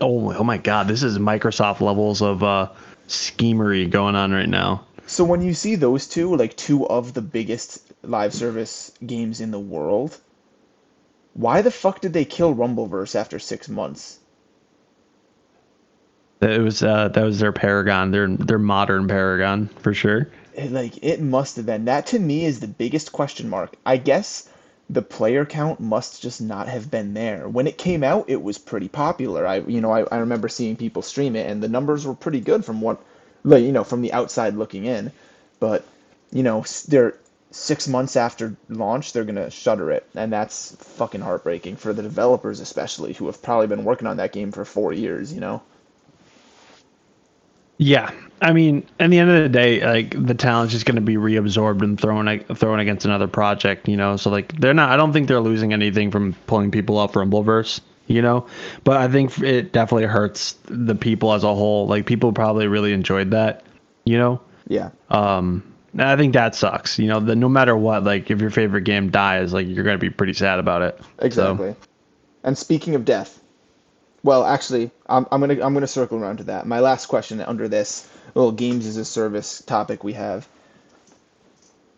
oh, 0.00 0.32
oh 0.32 0.44
my 0.44 0.58
god, 0.58 0.88
this 0.88 1.02
is 1.02 1.18
Microsoft 1.18 1.80
levels 1.80 2.22
of 2.22 2.42
uh 2.42 2.68
schemery 3.08 3.88
going 3.88 4.16
on 4.16 4.32
right 4.32 4.48
now. 4.48 4.84
So 5.06 5.24
when 5.24 5.42
you 5.42 5.54
see 5.54 5.74
those 5.76 6.06
two, 6.08 6.34
like 6.36 6.56
two 6.56 6.86
of 6.88 7.14
the 7.14 7.22
biggest 7.22 7.93
live 8.08 8.34
service 8.34 8.92
games 9.04 9.40
in 9.40 9.50
the 9.50 9.58
world, 9.58 10.18
why 11.34 11.62
the 11.62 11.70
fuck 11.70 12.00
did 12.00 12.12
they 12.12 12.24
kill 12.24 12.54
Rumbleverse 12.54 13.14
after 13.14 13.38
six 13.38 13.68
months? 13.68 14.18
It 16.40 16.60
was 16.60 16.82
uh 16.82 17.08
that 17.08 17.24
was 17.24 17.38
their 17.38 17.52
paragon, 17.52 18.10
their 18.10 18.28
their 18.28 18.58
modern 18.58 19.08
paragon 19.08 19.68
for 19.78 19.94
sure. 19.94 20.28
It, 20.54 20.70
like 20.72 21.02
it 21.02 21.20
must 21.20 21.56
have 21.56 21.66
been. 21.66 21.86
That 21.86 22.06
to 22.08 22.18
me 22.18 22.44
is 22.44 22.60
the 22.60 22.68
biggest 22.68 23.12
question 23.12 23.48
mark. 23.48 23.74
I 23.86 23.96
guess 23.96 24.48
the 24.90 25.02
player 25.02 25.46
count 25.46 25.80
must 25.80 26.20
just 26.20 26.40
not 26.42 26.68
have 26.68 26.90
been 26.90 27.14
there. 27.14 27.48
When 27.48 27.66
it 27.66 27.78
came 27.78 28.04
out, 28.04 28.26
it 28.28 28.42
was 28.42 28.58
pretty 28.58 28.88
popular. 28.88 29.46
I 29.46 29.58
you 29.60 29.80
know, 29.80 29.90
I, 29.90 30.02
I 30.12 30.18
remember 30.18 30.48
seeing 30.48 30.76
people 30.76 31.02
stream 31.02 31.34
it 31.34 31.48
and 31.50 31.62
the 31.62 31.68
numbers 31.68 32.06
were 32.06 32.14
pretty 32.14 32.40
good 32.40 32.64
from 32.64 32.80
what 32.80 33.00
like 33.44 33.62
you 33.62 33.72
know, 33.72 33.84
from 33.84 34.02
the 34.02 34.12
outside 34.12 34.54
looking 34.54 34.84
in. 34.84 35.12
But, 35.60 35.84
you 36.32 36.42
know, 36.42 36.64
they're 36.88 37.14
six 37.54 37.86
months 37.86 38.16
after 38.16 38.56
launch, 38.68 39.12
they're 39.12 39.24
gonna 39.24 39.48
shutter 39.48 39.92
it, 39.92 40.06
and 40.16 40.32
that's 40.32 40.74
fucking 40.76 41.20
heartbreaking 41.20 41.76
for 41.76 41.92
the 41.92 42.02
developers 42.02 42.58
especially, 42.60 43.12
who 43.12 43.26
have 43.26 43.40
probably 43.42 43.68
been 43.68 43.84
working 43.84 44.08
on 44.08 44.16
that 44.16 44.32
game 44.32 44.50
for 44.50 44.64
four 44.64 44.92
years, 44.92 45.32
you 45.32 45.40
know? 45.40 45.62
Yeah, 47.78 48.10
I 48.40 48.52
mean, 48.52 48.86
at 49.00 49.10
the 49.10 49.18
end 49.18 49.30
of 49.30 49.42
the 49.42 49.48
day, 49.48 49.84
like 49.84 50.26
the 50.26 50.34
talent's 50.34 50.72
just 50.72 50.86
going 50.86 50.96
to 50.96 51.00
be 51.00 51.16
reabsorbed 51.16 51.82
and 51.82 52.00
thrown 52.00 52.38
thrown 52.54 52.78
against 52.78 53.04
another 53.04 53.26
project, 53.26 53.88
you 53.88 53.96
know. 53.96 54.16
So 54.16 54.30
like 54.30 54.52
they're 54.60 54.74
not. 54.74 54.90
I 54.90 54.96
don't 54.96 55.12
think 55.12 55.28
they're 55.28 55.40
losing 55.40 55.72
anything 55.72 56.10
from 56.10 56.34
pulling 56.46 56.70
people 56.70 56.98
up 56.98 57.12
from 57.12 57.30
Rumbleverse, 57.30 57.80
you 58.06 58.22
know. 58.22 58.46
But 58.84 58.98
I 58.98 59.08
think 59.08 59.38
it 59.40 59.72
definitely 59.72 60.06
hurts 60.06 60.56
the 60.66 60.94
people 60.94 61.32
as 61.32 61.42
a 61.42 61.54
whole. 61.54 61.86
Like 61.86 62.06
people 62.06 62.32
probably 62.32 62.68
really 62.68 62.92
enjoyed 62.92 63.32
that, 63.32 63.64
you 64.04 64.18
know. 64.18 64.40
Yeah. 64.68 64.90
Um, 65.10 65.73
I 65.98 66.16
think 66.16 66.32
that 66.34 66.54
sucks. 66.54 66.98
You 66.98 67.06
know, 67.08 67.20
that 67.20 67.36
no 67.36 67.48
matter 67.48 67.76
what, 67.76 68.04
like 68.04 68.30
if 68.30 68.40
your 68.40 68.50
favorite 68.50 68.82
game 68.82 69.10
dies, 69.10 69.52
like 69.52 69.66
you're 69.68 69.84
gonna 69.84 69.98
be 69.98 70.10
pretty 70.10 70.32
sad 70.32 70.58
about 70.58 70.82
it. 70.82 70.98
So- 71.00 71.06
Exactly. 71.26 71.74
And 72.42 72.58
speaking 72.58 72.94
of 72.94 73.04
death, 73.04 73.40
well, 74.22 74.44
actually, 74.44 74.90
I'm, 75.06 75.26
I'm 75.32 75.40
gonna 75.40 75.54
I'm 75.64 75.72
gonna 75.74 75.86
circle 75.86 76.18
around 76.18 76.38
to 76.38 76.44
that. 76.44 76.66
My 76.66 76.80
last 76.80 77.06
question 77.06 77.40
under 77.40 77.68
this 77.68 78.08
little 78.34 78.52
games 78.52 78.86
as 78.86 78.96
a 78.96 79.04
service 79.04 79.62
topic 79.62 80.02
we 80.04 80.12
have, 80.14 80.48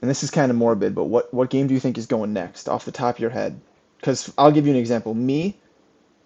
and 0.02 0.11
this 0.11 0.22
is 0.22 0.30
kind 0.30 0.50
of 0.50 0.56
morbid, 0.56 0.94
but 0.94 1.04
what 1.04 1.32
what 1.32 1.50
game 1.50 1.66
do 1.66 1.74
you 1.74 1.80
think 1.80 1.98
is 1.98 2.06
going 2.06 2.32
next 2.32 2.68
off 2.68 2.85
the 2.85 2.92
top 2.92 3.16
of 3.16 3.20
your 3.20 3.30
head? 3.30 3.61
Because 3.98 4.32
I'll 4.38 4.52
give 4.52 4.66
you 4.66 4.72
an 4.72 4.78
example. 4.78 5.14
Me, 5.14 5.56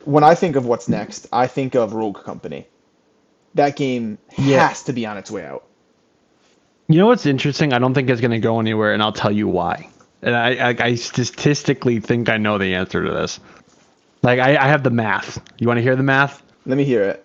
when 0.04 0.24
I 0.24 0.34
think 0.34 0.56
of 0.56 0.66
what's 0.66 0.88
next, 0.88 1.26
I 1.32 1.46
think 1.46 1.74
of 1.74 1.92
Rogue 1.92 2.22
Company. 2.24 2.66
That 3.54 3.76
game 3.76 4.18
Yeah. 4.36 4.68
has 4.68 4.82
to 4.84 4.92
be 4.92 5.06
on 5.06 5.16
its 5.16 5.30
way 5.30 5.44
out. 5.44 5.64
You 6.90 6.98
know 6.98 7.06
what's 7.06 7.24
interesting? 7.24 7.72
I 7.72 7.78
don't 7.78 7.94
think 7.94 8.10
it's 8.10 8.20
going 8.20 8.32
to 8.32 8.38
go 8.40 8.58
anywhere, 8.58 8.92
and 8.92 9.00
I'll 9.02 9.12
tell 9.12 9.30
you 9.30 9.46
why. 9.46 9.88
And 10.22 10.34
I, 10.34 10.70
I, 10.70 10.76
I 10.80 10.94
statistically 10.96 12.00
think 12.00 12.28
I 12.28 12.36
know 12.36 12.58
the 12.58 12.74
answer 12.74 13.04
to 13.04 13.10
this. 13.12 13.38
Like, 14.22 14.40
I, 14.40 14.56
I 14.56 14.66
have 14.66 14.82
the 14.82 14.90
math. 14.90 15.40
You 15.58 15.68
want 15.68 15.78
to 15.78 15.82
hear 15.82 15.94
the 15.94 16.02
math? 16.02 16.42
Let 16.66 16.76
me 16.76 16.84
hear 16.84 17.04
it. 17.04 17.24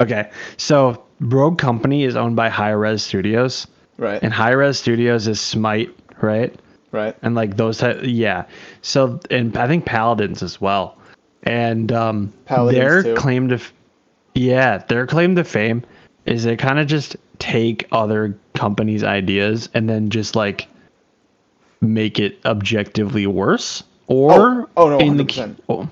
Okay. 0.00 0.28
So, 0.56 1.04
Rogue 1.20 1.56
Company 1.58 2.02
is 2.02 2.16
owned 2.16 2.34
by 2.34 2.48
Hi-Rez 2.48 3.02
Studios, 3.02 3.66
Right. 3.96 4.20
and 4.22 4.32
Hi-Rez 4.32 4.76
Studios 4.78 5.28
is 5.28 5.40
Smite, 5.40 5.94
right? 6.20 6.52
right. 6.90 7.16
and 7.22 7.36
like 7.36 7.56
those 7.56 7.78
type, 7.78 7.98
yeah 8.02 8.44
so 8.82 9.18
and 9.30 9.56
i 9.56 9.66
think 9.66 9.84
paladins 9.84 10.44
as 10.44 10.60
well 10.60 10.96
and 11.42 11.90
um 11.90 12.32
Paladins 12.44 12.78
their 12.78 13.02
too. 13.02 13.14
claim 13.16 13.48
to 13.48 13.56
f- 13.56 13.72
yeah 14.34 14.78
their 14.78 15.04
claim 15.06 15.34
to 15.34 15.42
fame 15.42 15.82
is 16.26 16.44
they 16.44 16.56
kind 16.56 16.78
of 16.78 16.86
just 16.86 17.16
take 17.40 17.88
other 17.90 18.36
companies 18.64 19.04
ideas 19.04 19.68
and 19.74 19.90
then 19.90 20.08
just 20.08 20.34
like 20.34 20.66
make 21.82 22.18
it 22.18 22.38
objectively 22.46 23.26
worse 23.26 23.84
or 24.06 24.62
Oh, 24.62 24.68
oh, 24.78 24.88
no, 24.88 24.98
in 25.00 25.18
the 25.18 25.24
100%. 25.24 25.56
oh, 25.68 25.86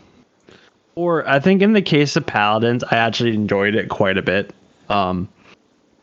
or 0.95 1.29
I 1.29 1.39
think 1.39 1.61
in 1.61 1.75
the 1.75 1.83
case 1.83 2.17
of 2.17 2.25
Paladins, 2.25 2.83
I 2.85 2.97
actually 2.97 3.35
enjoyed 3.35 3.75
it 3.75 3.91
quite 3.91 4.17
a 4.17 4.23
bit. 4.23 4.55
Um, 4.89 5.29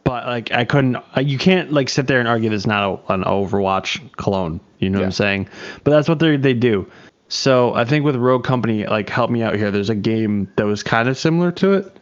but 0.03 0.27
like 0.27 0.51
I 0.51 0.63
couldn't, 0.63 0.97
you 1.19 1.39
can't 1.39 1.71
like 1.73 1.89
sit 1.89 2.05
there 2.05 2.19
and 2.19 2.27
argue 2.27 2.51
this 2.51 2.67
not 2.67 2.84
a, 3.08 3.13
an 3.13 3.23
Overwatch 3.23 4.12
clone. 4.13 4.60
You 4.77 4.91
know 4.91 4.99
what 4.99 5.05
I'm 5.05 5.12
saying? 5.12 5.49
But 5.84 5.89
that's 5.91 6.08
what 6.08 6.19
they 6.19 6.38
they 6.38 6.53
do. 6.53 6.86
So 7.29 7.73
I 7.73 7.84
think 7.84 8.05
with 8.05 8.15
Rogue 8.15 8.43
Company, 8.43 8.86
like 8.86 9.10
help 9.10 9.32
me 9.32 9.41
out 9.41 9.55
here. 9.55 9.71
There's 9.71 9.89
a 9.89 9.95
game 9.95 10.51
that 10.55 10.67
was 10.67 10.84
kind 10.84 11.10
of 11.10 11.17
similar 11.17 11.51
to 11.53 11.73
it 11.73 11.97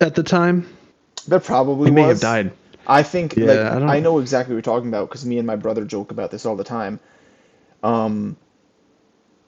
at 0.00 0.14
the 0.14 0.22
time. 0.22 0.68
There 1.26 1.40
probably 1.40 1.90
It 1.90 1.94
may 1.94 2.02
have 2.02 2.20
died. 2.20 2.52
I 2.88 3.02
think 3.04 3.36
Yeah, 3.36 3.42
like 3.42 3.80
I 3.86 3.98
I, 3.98 4.00
know 4.00 4.18
exactly 4.20 4.54
what 4.54 4.66
you're 4.66 4.74
talking 4.74 4.88
about 4.88 5.08
because 5.08 5.24
me 5.26 5.38
and 5.38 5.46
my 5.46 5.56
brother 5.56 5.84
joke 5.84 6.10
about 6.12 6.30
this 6.32 6.46
all 6.46 6.56
the 6.56 6.64
time. 6.64 7.00
Um, 7.82 8.36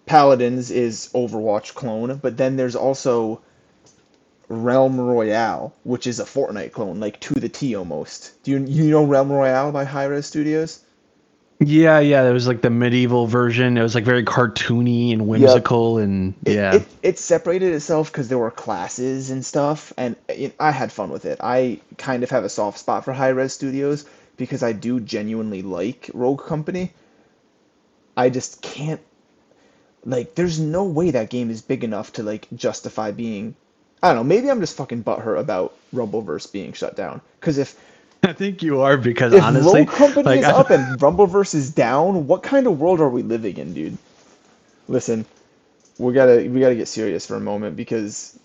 Paladins 0.06 0.70
is 0.70 1.10
Overwatch 1.14 1.74
clone, 1.74 2.18
but 2.18 2.36
then 2.36 2.56
there's 2.56 2.76
also 2.76 3.42
Realm 4.48 5.00
Royale, 5.00 5.74
which 5.84 6.06
is 6.06 6.20
a 6.20 6.24
Fortnite 6.24 6.72
clone, 6.72 7.00
like 7.00 7.20
to 7.20 7.34
the 7.40 7.48
T 7.48 7.74
almost. 7.74 8.42
Do 8.42 8.52
you 8.52 8.58
you 8.66 8.90
know 8.90 9.04
Realm 9.04 9.32
Royale 9.32 9.72
by 9.72 9.84
Hi-Rez 9.84 10.26
Studios? 10.26 10.84
Yeah, 11.60 12.00
yeah. 12.00 12.24
It 12.28 12.32
was 12.32 12.48
like 12.48 12.62
the 12.62 12.70
medieval 12.70 13.26
version. 13.26 13.76
It 13.76 13.82
was 13.82 13.94
like 13.94 14.04
very 14.04 14.24
cartoony 14.24 15.12
and 15.12 15.28
whimsical, 15.28 15.98
and 15.98 16.34
It, 16.44 16.54
yeah. 16.54 16.74
it, 16.76 16.86
it 17.02 17.18
separated 17.18 17.74
itself 17.74 18.10
because 18.10 18.28
there 18.28 18.38
were 18.38 18.50
classes 18.50 19.30
and 19.30 19.44
stuff, 19.44 19.92
and 19.98 20.16
it, 20.28 20.54
I 20.58 20.70
had 20.70 20.90
fun 20.90 21.10
with 21.10 21.26
it. 21.26 21.38
I 21.42 21.80
kind 21.98 22.22
of 22.22 22.30
have 22.30 22.44
a 22.44 22.48
soft 22.48 22.78
spot 22.78 23.04
for 23.04 23.12
Hi-Rez 23.12 23.52
Studios 23.52 24.06
because 24.38 24.62
I 24.62 24.72
do 24.72 25.00
genuinely 25.00 25.60
like 25.60 26.10
Rogue 26.14 26.42
Company. 26.42 26.92
I 28.16 28.30
just 28.30 28.62
can't 28.62 29.00
like. 30.04 30.34
There's 30.34 30.58
no 30.58 30.84
way 30.84 31.10
that 31.10 31.28
game 31.28 31.50
is 31.50 31.60
big 31.60 31.84
enough 31.84 32.14
to 32.14 32.22
like 32.22 32.48
justify 32.56 33.10
being. 33.10 33.54
I 34.02 34.08
don't 34.08 34.16
know. 34.16 34.24
Maybe 34.24 34.50
I'm 34.50 34.60
just 34.60 34.78
fucking 34.78 35.04
butthurt 35.04 35.38
about 35.38 35.74
Rumbleverse 35.94 36.50
being 36.52 36.72
shut 36.72 36.96
down. 36.96 37.20
Because 37.38 37.58
if 37.58 37.78
I 38.24 38.32
think 38.32 38.62
you 38.62 38.80
are 38.82 38.96
because 38.96 39.32
if 39.32 39.42
honestly, 39.42 39.80
Rogue 39.80 39.90
Company 39.90 40.24
like, 40.24 40.40
is 40.40 40.44
I- 40.48 40.52
up 40.52 40.70
and 40.70 40.98
Rumbleverse 41.00 41.54
is 41.54 41.70
down, 41.70 42.26
what 42.26 42.42
kind 42.42 42.66
of 42.66 42.78
world 42.78 43.00
are 43.00 43.08
we 43.08 43.22
living 43.22 43.56
in, 43.56 43.74
dude? 43.74 43.98
Listen, 44.88 45.24
we 45.98 46.12
gotta 46.12 46.48
we 46.48 46.60
gotta 46.60 46.74
get 46.74 46.88
serious 46.88 47.26
for 47.26 47.36
a 47.36 47.40
moment 47.40 47.76
because 47.76 48.38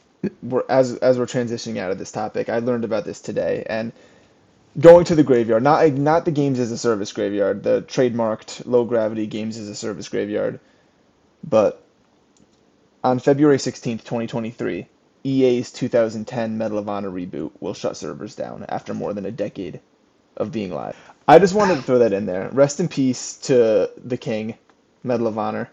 we're 0.43 0.63
as 0.69 0.95
as 0.97 1.17
we're 1.17 1.25
transitioning 1.25 1.77
out 1.77 1.91
of 1.91 1.97
this 1.97 2.11
topic. 2.11 2.49
I 2.49 2.59
learned 2.59 2.83
about 2.83 3.05
this 3.05 3.19
today 3.21 3.65
and 3.67 3.91
going 4.79 5.05
to 5.05 5.15
the 5.15 5.23
graveyard, 5.23 5.63
not 5.63 5.91
not 5.93 6.25
the 6.25 6.31
games 6.31 6.59
as 6.59 6.71
a 6.71 6.77
service 6.77 7.11
graveyard, 7.11 7.63
the 7.63 7.81
trademarked 7.83 8.65
low 8.65 8.85
gravity 8.85 9.27
games 9.27 9.57
as 9.57 9.69
a 9.69 9.75
service 9.75 10.09
graveyard, 10.09 10.59
but 11.43 11.81
on 13.03 13.19
February 13.19 13.57
16th, 13.57 14.03
2023, 14.03 14.87
EA's 15.25 15.71
2010 15.71 16.57
Medal 16.57 16.77
of 16.77 16.89
Honor 16.89 17.09
reboot 17.11 17.51
will 17.59 17.73
shut 17.73 17.97
servers 17.97 18.35
down 18.35 18.65
after 18.69 18.93
more 18.93 19.13
than 19.13 19.25
a 19.25 19.31
decade 19.31 19.81
of 20.37 20.51
being 20.51 20.71
live. 20.73 20.97
I 21.27 21.39
just 21.39 21.55
wanted 21.55 21.75
to 21.77 21.81
throw 21.81 21.99
that 21.99 22.13
in 22.13 22.25
there. 22.27 22.49
Rest 22.51 22.79
in 22.79 22.87
peace 22.87 23.37
to 23.43 23.89
the 24.03 24.17
king, 24.17 24.55
Medal 25.03 25.27
of 25.27 25.37
Honor. 25.37 25.71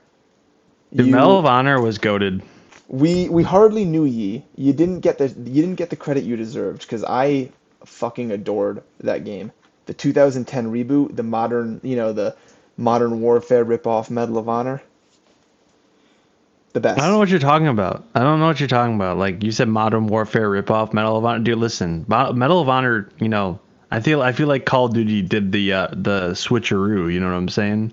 the 0.95 1.05
You- 1.05 1.13
Medal 1.13 1.39
of 1.39 1.47
Honor 1.47 1.81
was 1.81 1.99
goaded. 1.99 2.43
we 2.89 3.29
we 3.29 3.43
hardly 3.43 3.85
knew 3.85 4.05
ye. 4.05 4.45
You 4.57 4.73
didn't 4.73 5.01
get 5.01 5.19
the 5.19 5.29
you 5.29 5.63
didn't 5.63 5.77
get 5.77 5.91
the 5.91 5.97
credit 5.97 6.25
you 6.25 6.37
deserved 6.37 6.83
because 6.83 7.05
I 7.05 7.51
fucking 7.85 8.31
adored 8.33 8.83
that 9.01 9.25
game. 9.25 9.53
The 9.87 9.95
2010 9.95 10.71
reboot, 10.73 11.17
the 11.17 11.23
modern, 11.25 11.81
you 11.83 11.97
know, 11.97 12.13
the 12.13 12.37
Modern 12.77 13.21
Warfare 13.21 13.65
ripoff 13.65 14.11
Medal 14.11 14.39
of 14.39 14.49
Honor. 14.49 14.83
The 16.73 16.81
best. 16.81 16.99
I 17.01 17.05
don't 17.05 17.13
know 17.13 17.19
what 17.19 17.29
you're 17.29 17.39
talking 17.39 17.69
about. 17.69 18.05
I 18.15 18.21
don't 18.21 18.41
know 18.41 18.47
what 18.47 18.59
you're 18.61 18.69
talking 18.69 18.95
about. 18.95 19.19
Like 19.19 19.43
you 19.43 19.53
said, 19.53 19.69
Modern 19.69 20.07
Warfare 20.07 20.49
ripoff, 20.49 20.93
Medal 20.95 21.19
of 21.19 21.25
Honor. 21.25 21.45
Dude, 21.45 21.59
listen, 21.59 22.05
Medal 22.09 22.61
of 22.61 22.69
Honor. 22.69 23.11
You 23.21 23.29
know, 23.29 23.61
I 23.91 24.01
feel 24.01 24.23
I 24.23 24.33
feel 24.33 24.49
like 24.49 24.65
Call 24.65 24.87
of 24.87 24.95
Duty 24.95 25.21
did 25.23 25.53
the 25.53 25.73
uh, 25.73 25.89
the 25.93 26.31
switcheroo. 26.31 27.13
You 27.13 27.21
know 27.21 27.27
what 27.27 27.35
I'm 27.37 27.49
saying? 27.49 27.93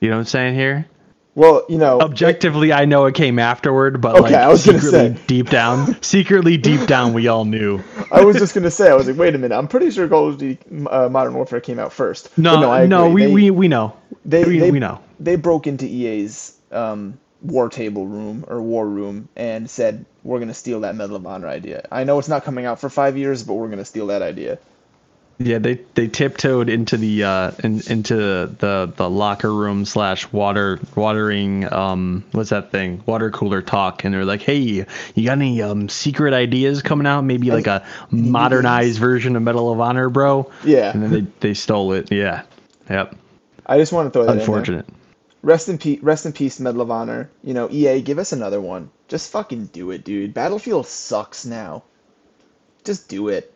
You 0.00 0.10
know 0.10 0.16
what 0.16 0.20
I'm 0.20 0.26
saying 0.26 0.54
here? 0.54 0.86
Well, 1.34 1.64
you 1.66 1.78
know, 1.78 1.98
Objectively, 2.02 2.74
I 2.74 2.84
know 2.84 3.06
it 3.06 3.14
came 3.14 3.38
afterward, 3.38 4.02
but 4.02 4.16
Okay, 4.16 4.22
like 4.24 4.34
I 4.34 4.48
was 4.48 4.66
gonna 4.66 4.80
secretly, 4.80 5.16
say. 5.16 5.22
deep 5.26 5.48
down, 5.48 5.96
secretly 6.02 6.58
deep 6.58 6.86
down, 6.86 7.14
we 7.14 7.26
all 7.28 7.46
knew. 7.46 7.82
I 8.10 8.22
was 8.22 8.36
just 8.36 8.54
gonna 8.54 8.70
say, 8.70 8.90
I 8.90 8.94
was 8.94 9.08
like, 9.08 9.16
wait 9.16 9.34
a 9.34 9.38
minute, 9.38 9.56
I'm 9.56 9.66
pretty 9.66 9.90
sure 9.90 10.06
Call 10.08 10.28
of 10.28 10.36
Duty 10.36 10.58
uh, 10.90 11.08
Modern 11.08 11.32
Warfare 11.32 11.62
came 11.62 11.78
out 11.78 11.90
first. 11.90 12.36
No, 12.36 12.56
But 12.56 12.60
no, 12.60 13.04
I 13.04 13.06
agree. 13.06 13.14
we, 13.14 13.22
They- 13.24 13.32
we 13.32 13.50
we 13.50 13.68
know. 13.68 13.96
they, 14.26 14.44
we, 14.44 14.58
they, 14.58 14.70
we 14.72 14.78
know. 14.78 15.00
They 15.20 15.36
broke 15.36 15.66
into 15.66 15.86
EA's 15.86 16.58
um, 16.70 17.18
war 17.42 17.68
table 17.68 18.06
room 18.06 18.44
or 18.48 18.60
war 18.62 18.86
room 18.86 19.28
and 19.36 19.68
said, 19.68 20.04
"We're 20.24 20.38
gonna 20.38 20.54
steal 20.54 20.80
that 20.80 20.94
Medal 20.94 21.16
of 21.16 21.26
Honor 21.26 21.48
idea." 21.48 21.86
I 21.90 22.04
know 22.04 22.18
it's 22.18 22.28
not 22.28 22.44
coming 22.44 22.66
out 22.66 22.80
for 22.80 22.88
five 22.88 23.16
years, 23.16 23.42
but 23.42 23.54
we're 23.54 23.68
gonna 23.68 23.84
steal 23.84 24.06
that 24.08 24.22
idea. 24.22 24.58
Yeah, 25.38 25.58
they 25.58 25.80
they 25.94 26.08
tiptoed 26.08 26.68
into 26.68 26.96
the 26.96 27.24
uh 27.24 27.50
in, 27.64 27.80
into 27.88 28.16
the 28.16 28.92
the 28.94 29.10
locker 29.10 29.52
room 29.52 29.84
slash 29.84 30.30
water 30.32 30.78
watering 30.94 31.72
um 31.72 32.24
what's 32.32 32.50
that 32.50 32.70
thing 32.70 33.02
water 33.06 33.30
cooler 33.30 33.62
talk 33.62 34.04
and 34.04 34.14
they're 34.14 34.24
like, 34.24 34.42
hey, 34.42 34.56
you 34.58 34.86
got 35.24 35.32
any 35.32 35.62
um 35.62 35.88
secret 35.88 36.34
ideas 36.34 36.82
coming 36.82 37.06
out? 37.06 37.22
Maybe 37.22 37.50
like 37.50 37.66
a 37.66 37.84
modernized 38.10 38.98
version 38.98 39.34
of 39.36 39.42
Medal 39.42 39.72
of 39.72 39.80
Honor, 39.80 40.08
bro. 40.08 40.50
Yeah. 40.64 40.92
And 40.92 41.02
then 41.02 41.10
they 41.10 41.26
they 41.40 41.54
stole 41.54 41.92
it. 41.92 42.12
Yeah. 42.12 42.42
Yep. 42.88 43.16
I 43.66 43.78
just 43.78 43.92
want 43.92 44.06
to 44.06 44.10
throw 44.10 44.26
that 44.26 44.38
in 44.38 44.72
there. 44.72 44.84
Rest 45.42 45.68
in 45.68 45.78
peace, 45.78 46.00
rest 46.02 46.26
in 46.26 46.32
peace, 46.32 46.60
Medal 46.60 46.82
of 46.82 46.90
Honor. 46.90 47.30
You 47.42 47.54
know, 47.54 47.68
EA, 47.70 48.00
give 48.02 48.18
us 48.18 48.32
another 48.32 48.60
one. 48.60 48.90
Just 49.08 49.30
fucking 49.32 49.66
do 49.66 49.90
it, 49.90 50.04
dude. 50.04 50.34
Battlefield 50.34 50.86
sucks 50.86 51.44
now. 51.44 51.84
Just 52.84 53.08
do 53.08 53.28
it. 53.28 53.52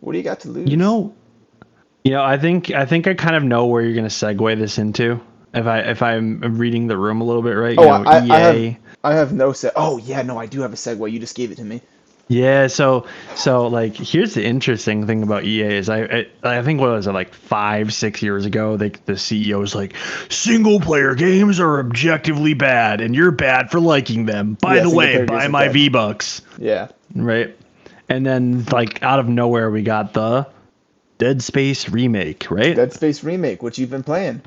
What 0.00 0.12
do 0.12 0.18
you 0.18 0.24
got 0.24 0.40
to 0.40 0.50
lose? 0.50 0.70
You 0.70 0.76
know, 0.76 1.14
you 2.04 2.12
know, 2.12 2.22
I 2.24 2.38
think 2.38 2.70
I 2.72 2.86
think 2.86 3.06
I 3.06 3.14
kind 3.14 3.36
of 3.36 3.44
know 3.44 3.66
where 3.66 3.82
you're 3.82 3.94
gonna 3.94 4.08
segue 4.08 4.58
this 4.58 4.78
into. 4.78 5.20
If 5.54 5.66
I 5.66 5.80
if 5.80 6.02
I'm 6.02 6.40
reading 6.58 6.86
the 6.88 6.96
room 6.96 7.20
a 7.20 7.24
little 7.24 7.42
bit 7.42 7.52
right, 7.52 7.78
oh, 7.78 7.84
you 7.84 7.88
Oh, 7.88 8.02
know, 8.02 8.04
I, 8.04 8.18
I, 8.28 8.28
I 8.28 8.40
have, 8.40 8.66
I 9.04 9.14
have 9.14 9.32
no 9.32 9.52
set. 9.52 9.74
Oh 9.76 9.98
yeah, 9.98 10.22
no, 10.22 10.38
I 10.38 10.46
do 10.46 10.60
have 10.62 10.72
a 10.72 10.76
segue. 10.76 11.10
You 11.12 11.18
just 11.20 11.36
gave 11.36 11.52
it 11.52 11.56
to 11.56 11.64
me. 11.64 11.82
Yeah, 12.28 12.66
so 12.68 13.06
so 13.34 13.66
like 13.66 13.94
here's 13.94 14.32
the 14.34 14.44
interesting 14.44 15.06
thing 15.06 15.22
about 15.22 15.44
EA 15.44 15.62
is 15.76 15.88
I 15.90 16.02
I, 16.04 16.26
I 16.58 16.62
think 16.62 16.80
what 16.80 16.90
was 16.90 17.06
it 17.06 17.12
like 17.12 17.34
five 17.34 17.92
six 17.92 18.22
years 18.22 18.46
ago 18.46 18.76
they, 18.78 18.88
the 18.90 19.12
CEO 19.14 19.58
was 19.58 19.74
like 19.74 19.94
single 20.30 20.80
player 20.80 21.14
games 21.14 21.60
are 21.60 21.78
objectively 21.80 22.54
bad 22.54 23.00
and 23.02 23.14
you're 23.14 23.32
bad 23.32 23.70
for 23.70 23.80
liking 23.80 24.24
them. 24.26 24.54
By 24.60 24.76
Yeah, 24.76 24.82
the 24.84 24.90
way, 24.90 25.24
buy 25.24 25.48
my. 25.48 25.68
V 25.68 25.88
Bucks, 25.90 26.40
Yeah. 26.58 26.88
right? 27.14 27.54
And 28.08 28.24
then 28.24 28.64
like 28.66 29.02
out 29.02 29.18
of 29.18 29.28
nowhere 29.28 29.70
we 29.70 29.82
got 29.82 30.14
the 30.14 30.46
Dead 31.18 31.42
Space 31.42 31.88
remake, 31.90 32.50
right? 32.50 32.74
Dead 32.74 32.92
Space 32.92 33.22
remake, 33.22 33.62
which 33.62 33.78
you've 33.78 33.90
been 33.90 34.02
playing. 34.02 34.42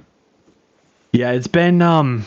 Yeah, 1.11 1.31
it's 1.31 1.47
been 1.47 1.81
um, 1.81 2.25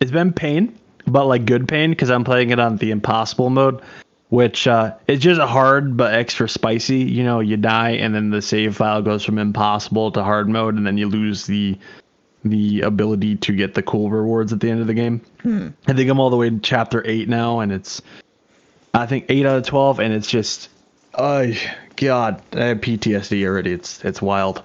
it's 0.00 0.10
been 0.10 0.32
pain, 0.32 0.76
but 1.06 1.26
like 1.26 1.44
good 1.44 1.68
pain 1.68 1.90
because 1.90 2.10
I'm 2.10 2.24
playing 2.24 2.50
it 2.50 2.58
on 2.58 2.76
the 2.78 2.90
impossible 2.90 3.50
mode, 3.50 3.80
which 4.30 4.66
uh, 4.66 4.94
it's 5.06 5.22
just 5.22 5.40
hard 5.40 5.96
but 5.96 6.14
extra 6.14 6.48
spicy. 6.48 6.98
You 6.98 7.24
know, 7.24 7.40
you 7.40 7.56
die 7.56 7.90
and 7.90 8.14
then 8.14 8.30
the 8.30 8.40
save 8.40 8.76
file 8.76 9.02
goes 9.02 9.24
from 9.24 9.38
impossible 9.38 10.12
to 10.12 10.24
hard 10.24 10.48
mode, 10.48 10.76
and 10.76 10.86
then 10.86 10.96
you 10.96 11.08
lose 11.08 11.46
the 11.46 11.78
the 12.42 12.80
ability 12.80 13.36
to 13.36 13.52
get 13.52 13.74
the 13.74 13.82
cool 13.82 14.08
rewards 14.08 14.52
at 14.52 14.60
the 14.60 14.70
end 14.70 14.80
of 14.80 14.86
the 14.86 14.94
game. 14.94 15.20
I 15.86 15.92
think 15.92 16.08
I'm 16.08 16.20
all 16.20 16.30
the 16.30 16.36
way 16.36 16.48
to 16.48 16.58
chapter 16.60 17.06
eight 17.06 17.28
now, 17.28 17.60
and 17.60 17.70
it's 17.70 18.00
I 18.94 19.06
think 19.06 19.26
eight 19.28 19.44
out 19.46 19.58
of 19.58 19.66
twelve, 19.66 20.00
and 20.00 20.14
it's 20.14 20.30
just, 20.30 20.68
oh 21.14 21.52
god, 21.96 22.42
I 22.54 22.66
have 22.66 22.78
PTSD 22.78 23.44
already. 23.44 23.72
It's 23.72 24.04
it's 24.04 24.22
wild. 24.22 24.62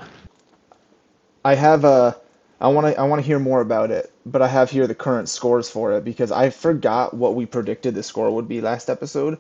I 1.43 1.55
have 1.55 1.83
a. 1.83 2.17
I 2.61 2.69
want 2.69 2.87
to. 2.87 2.99
I 2.99 3.03
want 3.03 3.21
to 3.21 3.25
hear 3.25 3.39
more 3.39 3.61
about 3.61 3.91
it, 3.91 4.11
but 4.25 4.41
I 4.41 4.47
have 4.47 4.69
here 4.69 4.87
the 4.87 4.95
current 4.95 5.27
scores 5.27 5.69
for 5.69 5.93
it 5.93 6.05
because 6.05 6.31
I 6.31 6.51
forgot 6.51 7.13
what 7.13 7.35
we 7.35 7.45
predicted 7.45 7.95
the 7.95 8.03
score 8.03 8.33
would 8.33 8.47
be 8.47 8.61
last 8.61 8.89
episode, 8.89 9.39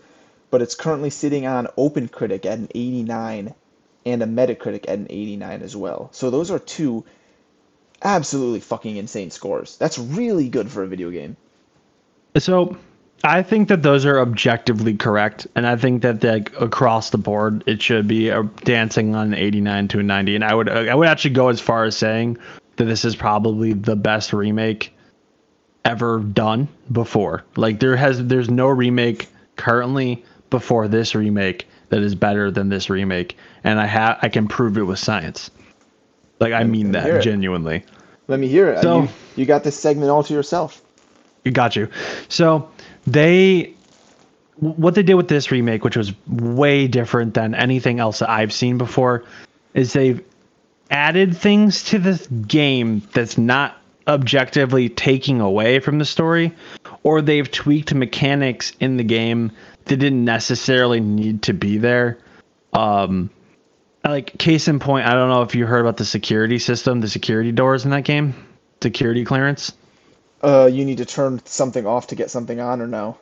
but 0.55 0.61
it's 0.61 0.73
currently 0.73 1.09
sitting 1.09 1.45
on 1.45 1.67
OpenCritic 1.77 2.45
at 2.45 2.59
an 2.59 2.69
89 2.73 3.53
and 4.05 4.23
a 4.23 4.25
Metacritic 4.25 4.85
at 4.87 4.99
an 4.99 5.07
89 5.09 5.61
as 5.61 5.75
well. 5.75 6.07
So 6.13 6.29
those 6.29 6.49
are 6.49 6.59
two 6.59 7.03
absolutely 8.01 8.61
fucking 8.61 8.95
insane 8.95 9.31
scores. 9.31 9.75
That's 9.75 9.99
really 9.99 10.47
good 10.47 10.71
for 10.71 10.83
a 10.83 10.87
video 10.87 11.11
game. 11.11 11.35
So 12.37 12.77
I 13.21 13.43
think 13.43 13.67
that 13.67 13.83
those 13.83 14.05
are 14.05 14.17
objectively 14.17 14.95
correct, 14.95 15.45
and 15.55 15.67
I 15.67 15.75
think 15.75 16.03
that 16.03 16.23
like 16.23 16.53
across 16.57 17.09
the 17.09 17.17
board 17.17 17.65
it 17.67 17.81
should 17.81 18.07
be 18.07 18.31
uh, 18.31 18.43
dancing 18.63 19.13
on 19.13 19.33
an 19.33 19.33
89 19.33 19.89
to 19.89 19.99
a 19.99 20.03
90. 20.03 20.35
And 20.35 20.43
I 20.45 20.55
would 20.55 20.69
I 20.69 20.95
would 20.95 21.09
actually 21.09 21.33
go 21.33 21.49
as 21.49 21.59
far 21.59 21.83
as 21.83 21.97
saying 21.97 22.37
that 22.77 22.85
this 22.85 23.03
is 23.03 23.13
probably 23.13 23.73
the 23.73 23.97
best 23.97 24.31
remake 24.31 24.93
ever 25.83 26.19
done 26.19 26.69
before. 26.89 27.43
Like 27.57 27.81
there 27.81 27.97
has 27.97 28.25
there's 28.25 28.49
no 28.49 28.67
remake 28.67 29.27
currently 29.57 30.23
before 30.49 30.87
this 30.87 31.15
remake 31.15 31.67
that 31.89 32.01
is 32.01 32.15
better 32.15 32.51
than 32.51 32.69
this 32.69 32.89
remake, 32.89 33.37
and 33.63 33.79
I 33.79 33.85
have 33.85 34.19
I 34.21 34.29
can 34.29 34.47
prove 34.47 34.77
it 34.77 34.83
with 34.83 34.99
science. 34.99 35.51
Like 36.39 36.53
I 36.53 36.63
mean 36.63 36.91
that 36.91 37.07
it. 37.07 37.21
genuinely. 37.21 37.83
Let 38.27 38.39
me 38.39 38.47
hear 38.47 38.69
it. 38.69 38.81
So- 38.81 39.03
you, 39.03 39.09
you 39.35 39.45
got 39.45 39.63
this 39.63 39.77
segment 39.77 40.09
all 40.09 40.23
to 40.23 40.33
yourself. 40.33 40.81
You 41.43 41.51
got 41.51 41.75
you. 41.75 41.89
So 42.27 42.69
they 43.05 43.73
what 44.57 44.95
they 44.95 45.03
did 45.03 45.15
with 45.15 45.27
this 45.27 45.51
remake, 45.51 45.83
which 45.83 45.97
was 45.97 46.13
way 46.27 46.87
different 46.87 47.33
than 47.33 47.53
anything 47.53 47.99
else 47.99 48.19
that 48.19 48.29
I've 48.29 48.53
seen 48.53 48.77
before, 48.77 49.25
is 49.73 49.93
they've 49.93 50.23
added 50.89 51.35
things 51.35 51.83
to 51.85 51.99
this 51.99 52.25
game 52.27 53.01
that's 53.13 53.37
not 53.37 53.77
objectively 54.07 54.87
taking 54.87 55.41
away 55.41 55.79
from 55.79 55.99
the 55.99 56.05
story, 56.05 56.53
or 57.03 57.21
they've 57.21 57.49
tweaked 57.51 57.93
mechanics 57.93 58.71
in 58.79 58.97
the 58.97 59.03
game 59.03 59.51
that 59.85 59.97
didn't 59.97 60.25
necessarily 60.25 60.99
need 60.99 61.43
to 61.43 61.53
be 61.53 61.77
there. 61.77 62.19
Um 62.73 63.29
like 64.03 64.37
case 64.37 64.67
in 64.67 64.79
point, 64.79 65.07
I 65.07 65.13
don't 65.13 65.29
know 65.29 65.41
if 65.41 65.55
you 65.55 65.65
heard 65.65 65.81
about 65.81 65.97
the 65.97 66.05
security 66.05 66.59
system, 66.59 67.01
the 67.01 67.07
security 67.07 67.51
doors 67.51 67.85
in 67.85 67.91
that 67.91 68.03
game, 68.03 68.33
security 68.81 69.25
clearance. 69.25 69.73
Uh, 70.43 70.69
you 70.71 70.85
need 70.85 70.97
to 70.97 71.05
turn 71.05 71.41
something 71.45 71.87
off 71.87 72.07
to 72.07 72.15
get 72.15 72.29
something 72.29 72.59
on, 72.59 72.81
or 72.81 72.87
no? 72.87 73.17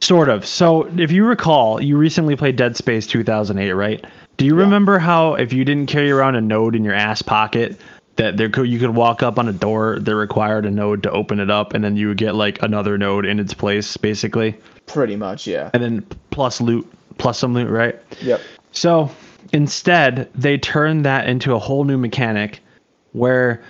Sort 0.00 0.28
of. 0.28 0.46
So, 0.46 0.84
if 0.96 1.10
you 1.10 1.24
recall, 1.24 1.82
you 1.82 1.96
recently 1.96 2.36
played 2.36 2.56
Dead 2.56 2.76
Space 2.76 3.06
2008, 3.06 3.72
right? 3.72 4.04
Do 4.36 4.44
you 4.44 4.54
remember 4.54 4.98
how 4.98 5.34
if 5.34 5.52
you 5.52 5.64
didn't 5.64 5.86
carry 5.86 6.10
around 6.10 6.36
a 6.36 6.40
node 6.40 6.76
in 6.76 6.84
your 6.84 6.94
ass 6.94 7.22
pocket, 7.22 7.80
that 8.16 8.36
there 8.36 8.48
could 8.48 8.68
you 8.68 8.78
could 8.78 8.94
walk 8.94 9.22
up 9.22 9.38
on 9.38 9.48
a 9.48 9.52
door 9.52 9.98
that 10.00 10.14
required 10.14 10.66
a 10.66 10.70
node 10.70 11.02
to 11.04 11.10
open 11.10 11.40
it 11.40 11.50
up, 11.50 11.74
and 11.74 11.84
then 11.84 11.96
you 11.96 12.08
would 12.08 12.16
get 12.16 12.34
like 12.34 12.62
another 12.62 12.98
node 12.98 13.26
in 13.26 13.38
its 13.38 13.54
place, 13.54 13.96
basically, 13.96 14.54
Pretty 14.86 15.16
much, 15.16 15.46
yeah. 15.46 15.70
and 15.74 15.82
then 15.82 16.06
plus 16.30 16.60
loot, 16.60 16.90
plus 17.18 17.38
some 17.38 17.54
loot, 17.54 17.68
right? 17.68 17.98
Yep. 18.22 18.40
So 18.72 19.10
instead, 19.52 20.30
they 20.34 20.58
turned 20.58 21.04
that 21.04 21.28
into 21.28 21.54
a 21.54 21.58
whole 21.58 21.84
new 21.84 21.98
mechanic 21.98 22.60
where 23.12 23.62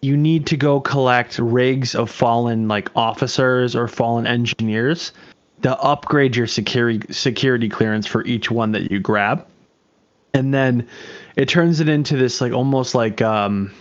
you 0.00 0.16
need 0.16 0.46
to 0.46 0.56
go 0.56 0.80
collect 0.80 1.38
rigs 1.38 1.94
of 1.94 2.10
fallen 2.10 2.68
like 2.68 2.90
officers 2.94 3.74
or 3.74 3.88
fallen 3.88 4.26
engineers 4.26 5.12
to 5.62 5.80
upgrade 5.80 6.36
your 6.36 6.46
security 6.46 7.10
security 7.12 7.68
clearance 7.68 8.06
for 8.06 8.22
each 8.24 8.50
one 8.50 8.72
that 8.72 8.90
you 8.90 9.00
grab. 9.00 9.46
And 10.34 10.52
then 10.52 10.86
it 11.36 11.48
turns 11.48 11.80
it 11.80 11.88
into 11.88 12.16
this 12.16 12.40
like 12.40 12.52
almost 12.52 12.94
like 12.94 13.20
um 13.22 13.72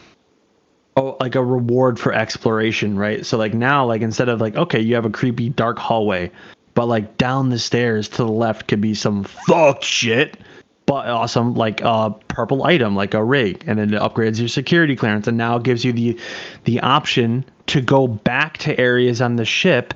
oh 0.95 1.17
like 1.19 1.35
a 1.35 1.43
reward 1.43 1.99
for 1.99 2.13
exploration, 2.13 2.97
right? 2.97 3.25
So 3.25 3.37
like 3.37 3.53
now 3.53 3.85
like 3.85 4.01
instead 4.01 4.29
of 4.29 4.41
like 4.41 4.55
okay, 4.55 4.79
you 4.79 4.95
have 4.95 5.05
a 5.05 5.09
creepy 5.09 5.49
dark 5.49 5.77
hallway, 5.77 6.31
but 6.73 6.87
like 6.87 7.17
down 7.17 7.49
the 7.49 7.59
stairs 7.59 8.09
to 8.09 8.17
the 8.17 8.27
left 8.31 8.67
could 8.67 8.81
be 8.81 8.93
some 8.93 9.23
fuck 9.23 9.83
shit 9.83 10.37
but 10.85 11.07
awesome 11.07 11.53
like 11.53 11.81
a 11.81 12.13
purple 12.27 12.63
item 12.65 12.95
like 12.95 13.13
a 13.13 13.23
rig 13.23 13.63
and 13.67 13.79
then 13.79 13.93
it 13.93 14.01
upgrades 14.01 14.39
your 14.39 14.47
security 14.47 14.95
clearance 14.95 15.27
and 15.27 15.37
now 15.37 15.57
gives 15.57 15.85
you 15.85 15.93
the 15.93 16.19
the 16.65 16.79
option 16.81 17.45
to 17.67 17.81
go 17.81 18.07
back 18.07 18.57
to 18.57 18.77
areas 18.79 19.21
on 19.21 19.35
the 19.37 19.45
ship 19.45 19.93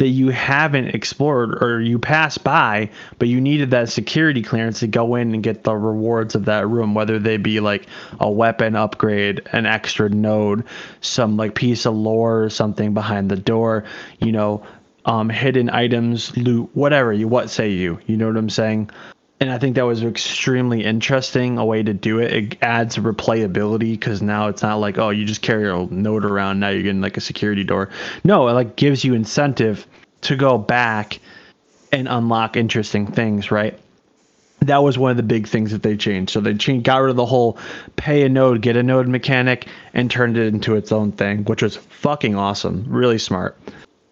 that 0.00 0.08
you 0.08 0.30
haven't 0.30 0.88
explored 0.94 1.62
or 1.62 1.78
you 1.78 1.98
passed 1.98 2.42
by 2.42 2.88
but 3.18 3.28
you 3.28 3.38
needed 3.38 3.70
that 3.70 3.90
security 3.90 4.40
clearance 4.40 4.80
to 4.80 4.86
go 4.86 5.14
in 5.14 5.34
and 5.34 5.42
get 5.42 5.62
the 5.62 5.76
rewards 5.76 6.34
of 6.34 6.46
that 6.46 6.66
room 6.66 6.94
whether 6.94 7.18
they 7.18 7.36
be 7.36 7.60
like 7.60 7.86
a 8.18 8.30
weapon 8.30 8.74
upgrade 8.74 9.42
an 9.52 9.66
extra 9.66 10.08
node 10.08 10.64
some 11.02 11.36
like 11.36 11.54
piece 11.54 11.84
of 11.84 11.94
lore 11.94 12.44
or 12.44 12.48
something 12.48 12.94
behind 12.94 13.30
the 13.30 13.36
door 13.36 13.84
you 14.20 14.32
know 14.32 14.64
um 15.04 15.28
hidden 15.28 15.68
items 15.68 16.34
loot 16.34 16.70
whatever 16.72 17.12
you 17.12 17.28
what 17.28 17.50
say 17.50 17.68
you 17.68 17.98
you 18.06 18.16
know 18.16 18.26
what 18.28 18.38
i'm 18.38 18.48
saying 18.50 18.88
and 19.40 19.50
I 19.50 19.58
think 19.58 19.76
that 19.76 19.86
was 19.86 20.04
extremely 20.04 20.84
interesting 20.84 21.56
a 21.56 21.64
way 21.64 21.82
to 21.82 21.94
do 21.94 22.18
it. 22.18 22.32
It 22.32 22.58
adds 22.62 22.98
replayability 22.98 23.92
because 23.92 24.20
now 24.20 24.48
it's 24.48 24.62
not 24.62 24.76
like 24.76 24.98
oh 24.98 25.10
you 25.10 25.24
just 25.24 25.42
carry 25.42 25.68
a 25.68 25.86
node 25.86 26.24
around 26.24 26.60
now 26.60 26.68
you're 26.68 26.82
getting 26.82 27.00
like 27.00 27.16
a 27.16 27.22
security 27.22 27.64
door. 27.64 27.88
No, 28.22 28.48
it 28.48 28.52
like 28.52 28.76
gives 28.76 29.02
you 29.02 29.14
incentive 29.14 29.86
to 30.22 30.36
go 30.36 30.58
back 30.58 31.18
and 31.90 32.06
unlock 32.06 32.56
interesting 32.56 33.06
things, 33.06 33.50
right? 33.50 33.78
That 34.60 34.82
was 34.82 34.98
one 34.98 35.10
of 35.10 35.16
the 35.16 35.22
big 35.22 35.48
things 35.48 35.70
that 35.70 35.82
they 35.82 35.96
changed. 35.96 36.32
So 36.32 36.40
they 36.40 36.54
changed, 36.54 36.84
got 36.84 36.98
rid 36.98 37.10
of 37.10 37.16
the 37.16 37.24
whole 37.24 37.58
pay 37.96 38.22
a 38.24 38.28
node, 38.28 38.60
get 38.60 38.76
a 38.76 38.82
node 38.82 39.08
mechanic, 39.08 39.66
and 39.94 40.10
turned 40.10 40.36
it 40.36 40.52
into 40.52 40.76
its 40.76 40.92
own 40.92 41.12
thing, 41.12 41.44
which 41.44 41.62
was 41.62 41.76
fucking 41.76 42.36
awesome, 42.36 42.84
really 42.86 43.18
smart. 43.18 43.58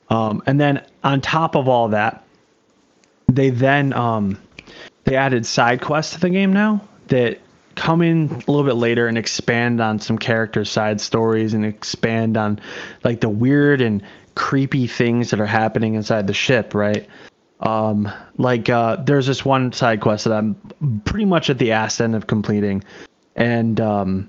Um, 0.09 0.43
and 0.47 0.59
then 0.59 0.83
on 1.05 1.21
top 1.21 1.55
of 1.55 1.69
all 1.69 1.89
that, 1.89 2.25
they 3.27 3.51
then 3.51 3.93
um, 3.93 4.39
they 5.09 5.17
added 5.17 5.47
side 5.47 5.81
quests 5.81 6.13
to 6.13 6.21
the 6.21 6.29
game 6.29 6.53
now 6.53 6.83
that 7.07 7.41
come 7.75 8.03
in 8.03 8.27
a 8.47 8.51
little 8.51 8.65
bit 8.65 8.75
later 8.75 9.07
and 9.07 9.17
expand 9.17 9.81
on 9.81 9.99
some 9.99 10.19
character 10.19 10.67
side 10.67 11.01
stories 11.01 11.55
and 11.55 11.65
expand 11.65 12.37
on 12.37 12.61
like 13.05 13.21
the 13.21 13.29
weird 13.29 13.81
and 13.81 14.03
creepy 14.35 14.87
things 14.87 15.31
that 15.31 15.41
are 15.41 15.47
happening 15.47 15.95
inside 15.95 16.27
the 16.27 16.35
ship, 16.35 16.75
right? 16.75 17.09
Um, 17.61 18.13
like 18.37 18.69
uh, 18.69 18.97
there's 18.97 19.27
this 19.27 19.47
one 19.47 19.73
side 19.73 20.03
quest 20.03 20.25
that 20.25 20.35
I'm 20.35 20.55
pretty 21.07 21.25
much 21.25 21.49
at 21.49 21.59
the 21.59 21.73
ass 21.73 22.03
end 22.03 22.15
of 22.15 22.27
completing, 22.27 22.85
and 23.35 23.81
um, 23.81 24.29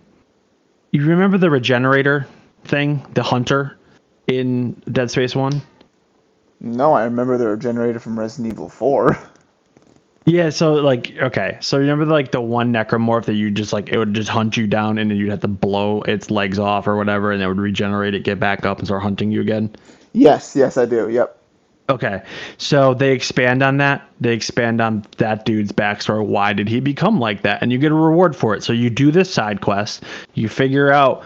you 0.91 1.05
remember 1.05 1.37
the 1.37 1.49
regenerator 1.49 2.25
thing, 2.63 3.05
the 3.15 3.23
hunter 3.23 3.77
in 4.27 4.81
Dead 4.91 5.11
Space 5.11 5.35
One? 5.35 5.61
No, 6.61 6.93
I 6.93 7.03
remember 7.03 7.37
they 7.37 7.45
were 7.45 7.57
generated 7.57 8.01
from 8.01 8.17
Resident 8.17 8.53
Evil 8.53 8.69
4. 8.69 9.17
Yeah, 10.29 10.51
so 10.51 10.75
like 10.75 11.17
okay, 11.17 11.57
so 11.59 11.79
remember 11.79 12.05
like 12.05 12.31
the 12.31 12.39
one 12.39 12.71
necromorph 12.71 13.25
that 13.25 13.33
you 13.33 13.49
just 13.49 13.73
like 13.73 13.89
it 13.89 13.97
would 13.97 14.13
just 14.13 14.29
hunt 14.29 14.55
you 14.57 14.67
down 14.67 14.99
and 14.99 15.09
then 15.09 15.17
you'd 15.17 15.31
have 15.31 15.39
to 15.39 15.47
blow 15.47 16.03
its 16.03 16.29
legs 16.29 16.59
off 16.59 16.87
or 16.87 16.95
whatever 16.95 17.31
and 17.31 17.41
it 17.41 17.47
would 17.47 17.57
regenerate 17.57 18.13
it, 18.13 18.23
get 18.23 18.39
back 18.39 18.63
up 18.63 18.77
and 18.77 18.87
start 18.87 19.01
hunting 19.01 19.31
you 19.31 19.41
again. 19.41 19.75
Yes, 20.13 20.55
yes, 20.55 20.77
I 20.77 20.85
do. 20.85 21.09
Yep. 21.09 21.35
Okay, 21.89 22.21
so 22.59 22.93
they 22.93 23.13
expand 23.13 23.63
on 23.63 23.77
that. 23.77 24.07
They 24.21 24.33
expand 24.33 24.81
on 24.81 25.03
that 25.17 25.45
dude's 25.45 25.71
backstory. 25.71 26.23
Why 26.23 26.53
did 26.53 26.69
he 26.69 26.79
become 26.79 27.19
like 27.19 27.41
that? 27.41 27.63
And 27.63 27.71
you 27.71 27.79
get 27.79 27.91
a 27.91 27.95
reward 27.95 28.35
for 28.35 28.53
it. 28.53 28.63
So 28.63 28.71
you 28.71 28.91
do 28.91 29.09
this 29.09 29.33
side 29.33 29.61
quest. 29.61 30.03
You 30.35 30.47
figure 30.47 30.91
out 30.91 31.23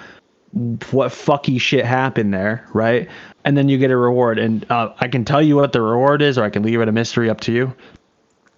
what 0.92 1.12
fucky 1.12 1.60
shit 1.60 1.84
happened 1.84 2.34
there, 2.34 2.66
right? 2.74 3.10
And 3.44 3.58
then 3.58 3.68
you 3.68 3.78
get 3.78 3.92
a 3.92 3.98
reward. 3.98 4.39
And 4.39 4.66
uh, 4.72 4.94
I 4.98 5.10
can 5.10 5.26
tell 5.26 5.42
you 5.42 5.58
what 5.58 5.74
the 5.74 5.82
reward 5.82 6.22
is, 6.22 6.38
or 6.38 6.46
I 6.46 6.50
can 6.50 6.63
leave 6.63 6.80
it 6.80 6.88
a 6.88 6.94
mystery 6.94 7.30
up 7.30 7.42
to 7.42 7.52
you. 7.52 7.76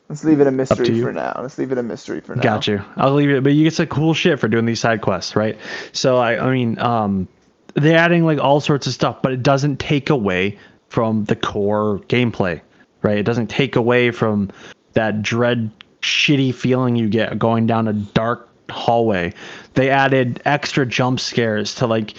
Let's 0.09 0.23
leave 0.23 0.39
it 0.39 0.47
a 0.47 0.51
mystery 0.51 1.01
for 1.01 1.11
now. 1.11 1.39
Let's 1.41 1.57
leave 1.57 1.71
it 1.71 1.77
a 1.77 1.83
mystery 1.83 2.21
for 2.21 2.35
now. 2.35 2.41
Got 2.43 2.67
you. 2.67 2.81
I'll 2.95 3.13
leave 3.13 3.31
it, 3.31 3.43
but 3.43 3.53
you 3.53 3.63
get 3.63 3.73
some 3.73 3.87
cool 3.87 4.13
shit 4.13 4.39
for 4.39 4.47
doing 4.47 4.65
these 4.65 4.79
side 4.79 5.01
quests, 5.01 5.35
right? 5.35 5.57
So 5.93 6.17
I, 6.17 6.47
I 6.47 6.51
mean, 6.53 6.77
um, 6.79 7.27
they're 7.73 7.97
adding 7.97 8.23
like 8.23 8.39
all 8.39 8.61
sorts 8.61 8.85
of 8.85 8.93
stuff, 8.93 9.21
but 9.23 9.33
it 9.33 9.41
doesn't 9.41 9.79
take 9.79 10.11
away 10.11 10.59
from 10.89 11.25
the 11.25 11.35
core 11.35 11.99
gameplay, 12.07 12.61
right? 13.01 13.17
It 13.17 13.23
doesn't 13.23 13.47
take 13.47 13.75
away 13.75 14.11
from 14.11 14.51
that 14.93 15.23
dread, 15.23 15.71
shitty 16.01 16.53
feeling 16.53 16.95
you 16.95 17.09
get 17.09 17.39
going 17.39 17.65
down 17.65 17.87
a 17.87 17.93
dark 17.93 18.47
hallway. 18.69 19.33
They 19.73 19.89
added 19.89 20.41
extra 20.45 20.85
jump 20.85 21.19
scares 21.19 21.75
to 21.75 21.87
like, 21.87 22.13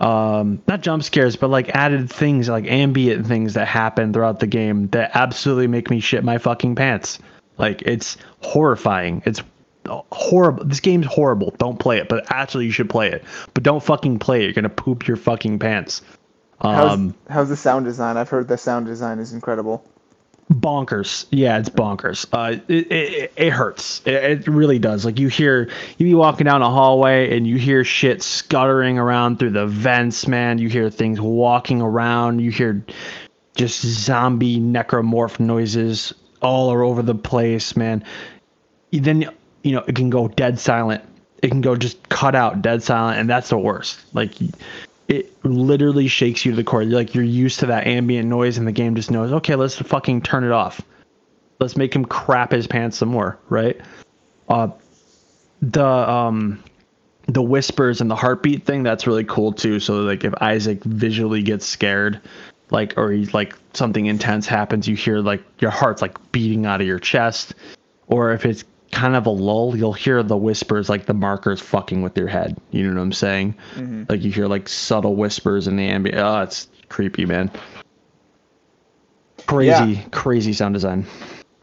um, 0.00 0.62
not 0.66 0.80
jump 0.80 1.02
scares, 1.02 1.36
but 1.36 1.50
like 1.50 1.68
added 1.70 2.10
things 2.10 2.48
like 2.48 2.66
ambient 2.66 3.26
things 3.26 3.54
that 3.54 3.68
happen 3.68 4.12
throughout 4.12 4.40
the 4.40 4.46
game 4.46 4.88
that 4.88 5.10
absolutely 5.14 5.66
make 5.66 5.90
me 5.90 6.00
shit 6.00 6.24
my 6.24 6.38
fucking 6.38 6.74
pants. 6.74 7.18
Like 7.58 7.82
it's 7.82 8.16
horrifying. 8.40 9.22
It's 9.26 9.42
horrible. 9.86 10.64
This 10.64 10.80
game's 10.80 11.06
horrible. 11.06 11.54
Don't 11.58 11.78
play 11.78 11.98
it. 11.98 12.08
But 12.08 12.30
actually, 12.32 12.64
you 12.64 12.72
should 12.72 12.88
play 12.88 13.10
it. 13.10 13.24
But 13.52 13.62
don't 13.62 13.82
fucking 13.82 14.18
play 14.18 14.40
it. 14.40 14.44
You're 14.44 14.52
gonna 14.54 14.70
poop 14.70 15.06
your 15.06 15.18
fucking 15.18 15.58
pants. 15.58 16.00
How's, 16.62 16.92
Um, 16.92 17.14
how's 17.28 17.48
the 17.48 17.56
sound 17.56 17.84
design? 17.84 18.16
I've 18.16 18.28
heard 18.28 18.48
the 18.48 18.58
sound 18.58 18.86
design 18.86 19.18
is 19.18 19.32
incredible. 19.32 19.84
Bonkers. 20.52 21.26
Yeah, 21.30 21.58
it's 21.58 21.68
bonkers. 21.68 22.26
Uh, 22.32 22.60
it, 22.68 22.92
it, 22.92 23.32
it 23.36 23.50
hurts. 23.50 24.02
It, 24.04 24.14
it 24.14 24.48
really 24.48 24.78
does. 24.78 25.04
Like 25.04 25.18
you 25.18 25.28
hear, 25.28 25.70
you 25.98 26.06
be 26.06 26.14
walking 26.14 26.44
down 26.44 26.62
a 26.62 26.70
hallway 26.70 27.36
and 27.36 27.46
you 27.46 27.56
hear 27.56 27.84
shit 27.84 28.22
scuttering 28.22 28.98
around 28.98 29.38
through 29.38 29.50
the 29.50 29.66
vents, 29.66 30.26
man. 30.26 30.58
You 30.58 30.68
hear 30.68 30.90
things 30.90 31.20
walking 31.20 31.80
around. 31.80 32.40
You 32.40 32.50
hear 32.50 32.84
just 33.54 33.82
zombie 33.82 34.58
necromorph 34.58 35.38
noises 35.38 36.12
all 36.42 36.70
over 36.70 37.02
the 37.02 37.14
place, 37.14 37.76
man. 37.76 38.04
Then 38.92 39.30
you 39.62 39.72
know 39.72 39.84
it 39.86 39.94
can 39.94 40.10
go 40.10 40.28
dead 40.28 40.58
silent. 40.58 41.04
It 41.42 41.48
can 41.48 41.60
go 41.60 41.76
just 41.76 42.08
cut 42.08 42.34
out, 42.34 42.60
dead 42.60 42.82
silent, 42.82 43.18
and 43.18 43.30
that's 43.30 43.48
the 43.50 43.58
worst. 43.58 44.00
Like 44.14 44.32
it 45.10 45.44
literally 45.44 46.06
shakes 46.06 46.44
you 46.46 46.52
to 46.52 46.56
the 46.56 46.64
core. 46.64 46.84
Like 46.84 47.14
you're 47.14 47.24
used 47.24 47.60
to 47.60 47.66
that 47.66 47.86
ambient 47.86 48.28
noise, 48.28 48.56
and 48.56 48.66
the 48.66 48.72
game 48.72 48.94
just 48.94 49.10
knows, 49.10 49.32
okay, 49.32 49.56
let's 49.56 49.76
fucking 49.76 50.22
turn 50.22 50.44
it 50.44 50.52
off. 50.52 50.80
Let's 51.58 51.76
make 51.76 51.94
him 51.94 52.04
crap 52.04 52.52
his 52.52 52.66
pants 52.66 52.96
some 52.96 53.08
more, 53.08 53.36
right? 53.48 53.78
Uh, 54.48 54.68
the 55.60 55.84
um, 55.84 56.62
the 57.26 57.42
whispers 57.42 58.00
and 58.00 58.10
the 58.10 58.16
heartbeat 58.16 58.64
thing 58.64 58.84
that's 58.84 59.06
really 59.06 59.24
cool 59.24 59.52
too. 59.52 59.80
So 59.80 60.02
like 60.02 60.24
if 60.24 60.32
Isaac 60.40 60.82
visually 60.84 61.42
gets 61.42 61.66
scared, 61.66 62.20
like 62.70 62.96
or 62.96 63.10
he's 63.10 63.34
like 63.34 63.56
something 63.74 64.06
intense 64.06 64.46
happens, 64.46 64.86
you 64.86 64.94
hear 64.94 65.18
like 65.18 65.42
your 65.58 65.72
heart's 65.72 66.02
like 66.02 66.16
beating 66.30 66.66
out 66.66 66.80
of 66.80 66.86
your 66.86 67.00
chest, 67.00 67.54
or 68.06 68.32
if 68.32 68.46
it's 68.46 68.64
kind 68.90 69.16
of 69.16 69.26
a 69.26 69.30
lull, 69.30 69.76
you'll 69.76 69.92
hear 69.92 70.22
the 70.22 70.36
whispers 70.36 70.88
like 70.88 71.06
the 71.06 71.14
markers 71.14 71.60
fucking 71.60 72.02
with 72.02 72.16
your 72.16 72.26
head. 72.28 72.56
You 72.70 72.88
know 72.88 72.96
what 72.96 73.02
I'm 73.02 73.12
saying? 73.12 73.54
Like 74.08 74.22
you 74.22 74.30
hear 74.30 74.46
like 74.46 74.68
subtle 74.68 75.16
whispers 75.16 75.68
in 75.68 75.76
the 75.76 75.84
ambient. 75.84 76.18
Oh, 76.18 76.42
it's 76.42 76.68
creepy, 76.88 77.26
man. 77.26 77.50
Crazy, 79.46 80.04
crazy 80.10 80.52
sound 80.52 80.74
design. 80.74 81.06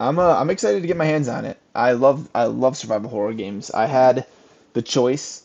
I'm 0.00 0.18
uh, 0.18 0.36
I'm 0.36 0.50
excited 0.50 0.82
to 0.82 0.86
get 0.86 0.96
my 0.96 1.04
hands 1.04 1.28
on 1.28 1.44
it. 1.44 1.58
I 1.74 1.92
love 1.92 2.28
I 2.34 2.44
love 2.44 2.76
survival 2.76 3.10
horror 3.10 3.32
games. 3.32 3.70
I 3.70 3.86
had 3.86 4.26
the 4.72 4.82
choice 4.82 5.44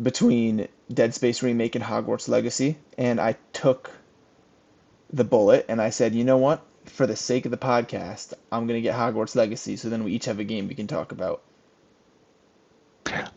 between 0.00 0.68
Dead 0.92 1.14
Space 1.14 1.42
remake 1.42 1.74
and 1.74 1.84
Hogwarts 1.84 2.28
Legacy, 2.28 2.76
and 2.96 3.20
I 3.20 3.36
took 3.52 3.90
the 5.12 5.24
bullet 5.24 5.66
and 5.68 5.80
I 5.82 5.90
said, 5.90 6.14
you 6.14 6.24
know 6.24 6.36
what? 6.36 6.64
For 6.90 7.06
the 7.06 7.16
sake 7.16 7.44
of 7.44 7.50
the 7.50 7.56
podcast, 7.56 8.34
I'm 8.52 8.66
gonna 8.66 8.80
get 8.80 8.94
Hogwarts 8.94 9.34
Legacy. 9.34 9.76
So 9.76 9.88
then 9.88 10.04
we 10.04 10.12
each 10.12 10.26
have 10.26 10.38
a 10.38 10.44
game 10.44 10.68
we 10.68 10.74
can 10.74 10.86
talk 10.86 11.12
about. 11.12 11.42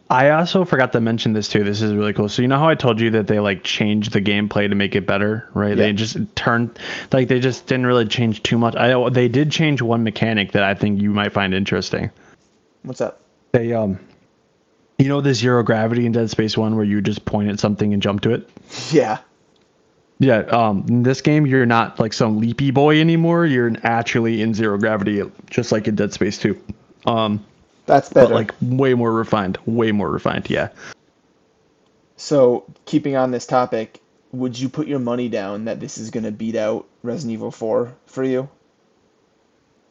I 0.10 0.30
also 0.32 0.66
forgot 0.66 0.92
to 0.94 1.02
mention 1.02 1.34
this 1.34 1.48
too. 1.48 1.64
This 1.64 1.82
is 1.82 1.94
really 1.94 2.14
cool. 2.14 2.30
So 2.30 2.42
you 2.42 2.48
know 2.48 2.60
how 2.60 2.70
I 2.70 2.76
told 2.76 3.00
you 3.00 3.12
that 3.12 3.28
they 3.28 3.40
like 3.40 3.64
changed 3.64 4.12
the 4.12 4.22
gameplay 4.22 4.70
to 4.70 4.76
make 4.76 4.96
it 4.96 5.08
better, 5.08 5.50
right? 5.54 5.76
They 5.76 5.94
just 5.94 6.18
turned 6.36 6.78
like 7.12 7.28
they 7.30 7.40
just 7.40 7.66
didn't 7.66 7.88
really 7.88 8.06
change 8.06 8.44
too 8.44 8.58
much. 8.58 8.76
I 8.76 9.10
they 9.10 9.28
did 9.28 9.52
change 9.52 9.82
one 9.82 10.04
mechanic 10.04 10.52
that 10.52 10.64
I 10.64 10.76
think 10.76 11.02
you 11.02 11.12
might 11.12 11.32
find 11.32 11.54
interesting. 11.54 12.12
What's 12.84 13.02
up? 13.02 13.22
They 13.54 13.74
um 13.74 14.00
you 15.00 15.08
know 15.08 15.22
the 15.22 15.34
zero 15.34 15.64
gravity 15.64 16.06
in 16.06 16.12
Dead 16.12 16.30
Space 16.30 16.58
1 16.58 16.76
where 16.76 16.86
you 16.86 17.02
just 17.02 17.26
point 17.26 17.50
at 17.50 17.60
something 17.60 17.94
and 17.94 18.02
jump 18.02 18.22
to 18.22 18.34
it? 18.34 18.48
Yeah. 18.92 19.20
Yeah, 20.20 20.40
um 20.40 20.86
in 20.88 21.04
this 21.04 21.22
game 21.22 21.46
you're 21.46 21.66
not 21.66 22.00
like 22.00 22.14
some 22.14 22.40
leapy 22.40 22.72
boy 22.72 23.00
anymore. 23.00 23.46
You're 23.46 23.74
actually 23.84 24.42
in 24.42 24.54
zero 24.54 24.78
gravity 24.78 25.22
just 25.50 25.72
like 25.72 25.88
in 25.88 25.96
Dead 25.96 26.14
Space 26.14 26.38
2. 26.38 26.62
Um 27.06 27.46
That's 27.86 28.10
but 28.10 28.32
like 28.32 28.54
way 28.62 28.94
more 28.94 29.12
refined, 29.12 29.58
way 29.66 29.92
more 29.92 30.10
refined, 30.10 30.50
yeah. 30.50 30.70
So, 32.16 32.64
keeping 32.86 33.18
on 33.18 33.32
this 33.32 33.46
topic, 33.46 34.00
would 34.32 34.58
you 34.58 34.70
put 34.70 34.88
your 34.88 35.00
money 35.00 35.28
down 35.28 35.66
that 35.66 35.82
this 35.82 35.98
is 35.98 36.10
going 36.10 36.24
to 36.24 36.32
beat 36.32 36.56
out 36.56 36.88
Resident 37.02 37.34
Evil 37.34 37.52
4 37.52 37.94
for 38.06 38.24
you? 38.24 38.48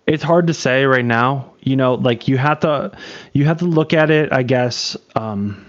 it's 0.06 0.22
hard 0.22 0.46
to 0.46 0.54
say 0.54 0.85
right 0.85 1.04
now 1.04 1.52
you 1.61 1.76
know 1.76 1.94
like 1.94 2.28
you 2.28 2.37
have 2.37 2.61
to 2.61 2.90
you 3.32 3.44
have 3.44 3.58
to 3.58 3.64
look 3.64 3.92
at 3.92 4.11
it 4.11 4.32
i 4.32 4.42
guess 4.42 4.96
um 5.14 5.64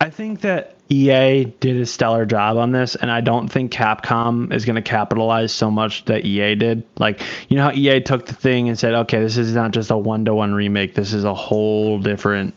i 0.00 0.08
think 0.08 0.40
that 0.40 0.76
ea 0.92 1.44
did 1.60 1.76
a 1.80 1.86
stellar 1.86 2.26
job 2.26 2.56
on 2.56 2.72
this 2.72 2.94
and 2.96 3.10
i 3.10 3.20
don't 3.20 3.48
think 3.48 3.72
capcom 3.72 4.52
is 4.52 4.64
going 4.64 4.76
to 4.76 4.82
capitalize 4.82 5.50
so 5.52 5.70
much 5.70 6.04
that 6.04 6.24
ea 6.26 6.54
did 6.54 6.82
like 6.98 7.22
you 7.48 7.56
know 7.56 7.64
how 7.64 7.72
ea 7.72 8.00
took 8.00 8.26
the 8.26 8.34
thing 8.34 8.68
and 8.68 8.78
said 8.78 8.92
okay 8.94 9.20
this 9.20 9.36
is 9.36 9.54
not 9.54 9.70
just 9.70 9.90
a 9.90 9.96
one-to-one 9.96 10.52
remake 10.52 10.94
this 10.94 11.12
is 11.12 11.24
a 11.24 11.34
whole 11.34 11.98
different 11.98 12.54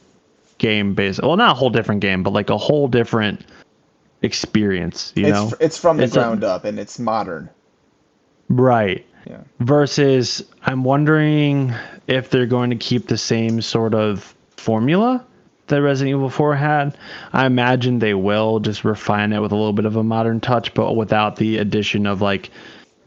game 0.58 0.94
based 0.94 1.22
well 1.24 1.38
not 1.38 1.52
a 1.52 1.54
whole 1.56 1.70
different 1.70 2.02
game 2.02 2.24
but 2.24 2.34
like 2.34 2.50
a 2.50 2.58
whole 2.58 2.88
different 2.88 3.46
experience 4.22 5.14
you 5.16 5.26
it's, 5.28 5.34
know 5.34 5.52
it's 5.60 5.78
from 5.78 5.98
the 5.98 6.04
It's 6.04 6.14
a- 6.16 6.20
ground 6.20 6.44
up 6.44 6.66
and 6.66 6.80
it's 6.80 6.98
modern. 7.00 7.50
right 8.50 9.06
Yeah. 9.28 9.42
versus 9.60 10.44
I'm 10.66 10.84
wondering 10.84 11.74
if 12.08 12.30
they're 12.30 12.46
going 12.46 12.70
to 12.70 12.76
keep 12.76 13.08
the 13.08 13.18
same 13.18 13.62
sort 13.62 13.94
of 13.94 14.34
formula 14.58 15.24
that 15.68 15.82
Resident 15.82 16.16
Evil 16.16 16.30
4 16.30 16.56
had. 16.56 16.98
I 17.34 17.46
imagine 17.46 18.00
they 18.00 18.14
will 18.14 18.60
just 18.60 18.84
refine 18.84 19.34
it 19.34 19.40
with 19.40 19.52
a 19.52 19.56
little 19.56 19.74
bit 19.74 19.86
of 19.86 19.96
a 19.96 20.04
modern 20.04 20.40
touch, 20.40 20.74
but 20.74 20.94
without 20.94 21.36
the 21.36 21.58
addition 21.58 22.06
of 22.06 22.22
like 22.22 22.52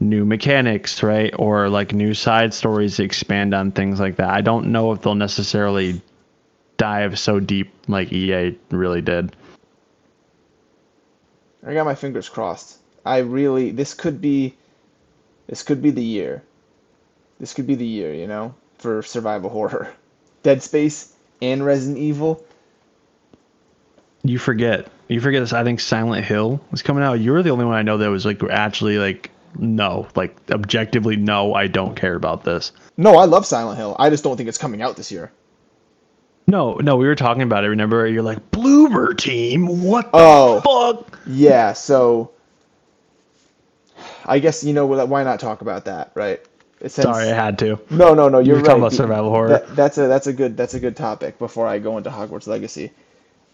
new 0.01 0.25
mechanics, 0.25 1.03
right? 1.03 1.33
Or 1.39 1.69
like 1.69 1.93
new 1.93 2.15
side 2.15 2.55
stories 2.55 2.97
to 2.97 3.05
expand 3.05 3.55
on 3.55 3.73
things 3.73 4.01
like 4.01 4.17
that. 4.17 4.31
I 4.31 4.41
don't 4.41 4.73
know 4.73 4.93
if 4.93 5.03
they'll 5.03 5.15
necessarily 5.15 6.01
dive 6.77 7.19
so 7.19 7.41
deep 7.41 7.73
like 7.89 8.13
EA 8.13 8.57
really 8.71 9.03
did. 9.03 9.35
I 11.67 11.75
got 11.75 11.85
my 11.85 11.95
fingers 11.95 12.29
crossed. 12.29 12.79
I 13.05 13.19
really 13.19 13.71
this 13.73 13.95
could 13.95 14.21
be 14.21 14.55
this 15.49 15.63
could 15.63 15.83
be 15.83 15.91
the 15.91 16.05
year. 16.05 16.43
This 17.41 17.55
could 17.55 17.67
be 17.67 17.75
the 17.75 17.87
year, 17.87 18.13
you 18.15 18.27
know, 18.27 18.55
for 18.79 19.03
survival 19.03 19.51
horror. 19.51 19.93
Dead 20.43 20.63
Space 20.63 21.15
and 21.43 21.65
Resident 21.65 21.99
Evil. 21.99 22.45
You 24.23 24.39
forget. 24.39 24.89
You 25.09 25.21
forget 25.21 25.43
this. 25.43 25.53
I 25.53 25.65
think 25.65 25.81
Silent 25.81 26.25
Hill 26.25 26.61
was 26.71 26.83
coming 26.83 27.03
out. 27.05 27.15
You 27.21 27.33
were 27.33 27.43
the 27.43 27.51
only 27.51 27.65
one 27.65 27.75
I 27.75 27.83
know 27.83 27.99
that 27.99 28.09
was 28.11 28.27
like 28.27 28.43
actually 28.45 28.99
like 28.99 29.31
no, 29.57 30.07
like 30.15 30.37
objectively 30.51 31.17
no, 31.17 31.55
I 31.55 31.67
don't 31.69 31.95
care 31.97 32.15
about 32.15 32.45
this. 32.45 32.73
No, 32.97 33.17
I 33.17 33.25
love 33.25 33.47
Silent 33.47 33.79
Hill. 33.79 33.97
I 33.99 34.11
just 34.11 34.25
don't 34.25 34.37
think 34.37 34.49
it's 34.49 34.59
coming 34.59 34.83
out 34.83 34.97
this 34.97 35.11
year. 35.11 35.33
No, 36.47 36.75
no, 36.75 36.97
we 36.97 37.07
were 37.07 37.15
talking 37.15 37.43
about 37.43 37.65
it. 37.65 37.69
Remember, 37.69 38.07
you're 38.07 38.23
like 38.23 38.51
Bloomer 38.51 39.15
Team. 39.15 39.83
What 39.83 40.07
the 40.13 40.19
Oh. 40.19 40.61
fuck? 40.95 41.19
Yeah, 41.27 41.73
so 41.75 42.31
I 44.25 44.39
guess 44.39 44.63
you 44.65 44.73
know 44.73 44.87
why 44.87 45.25
not 45.25 45.41
talk 45.41 45.61
about 45.63 45.85
that, 45.87 46.11
right? 46.15 46.41
Since- 46.81 46.95
Sorry, 46.95 47.29
I 47.31 47.35
had 47.35 47.59
to. 47.61 47.79
No, 47.91 48.15
no, 48.15 48.29
no. 48.29 48.39
You're 48.39 48.57
were 48.57 48.61
right. 48.63 48.67
talking 48.67 48.83
about 48.83 48.93
survival 48.93 49.31
horror. 49.31 49.49
that- 49.49 49.75
that's 49.77 49.99
a 49.99 50.07
that's 50.07 50.27
a 50.27 50.33
good 50.33 50.57
that's 50.57 50.75
a 50.75 50.81
good 50.81 50.97
topic 50.97 51.39
before 51.39 51.67
I 51.67 51.79
go 51.79 51.97
into 51.99 52.11
Hogwarts 52.11 52.47
Legacy. 52.47 52.93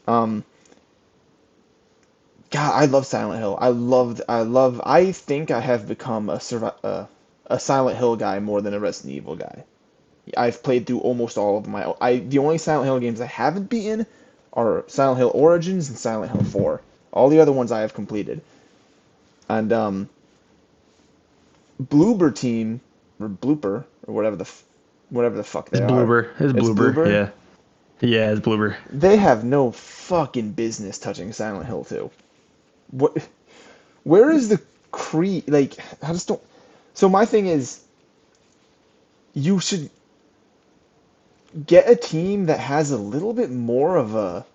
Um, 0.07 0.44
God, 2.54 2.72
I 2.74 2.86
love 2.86 3.06
Silent 3.06 3.40
Hill. 3.40 3.58
I 3.60 3.70
love 3.70 4.22
I 4.30 4.42
love. 4.42 4.82
I 4.86 5.12
think 5.12 5.52
I 5.52 5.60
have 5.60 5.88
become 5.88 6.30
a 6.30 6.40
uh, 6.84 7.06
a 7.48 7.60
Silent 7.60 7.98
Hill 7.98 8.16
guy 8.16 8.40
more 8.40 8.62
than 8.62 8.74
a 8.74 8.80
Resident 8.80 9.14
Evil 9.16 9.36
guy. 9.36 9.64
I've 10.36 10.62
played 10.62 10.86
through 10.86 11.00
almost 11.00 11.38
all 11.38 11.58
of 11.58 11.68
my. 11.68 11.94
I 12.00 12.18
the 12.18 12.38
only 12.38 12.58
Silent 12.58 12.86
Hill 12.86 13.00
games 13.00 13.20
I 13.20 13.26
haven't 13.26 13.70
beaten 13.70 14.06
are 14.54 14.84
Silent 14.88 15.18
Hill 15.18 15.32
Origins 15.34 15.90
and 15.90 15.98
Silent 15.98 16.32
Hill 16.32 16.44
Four. 16.44 16.82
All 17.12 17.30
the 17.30 17.40
other 17.40 17.52
ones 17.52 17.72
I 17.72 17.82
have 17.82 17.94
completed. 17.94 18.42
And 19.48 19.72
um, 19.72 20.10
Bloober 21.82 22.34
Team 22.34 22.80
or 23.20 23.28
Blooper 23.30 23.84
or 24.06 24.14
whatever 24.14 24.36
the 24.36 24.44
f- 24.44 24.64
whatever 25.10 25.36
the 25.36 25.44
fuck 25.44 25.70
they 25.70 25.80
It's 25.80 25.84
are. 25.84 26.12
Bloober. 26.12 26.30
It's 26.40 26.52
Bloober. 26.54 26.70
Bloober? 26.70 27.06
Yeah. 27.06 27.30
Yeah, 28.00 28.32
it's 28.32 28.40
Bloober. 28.40 28.76
They 28.90 29.16
have 29.18 29.44
no 29.44 29.72
fucking 29.72 30.52
business 30.52 30.98
touching 30.98 31.32
Silent 31.32 31.66
Hill 31.66 31.84
2. 31.84 32.10
What? 32.94 33.28
Where 34.04 34.30
is 34.30 34.48
the 34.48 34.61
cre? 34.92 35.40
Like, 35.48 35.74
I 36.02 36.12
just 36.12 36.28
don't. 36.28 36.42
So 36.94 37.09
my 37.09 37.26
thing 37.26 37.46
is, 37.46 37.83
you 39.35 39.61
should 39.61 39.90
get 41.66 41.90
a 41.90 41.96
team 41.96 42.46
that 42.46 42.61
has 42.61 42.92
a 42.92 42.98
little 42.98 43.33
bit 43.33 43.50
more 43.50 43.96
of 43.96 44.14
a 44.14 44.46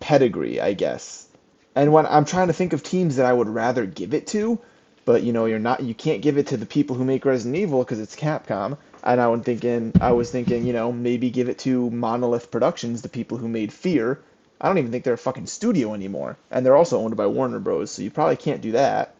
pedigree, 0.00 0.60
I 0.60 0.74
guess. 0.74 1.28
And 1.74 1.92
when 1.92 2.06
I'm 2.06 2.24
trying 2.24 2.48
to 2.48 2.52
think 2.52 2.72
of 2.72 2.82
teams 2.82 3.16
that 3.16 3.26
I 3.26 3.32
would 3.32 3.48
rather 3.48 3.86
give 3.86 4.12
it 4.14 4.26
to, 4.28 4.58
but 5.06 5.22
you 5.22 5.32
know, 5.32 5.46
you're 5.46 5.58
not, 5.58 5.82
you 5.82 5.94
can't 5.94 6.22
give 6.22 6.38
it 6.38 6.48
to 6.48 6.58
the 6.58 6.66
people 6.66 6.96
who 6.96 7.04
make 7.04 7.24
Resident 7.24 7.56
Evil 7.56 7.84
because 7.84 8.00
it's 8.00 8.16
Capcom. 8.16 8.76
And 9.02 9.20
I 9.20 9.28
was 9.28 9.42
thinking, 9.42 9.92
I 10.00 10.12
was 10.12 10.30
thinking, 10.30 10.66
you 10.66 10.72
know, 10.74 10.92
maybe 10.92 11.30
give 11.30 11.48
it 11.48 11.58
to 11.60 11.90
Monolith 11.90 12.50
Productions, 12.50 13.02
the 13.02 13.08
people 13.08 13.38
who 13.38 13.48
made 13.48 13.72
Fear. 13.72 14.20
I 14.60 14.68
don't 14.68 14.78
even 14.78 14.90
think 14.90 15.04
they're 15.04 15.14
a 15.14 15.18
fucking 15.18 15.46
studio 15.46 15.94
anymore, 15.94 16.36
and 16.50 16.64
they're 16.64 16.76
also 16.76 16.98
owned 16.98 17.16
by 17.16 17.26
Warner 17.26 17.58
Bros. 17.58 17.90
So 17.90 18.02
you 18.02 18.10
probably 18.10 18.36
can't 18.36 18.60
do 18.60 18.72
that. 18.72 19.14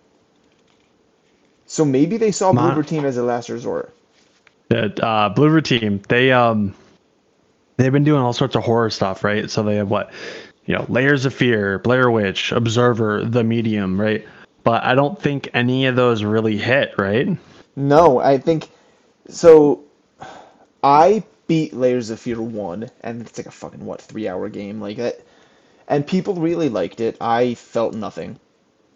So 1.67 1.85
maybe 1.85 2.17
they 2.17 2.33
saw 2.33 2.53
Mon- 2.53 2.75
Bloober 2.75 2.87
Team 2.87 3.05
as 3.05 3.17
a 3.17 3.23
last 3.23 3.49
resort. 3.49 3.95
The 4.69 4.87
uh, 5.05 5.33
Bloober 5.35 5.63
Team. 5.63 6.03
They 6.09 6.33
um, 6.33 6.75
they've 7.77 7.93
been 7.93 8.05
doing 8.05 8.21
all 8.21 8.33
sorts 8.33 8.57
of 8.57 8.65
horror 8.65 8.91
stuff, 8.91 9.25
right? 9.25 9.51
So 9.51 9.63
they 9.63 9.77
have 9.77 9.89
what, 9.89 10.13
you 10.67 10.75
know, 10.75 10.85
Layers 10.89 11.25
of 11.25 11.35
Fear, 11.35 11.79
Blair 11.79 12.11
Witch, 12.11 12.53
Observer, 12.53 13.25
The 13.25 13.43
Medium, 13.43 14.01
right? 14.01 14.27
But 14.63 14.85
I 14.85 14.95
don't 14.95 15.21
think 15.21 15.49
any 15.55 15.87
of 15.87 15.97
those 15.97 16.23
really 16.23 16.59
hit, 16.59 16.93
right? 16.99 17.39
No, 17.77 18.19
I 18.19 18.37
think 18.39 18.69
so. 19.29 19.85
I 20.83 21.23
beat 21.47 21.73
Layers 21.73 22.11
of 22.11 22.21
Fear 22.21 22.43
one, 22.43 22.91
and 23.03 23.23
it's 23.23 23.39
like 23.39 23.47
a 23.47 23.51
fucking 23.51 23.85
what 23.85 24.03
three 24.03 24.29
hour 24.29 24.49
game 24.49 24.81
like 24.81 24.99
that, 24.99 25.21
and 25.91 26.07
people 26.07 26.35
really 26.35 26.69
liked 26.69 27.01
it. 27.01 27.17
I 27.21 27.55
felt 27.55 27.95
nothing, 27.95 28.39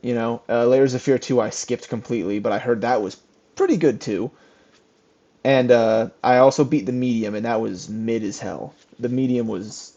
you 0.00 0.14
know. 0.14 0.40
Uh, 0.48 0.64
Layers 0.64 0.94
of 0.94 1.02
Fear 1.02 1.18
two 1.18 1.40
I 1.40 1.50
skipped 1.50 1.88
completely, 1.88 2.38
but 2.38 2.52
I 2.52 2.58
heard 2.58 2.80
that 2.80 3.02
was 3.02 3.16
pretty 3.56 3.76
good 3.76 4.00
too. 4.00 4.30
And 5.42 5.70
uh, 5.70 6.10
I 6.22 6.38
also 6.38 6.64
beat 6.64 6.86
the 6.86 6.92
medium, 6.92 7.34
and 7.34 7.44
that 7.44 7.60
was 7.60 7.88
mid 7.90 8.22
as 8.22 8.38
hell. 8.38 8.74
The 8.98 9.10
medium 9.10 9.48
was. 9.48 9.92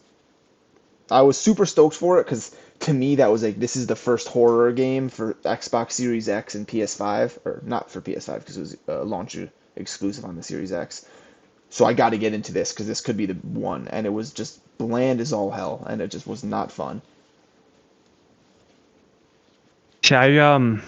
I 1.10 1.22
was 1.22 1.38
super 1.38 1.64
stoked 1.64 1.96
for 1.96 2.20
it 2.20 2.24
because 2.24 2.54
to 2.80 2.92
me 2.92 3.14
that 3.14 3.30
was 3.30 3.42
like 3.42 3.58
this 3.58 3.76
is 3.76 3.86
the 3.86 3.96
first 3.96 4.28
horror 4.28 4.72
game 4.72 5.08
for 5.08 5.34
Xbox 5.44 5.92
Series 5.92 6.28
X 6.28 6.54
and 6.54 6.66
PS5, 6.66 7.38
or 7.46 7.62
not 7.64 7.90
for 7.90 8.00
PS5 8.00 8.40
because 8.40 8.56
it 8.56 8.60
was 8.60 8.76
uh, 8.88 9.04
launch 9.04 9.38
exclusive 9.76 10.24
on 10.24 10.36
the 10.36 10.42
Series 10.42 10.72
X. 10.72 11.06
So 11.70 11.84
I 11.84 11.92
got 11.92 12.10
to 12.10 12.18
get 12.18 12.32
into 12.32 12.52
this 12.52 12.72
because 12.72 12.86
this 12.86 13.00
could 13.00 13.16
be 13.16 13.26
the 13.26 13.34
one, 13.34 13.88
and 13.88 14.06
it 14.06 14.10
was 14.10 14.32
just 14.32 14.60
bland 14.78 15.20
as 15.20 15.32
all 15.32 15.50
hell, 15.50 15.84
and 15.88 16.00
it 16.00 16.10
just 16.10 16.26
was 16.26 16.42
not 16.42 16.72
fun. 16.72 17.02
See, 20.02 20.14
I 20.14 20.38
um, 20.38 20.82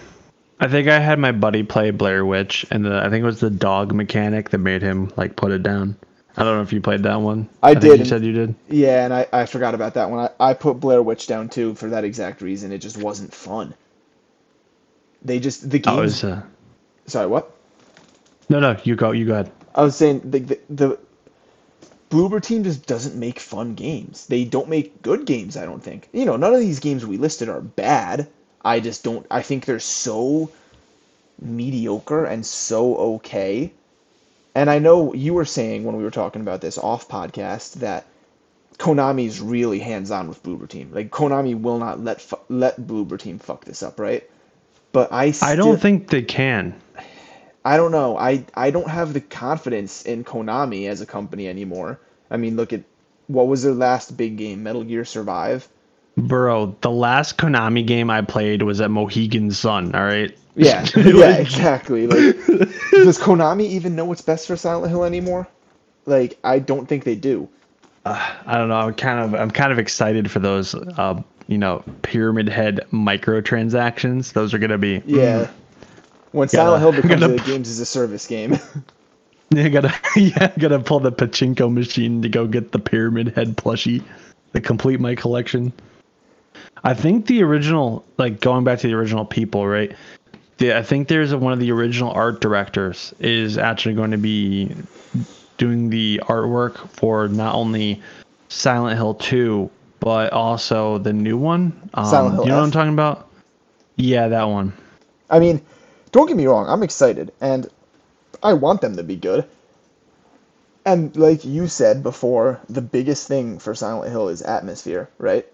I 0.59 0.67
think 0.67 0.87
I 0.87 0.99
had 0.99 1.19
my 1.19 1.31
buddy 1.31 1.63
play 1.63 1.91
Blair 1.91 2.25
Witch, 2.25 2.65
and 2.71 2.85
the, 2.85 2.97
I 3.03 3.09
think 3.09 3.21
it 3.23 3.25
was 3.25 3.39
the 3.39 3.49
dog 3.49 3.93
mechanic 3.93 4.49
that 4.49 4.57
made 4.57 4.81
him 4.81 5.11
like 5.17 5.35
put 5.35 5.51
it 5.51 5.63
down. 5.63 5.95
I 6.37 6.43
don't 6.43 6.55
know 6.55 6.61
if 6.61 6.71
you 6.71 6.81
played 6.81 7.03
that 7.03 7.19
one. 7.19 7.49
I 7.61 7.73
think 7.73 7.81
did, 7.81 7.99
You 7.99 8.05
said 8.05 8.23
you 8.23 8.31
did. 8.31 8.55
Yeah, 8.69 9.03
and 9.03 9.13
I, 9.13 9.27
I 9.33 9.45
forgot 9.45 9.75
about 9.75 9.95
that 9.95 10.09
one. 10.09 10.29
I, 10.39 10.51
I 10.51 10.53
put 10.53 10.79
Blair 10.79 11.03
Witch 11.03 11.27
down 11.27 11.49
too 11.49 11.75
for 11.75 11.89
that 11.89 12.03
exact 12.03 12.41
reason. 12.41 12.71
It 12.71 12.77
just 12.77 12.97
wasn't 12.97 13.33
fun. 13.33 13.73
They 15.23 15.39
just 15.39 15.69
the 15.69 15.81
Oh, 15.85 16.01
was, 16.01 16.23
uh, 16.23 16.41
Sorry, 17.05 17.27
what? 17.27 17.51
no, 18.49 18.59
no. 18.59 18.77
You 18.83 18.95
go. 18.95 19.11
You 19.11 19.25
go 19.25 19.33
ahead. 19.33 19.51
I 19.75 19.83
was 19.83 19.95
saying 19.95 20.21
the, 20.29 20.39
the 20.39 20.59
the 20.69 20.99
Bloober 22.09 22.43
team 22.43 22.63
just 22.63 22.85
doesn't 22.85 23.15
make 23.15 23.39
fun 23.39 23.73
games. 23.73 24.27
They 24.27 24.43
don't 24.43 24.67
make 24.67 25.01
good 25.01 25.25
games. 25.25 25.55
I 25.55 25.65
don't 25.65 25.81
think. 25.81 26.09
You 26.11 26.25
know, 26.25 26.35
none 26.35 26.53
of 26.53 26.59
these 26.59 26.79
games 26.79 27.05
we 27.05 27.17
listed 27.17 27.47
are 27.47 27.61
bad. 27.61 28.27
I 28.63 28.79
just 28.79 29.03
don't. 29.03 29.25
I 29.31 29.41
think 29.41 29.65
they're 29.65 29.79
so 29.79 30.51
mediocre 31.39 32.25
and 32.25 32.45
so 32.45 32.95
okay. 32.97 33.71
And 34.53 34.69
I 34.69 34.79
know 34.79 35.13
you 35.13 35.33
were 35.33 35.45
saying 35.45 35.85
when 35.85 35.95
we 35.95 36.03
were 36.03 36.11
talking 36.11 36.41
about 36.41 36.59
this 36.59 36.77
off 36.77 37.07
podcast 37.07 37.75
that 37.75 38.05
Konami's 38.77 39.39
really 39.39 39.79
hands 39.79 40.11
on 40.11 40.27
with 40.27 40.43
Bloober 40.43 40.67
Team. 40.67 40.91
Like 40.91 41.11
Konami 41.11 41.59
will 41.59 41.77
not 41.77 42.03
let 42.03 42.19
fu- 42.19 42.37
let 42.49 42.79
Bloober 42.81 43.17
Team 43.17 43.39
fuck 43.39 43.63
this 43.63 43.81
up, 43.81 43.99
right? 43.99 44.29
But 44.91 45.13
I 45.13 45.31
still, 45.31 45.47
I 45.49 45.55
don't 45.55 45.79
think 45.79 46.09
they 46.09 46.21
can. 46.21 46.75
I 47.63 47.77
don't 47.77 47.91
know. 47.91 48.17
I 48.17 48.45
I 48.55 48.71
don't 48.71 48.89
have 48.89 49.13
the 49.13 49.21
confidence 49.21 50.03
in 50.03 50.23
Konami 50.23 50.87
as 50.87 51.01
a 51.01 51.05
company 51.05 51.47
anymore. 51.47 51.99
I 52.29 52.37
mean, 52.37 52.55
look 52.55 52.73
at 52.73 52.83
what 53.27 53.47
was 53.47 53.63
their 53.63 53.73
last 53.73 54.17
big 54.17 54.37
game, 54.37 54.63
Metal 54.63 54.83
Gear 54.83 55.05
Survive. 55.05 55.67
Bro, 56.17 56.77
the 56.81 56.91
last 56.91 57.37
Konami 57.37 57.85
game 57.85 58.09
I 58.09 58.21
played 58.21 58.63
was 58.63 58.81
at 58.81 58.91
Mohegan 58.91 59.51
Sun, 59.51 59.95
all 59.95 60.03
right? 60.03 60.35
Yeah, 60.55 60.85
yeah, 60.95 61.37
exactly. 61.37 62.07
Like, 62.07 62.35
does 62.91 63.17
Konami 63.17 63.63
even 63.63 63.95
know 63.95 64.05
what's 64.05 64.21
best 64.21 64.47
for 64.47 64.57
Silent 64.57 64.89
Hill 64.89 65.05
anymore? 65.05 65.47
Like, 66.05 66.37
I 66.43 66.59
don't 66.59 66.87
think 66.87 67.05
they 67.05 67.15
do. 67.15 67.47
I 68.03 68.57
don't 68.57 68.67
know. 68.67 68.75
I'm 68.75 68.93
kind 68.95 69.19
of 69.19 69.39
I'm 69.39 69.51
kind 69.51 69.71
of 69.71 69.77
excited 69.77 70.31
for 70.31 70.39
those 70.39 70.73
uh, 70.73 71.21
you 71.47 71.57
know, 71.57 71.83
pyramid 72.01 72.49
head 72.49 72.81
microtransactions. 72.91 74.33
Those 74.33 74.53
are 74.53 74.57
going 74.57 74.71
to 74.71 74.77
be 74.77 75.01
Yeah. 75.05 75.49
When 76.31 76.47
Silent 76.47 76.81
Hill 76.81 76.93
becomes 76.93 77.19
gotta- 77.21 77.33
a 77.35 77.45
games 77.45 77.69
as 77.69 77.79
a 77.79 77.85
service 77.85 78.27
game. 78.27 78.57
You 79.53 79.69
gotta, 79.69 79.93
yeah, 80.15 80.49
gotta 80.57 80.79
pull 80.79 81.01
the 81.01 81.11
pachinko 81.11 81.71
machine 81.71 82.21
to 82.21 82.29
go 82.29 82.47
get 82.47 82.71
the 82.71 82.79
pyramid 82.79 83.33
head 83.35 83.57
plushie, 83.57 84.01
to 84.53 84.61
complete 84.61 85.01
my 85.01 85.13
collection. 85.13 85.73
I 86.85 86.93
think 86.93 87.25
the 87.25 87.43
original, 87.43 88.05
like 88.17 88.39
going 88.39 88.63
back 88.63 88.79
to 88.79 88.87
the 88.87 88.93
original 88.93 89.25
people, 89.25 89.67
right? 89.67 89.93
The, 90.57 90.77
I 90.77 90.83
think 90.83 91.09
there's 91.09 91.33
a, 91.33 91.37
one 91.37 91.51
of 91.51 91.59
the 91.59 91.69
original 91.71 92.11
art 92.11 92.39
directors 92.39 93.13
is 93.19 93.57
actually 93.57 93.95
going 93.95 94.11
to 94.11 94.17
be 94.17 94.73
doing 95.57 95.89
the 95.89 96.21
artwork 96.25 96.89
for 96.89 97.27
not 97.27 97.53
only 97.53 98.01
Silent 98.47 98.95
Hill 98.95 99.15
2, 99.15 99.69
but 99.99 100.31
also 100.31 100.97
the 100.97 101.11
new 101.13 101.37
one. 101.37 101.89
Um, 101.93 102.05
Silent 102.05 102.35
Hill 102.35 102.43
you 102.45 102.49
know 102.51 102.57
what 102.57 102.63
I'm 102.63 102.71
talking 102.71 102.93
about? 102.93 103.27
Yeah, 103.97 104.29
that 104.29 104.43
one. 104.43 104.71
I 105.29 105.39
mean, 105.39 105.61
don't 106.11 106.27
get 106.27 106.37
me 106.37 106.47
wrong, 106.47 106.67
I'm 106.69 106.83
excited 106.83 107.33
and 107.41 107.69
I 108.43 108.53
want 108.53 108.81
them 108.81 108.97
to 108.97 109.03
be 109.03 109.15
good. 109.17 109.45
And 110.85 111.15
like 111.17 111.45
you 111.45 111.67
said 111.67 112.03
before, 112.03 112.61
the 112.69 112.81
biggest 112.81 113.27
thing 113.27 113.59
for 113.59 113.75
Silent 113.75 114.11
Hill 114.11 114.29
is 114.29 114.41
atmosphere, 114.41 115.09
right? 115.19 115.45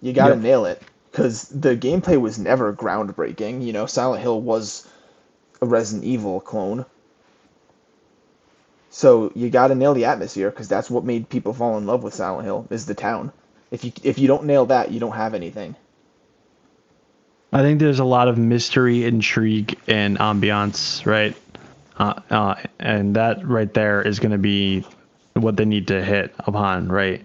You 0.00 0.12
got 0.12 0.28
to 0.30 0.36
Yep. 0.36 0.36
nail 0.36 0.66
it 0.66 0.82
cuz 1.12 1.44
the 1.48 1.76
gameplay 1.76 2.20
was 2.20 2.38
never 2.38 2.72
groundbreaking, 2.74 3.64
you 3.64 3.72
know, 3.72 3.86
Silent 3.86 4.22
Hill 4.22 4.40
was 4.40 4.86
a 5.62 5.66
Resident 5.66 6.04
Evil 6.04 6.40
clone. 6.40 6.86
So 8.90 9.32
you 9.34 9.50
got 9.50 9.68
to 9.68 9.74
nail 9.76 9.94
the 9.94 10.06
atmosphere 10.06 10.50
cuz 10.52 10.68
that's 10.68 10.90
what 10.90 11.04
made 11.04 11.28
people 11.30 11.54
fall 11.54 11.78
in 11.78 11.86
love 11.86 12.02
with 12.04 12.14
Silent 12.14 12.44
Hill 12.46 12.66
is 12.70 12.86
the 12.86 12.94
town. 12.94 13.32
If 13.70 13.84
you 13.84 13.92
if 14.04 14.18
you 14.18 14.28
don't 14.28 14.44
nail 14.46 14.66
that, 14.66 14.92
you 14.92 15.00
don't 15.00 15.12
have 15.16 15.34
anything. 15.34 15.76
I 17.52 17.60
think 17.60 17.80
there's 17.80 17.98
a 17.98 18.04
lot 18.04 18.28
of 18.28 18.38
mystery, 18.38 19.04
intrigue, 19.04 19.78
and 19.86 20.18
ambiance, 20.18 21.04
right? 21.04 21.36
Uh, 21.98 22.14
uh, 22.30 22.54
and 22.78 23.14
that 23.16 23.46
right 23.46 23.72
there 23.74 24.00
is 24.00 24.18
going 24.18 24.32
to 24.32 24.38
be 24.38 24.86
what 25.34 25.56
they 25.56 25.66
need 25.66 25.88
to 25.88 26.02
hit 26.02 26.34
upon, 26.40 26.88
right? 26.88 27.22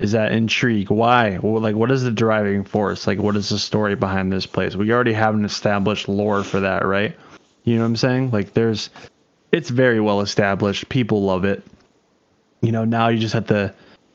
Is 0.00 0.12
that 0.12 0.32
intrigue? 0.32 0.90
Why? 0.90 1.36
Like, 1.36 1.76
what 1.76 1.90
is 1.92 2.02
the 2.02 2.10
driving 2.10 2.64
force? 2.64 3.06
Like, 3.06 3.18
what 3.18 3.36
is 3.36 3.48
the 3.48 3.58
story 3.58 3.94
behind 3.94 4.32
this 4.32 4.46
place? 4.46 4.74
We 4.74 4.92
already 4.92 5.12
have 5.12 5.34
an 5.34 5.44
established 5.44 6.08
lore 6.08 6.42
for 6.42 6.60
that, 6.60 6.84
right? 6.84 7.16
You 7.64 7.76
know 7.76 7.82
what 7.82 7.88
I'm 7.88 7.96
saying? 7.96 8.30
Like, 8.32 8.54
there's, 8.54 8.90
it's 9.52 9.70
very 9.70 10.00
well 10.00 10.20
established. 10.20 10.88
People 10.88 11.22
love 11.22 11.44
it. 11.44 11.62
You 12.62 12.72
know, 12.72 12.84
now 12.84 13.08
you 13.08 13.20
just 13.20 13.34
have 13.34 13.46
to 13.48 13.72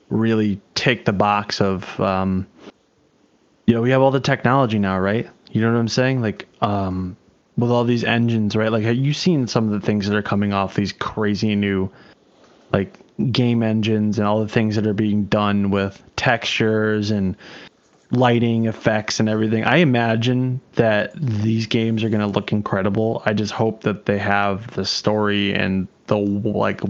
really 0.10 0.60
tick 0.74 1.06
the 1.06 1.14
box 1.14 1.62
of, 1.62 2.00
um, 2.00 2.46
you 3.68 3.74
know, 3.74 3.82
we 3.82 3.92
have 3.92 4.02
all 4.02 4.12
the 4.12 4.20
technology 4.20 4.80
now, 4.80 5.00
right? 5.00 5.30
You 5.56 5.62
know 5.62 5.72
what 5.72 5.80
I'm 5.80 5.88
saying? 5.88 6.22
Like, 6.22 6.50
um, 6.60 7.16
with 7.56 7.72
all 7.72 7.86
these 7.86 8.04
engines, 8.04 8.58
right? 8.58 8.70
Like, 8.70 8.84
have 8.84 8.98
you 8.98 9.14
seen 9.14 9.48
some 9.48 9.72
of 9.72 9.72
the 9.72 9.80
things 9.80 10.06
that 10.06 10.14
are 10.14 10.22
coming 10.22 10.52
off 10.52 10.76
these 10.76 10.92
crazy 10.92 11.56
new, 11.56 11.90
like, 12.74 12.94
game 13.32 13.64
engines 13.64 14.20
and 14.20 14.28
all 14.28 14.42
the 14.42 14.50
things 14.50 14.76
that 14.76 14.86
are 14.86 14.94
being 14.94 15.24
done 15.24 15.72
with 15.72 16.04
textures 16.18 17.10
and 17.10 17.38
lighting 18.12 18.66
effects 18.66 19.22
and 19.22 19.30
everything? 19.30 19.64
I 19.64 19.78
imagine 19.78 20.60
that 20.74 21.14
these 21.16 21.68
games 21.68 22.04
are 22.04 22.10
going 22.10 22.20
to 22.20 22.28
look 22.28 22.52
incredible. 22.52 23.24
I 23.26 23.32
just 23.32 23.54
hope 23.54 23.84
that 23.84 24.08
they 24.08 24.18
have 24.18 24.76
the 24.76 24.84
story 24.84 25.54
and 25.54 25.88
the, 26.08 26.18
like, 26.18 26.82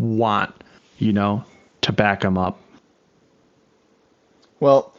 want, 0.00 0.52
you 0.98 1.12
know, 1.12 1.44
to 1.82 1.92
back 1.92 2.22
them 2.22 2.36
up. 2.36 2.58
Well, 4.58 4.91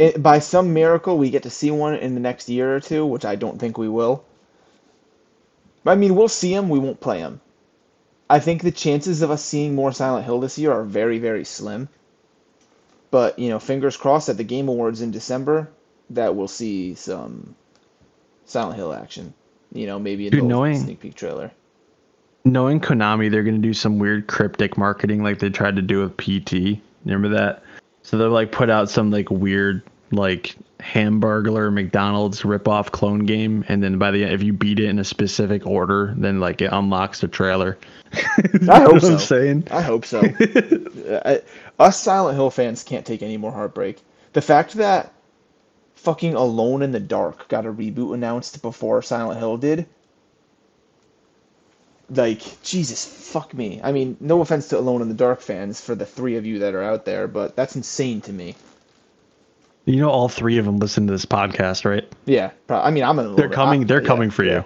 it, 0.00 0.22
by 0.22 0.38
some 0.38 0.72
miracle, 0.72 1.18
we 1.18 1.28
get 1.28 1.42
to 1.42 1.50
see 1.50 1.70
one 1.70 1.94
in 1.94 2.14
the 2.14 2.20
next 2.20 2.48
year 2.48 2.74
or 2.74 2.80
two, 2.80 3.04
which 3.04 3.26
I 3.26 3.36
don't 3.36 3.58
think 3.58 3.76
we 3.76 3.88
will. 3.88 4.24
I 5.84 5.94
mean, 5.94 6.16
we'll 6.16 6.28
see 6.28 6.54
them, 6.54 6.70
we 6.70 6.78
won't 6.78 7.00
play 7.00 7.20
them. 7.20 7.40
I 8.30 8.38
think 8.38 8.62
the 8.62 8.70
chances 8.70 9.20
of 9.20 9.30
us 9.30 9.44
seeing 9.44 9.74
more 9.74 9.92
Silent 9.92 10.24
Hill 10.24 10.40
this 10.40 10.56
year 10.58 10.72
are 10.72 10.84
very, 10.84 11.18
very 11.18 11.44
slim. 11.44 11.88
But, 13.10 13.38
you 13.38 13.50
know, 13.50 13.58
fingers 13.58 13.96
crossed 13.96 14.28
at 14.28 14.36
the 14.38 14.44
Game 14.44 14.68
Awards 14.68 15.02
in 15.02 15.10
December 15.10 15.68
that 16.10 16.34
we'll 16.34 16.48
see 16.48 16.94
some 16.94 17.54
Silent 18.46 18.76
Hill 18.76 18.94
action. 18.94 19.34
You 19.72 19.86
know, 19.86 19.98
maybe 19.98 20.28
a 20.28 20.30
Dude, 20.30 20.44
knowing- 20.44 20.78
sneak 20.78 21.00
peek 21.00 21.14
trailer. 21.14 21.50
knowing 22.46 22.80
Konami, 22.80 23.30
they're 23.30 23.42
gonna 23.42 23.58
do 23.58 23.74
some 23.74 23.98
weird 23.98 24.26
cryptic 24.28 24.78
marketing 24.78 25.22
like 25.22 25.40
they 25.40 25.50
tried 25.50 25.76
to 25.76 25.82
do 25.82 26.00
with 26.00 26.16
PT. 26.16 26.80
Remember 27.04 27.28
that? 27.28 27.62
So 28.02 28.16
they'll 28.16 28.30
like 28.30 28.50
put 28.50 28.70
out 28.70 28.88
some 28.88 29.10
like 29.10 29.30
weird 29.30 29.82
like 30.12 30.56
Hamburglar 30.80 31.72
McDonald's 31.72 32.42
ripoff 32.42 32.90
clone 32.90 33.26
game, 33.26 33.64
and 33.68 33.82
then 33.82 33.98
by 33.98 34.10
the 34.10 34.24
end, 34.24 34.32
if 34.32 34.42
you 34.42 34.52
beat 34.52 34.80
it 34.80 34.86
in 34.86 34.98
a 34.98 35.04
specific 35.04 35.66
order, 35.66 36.14
then 36.16 36.40
like 36.40 36.60
it 36.60 36.70
unlocks 36.72 37.20
the 37.20 37.28
trailer. 37.28 37.78
I 38.68 38.80
hope 38.80 39.00
so. 39.00 39.12
I'm 39.12 39.18
saying? 39.18 39.68
I 39.70 39.82
hope 39.82 40.04
so. 40.04 40.20
I, 41.24 41.42
us 41.78 42.00
Silent 42.00 42.36
Hill 42.36 42.50
fans 42.50 42.82
can't 42.82 43.06
take 43.06 43.22
any 43.22 43.36
more 43.36 43.52
heartbreak. 43.52 44.00
The 44.32 44.42
fact 44.42 44.74
that 44.74 45.12
fucking 45.94 46.34
Alone 46.34 46.82
in 46.82 46.92
the 46.92 47.00
Dark 47.00 47.48
got 47.48 47.66
a 47.66 47.72
reboot 47.72 48.14
announced 48.14 48.62
before 48.62 49.02
Silent 49.02 49.38
Hill 49.38 49.58
did. 49.58 49.86
Like, 52.08 52.62
Jesus, 52.62 53.04
fuck 53.04 53.54
me. 53.54 53.80
I 53.84 53.92
mean, 53.92 54.16
no 54.18 54.40
offense 54.40 54.68
to 54.68 54.78
Alone 54.78 55.02
in 55.02 55.08
the 55.08 55.14
Dark 55.14 55.40
fans 55.40 55.80
for 55.80 55.94
the 55.94 56.06
three 56.06 56.36
of 56.36 56.44
you 56.44 56.58
that 56.60 56.74
are 56.74 56.82
out 56.82 57.04
there, 57.04 57.28
but 57.28 57.54
that's 57.54 57.76
insane 57.76 58.20
to 58.22 58.32
me. 58.32 58.56
You 59.90 59.96
know, 59.96 60.08
all 60.10 60.28
three 60.28 60.56
of 60.58 60.66
them 60.66 60.78
listen 60.78 61.08
to 61.08 61.12
this 61.12 61.26
podcast, 61.26 61.84
right? 61.84 62.06
Yeah, 62.24 62.52
I 62.68 62.92
mean, 62.92 63.02
I'm 63.02 63.18
in. 63.18 63.34
They're 63.34 63.48
coming. 63.48 63.86
They're 63.86 64.00
coming 64.00 64.30
for 64.30 64.44
you. 64.44 64.62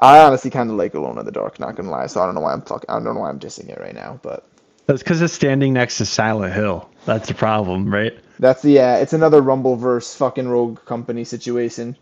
I 0.00 0.18
honestly 0.18 0.50
kind 0.50 0.68
of 0.68 0.74
like 0.74 0.94
Alone 0.94 1.16
in 1.16 1.24
the 1.24 1.30
Dark, 1.30 1.60
not 1.60 1.76
gonna 1.76 1.90
lie. 1.90 2.08
So 2.08 2.20
I 2.20 2.26
don't 2.26 2.34
know 2.34 2.40
why 2.40 2.54
I'm 2.54 2.62
talking. 2.62 2.90
I 2.90 2.94
don't 2.94 3.04
know 3.04 3.20
why 3.20 3.28
I'm 3.28 3.38
dissing 3.38 3.68
it 3.68 3.78
right 3.78 3.94
now, 3.94 4.18
but 4.20 4.44
That's 4.86 5.00
because 5.00 5.22
it's 5.22 5.32
standing 5.32 5.72
next 5.74 5.98
to 5.98 6.06
Silent 6.06 6.54
Hill. 6.54 6.90
That's 7.04 7.28
the 7.28 7.34
problem, 7.34 7.88
right? 7.92 8.18
That's 8.40 8.62
the 8.62 8.72
yeah. 8.72 8.96
It's 8.96 9.12
another 9.12 9.40
Rumbleverse 9.42 10.16
fucking 10.16 10.48
rogue 10.48 10.84
company 10.86 11.22
situation. 11.22 11.96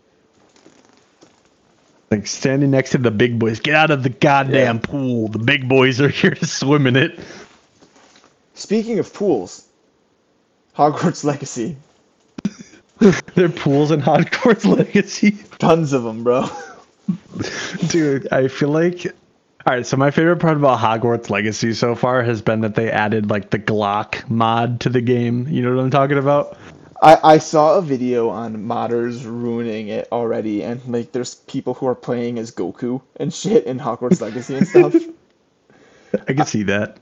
Like 2.09 2.25
standing 2.25 2.71
next 2.71 2.89
to 2.91 2.97
the 2.97 3.11
big 3.11 3.37
boys. 3.37 3.59
Get 3.59 3.75
out 3.75 3.91
of 3.91 4.01
the 4.01 4.09
goddamn 4.09 4.77
Yeah. 4.77 4.81
pool. 4.81 5.27
The 5.27 5.39
big 5.39 5.69
boys 5.69 6.01
are 6.01 6.09
here 6.21 6.31
to 6.31 6.45
swim 6.47 6.87
in 6.87 6.95
it. 6.95 7.19
Speaking 8.55 8.97
of 8.97 9.13
pools, 9.13 9.67
Hogwarts 10.75 11.23
Legacy, 11.23 11.77
Their 13.35 13.49
pools 13.49 13.91
in 13.91 14.01
Hogwarts 14.01 14.65
Legacy. 14.77 15.31
tons 15.59 15.93
of 15.93 16.03
them, 16.03 16.23
bro. 16.23 16.47
Dude, 17.87 18.27
I 18.31 18.47
feel 18.47 18.69
like. 18.69 19.05
All 19.65 19.73
right, 19.73 19.85
so 19.85 19.97
my 19.97 20.11
favorite 20.11 20.37
part 20.37 20.55
about 20.55 20.79
Hogwarts 20.79 21.29
Legacy 21.29 21.73
so 21.73 21.93
far 21.93 22.23
has 22.23 22.41
been 22.41 22.61
that 22.61 22.75
they 22.75 22.89
added 22.89 23.29
like 23.29 23.49
the 23.49 23.59
Glock 23.59 24.27
mod 24.29 24.79
to 24.81 24.89
the 24.89 25.01
game. 25.01 25.47
You 25.49 25.61
know 25.61 25.75
what 25.75 25.83
I'm 25.83 25.91
talking 25.91 26.17
about? 26.17 26.57
I, 27.03 27.19
I 27.23 27.37
saw 27.37 27.77
a 27.77 27.81
video 27.81 28.29
on 28.29 28.55
modders 28.57 29.25
ruining 29.25 29.89
it 29.89 30.07
already, 30.11 30.63
and 30.63 30.83
like 30.87 31.11
there's 31.11 31.35
people 31.35 31.73
who 31.75 31.85
are 31.87 31.95
playing 31.95 32.39
as 32.39 32.49
Goku 32.51 33.01
and 33.17 33.33
shit 33.33 33.65
in 33.65 33.77
Hogwarts 33.77 34.21
Legacy 34.21 34.55
and 34.55 34.67
stuff. 34.67 34.95
I 36.27 36.33
can 36.33 36.45
see 36.45 36.63
that. 36.63 36.97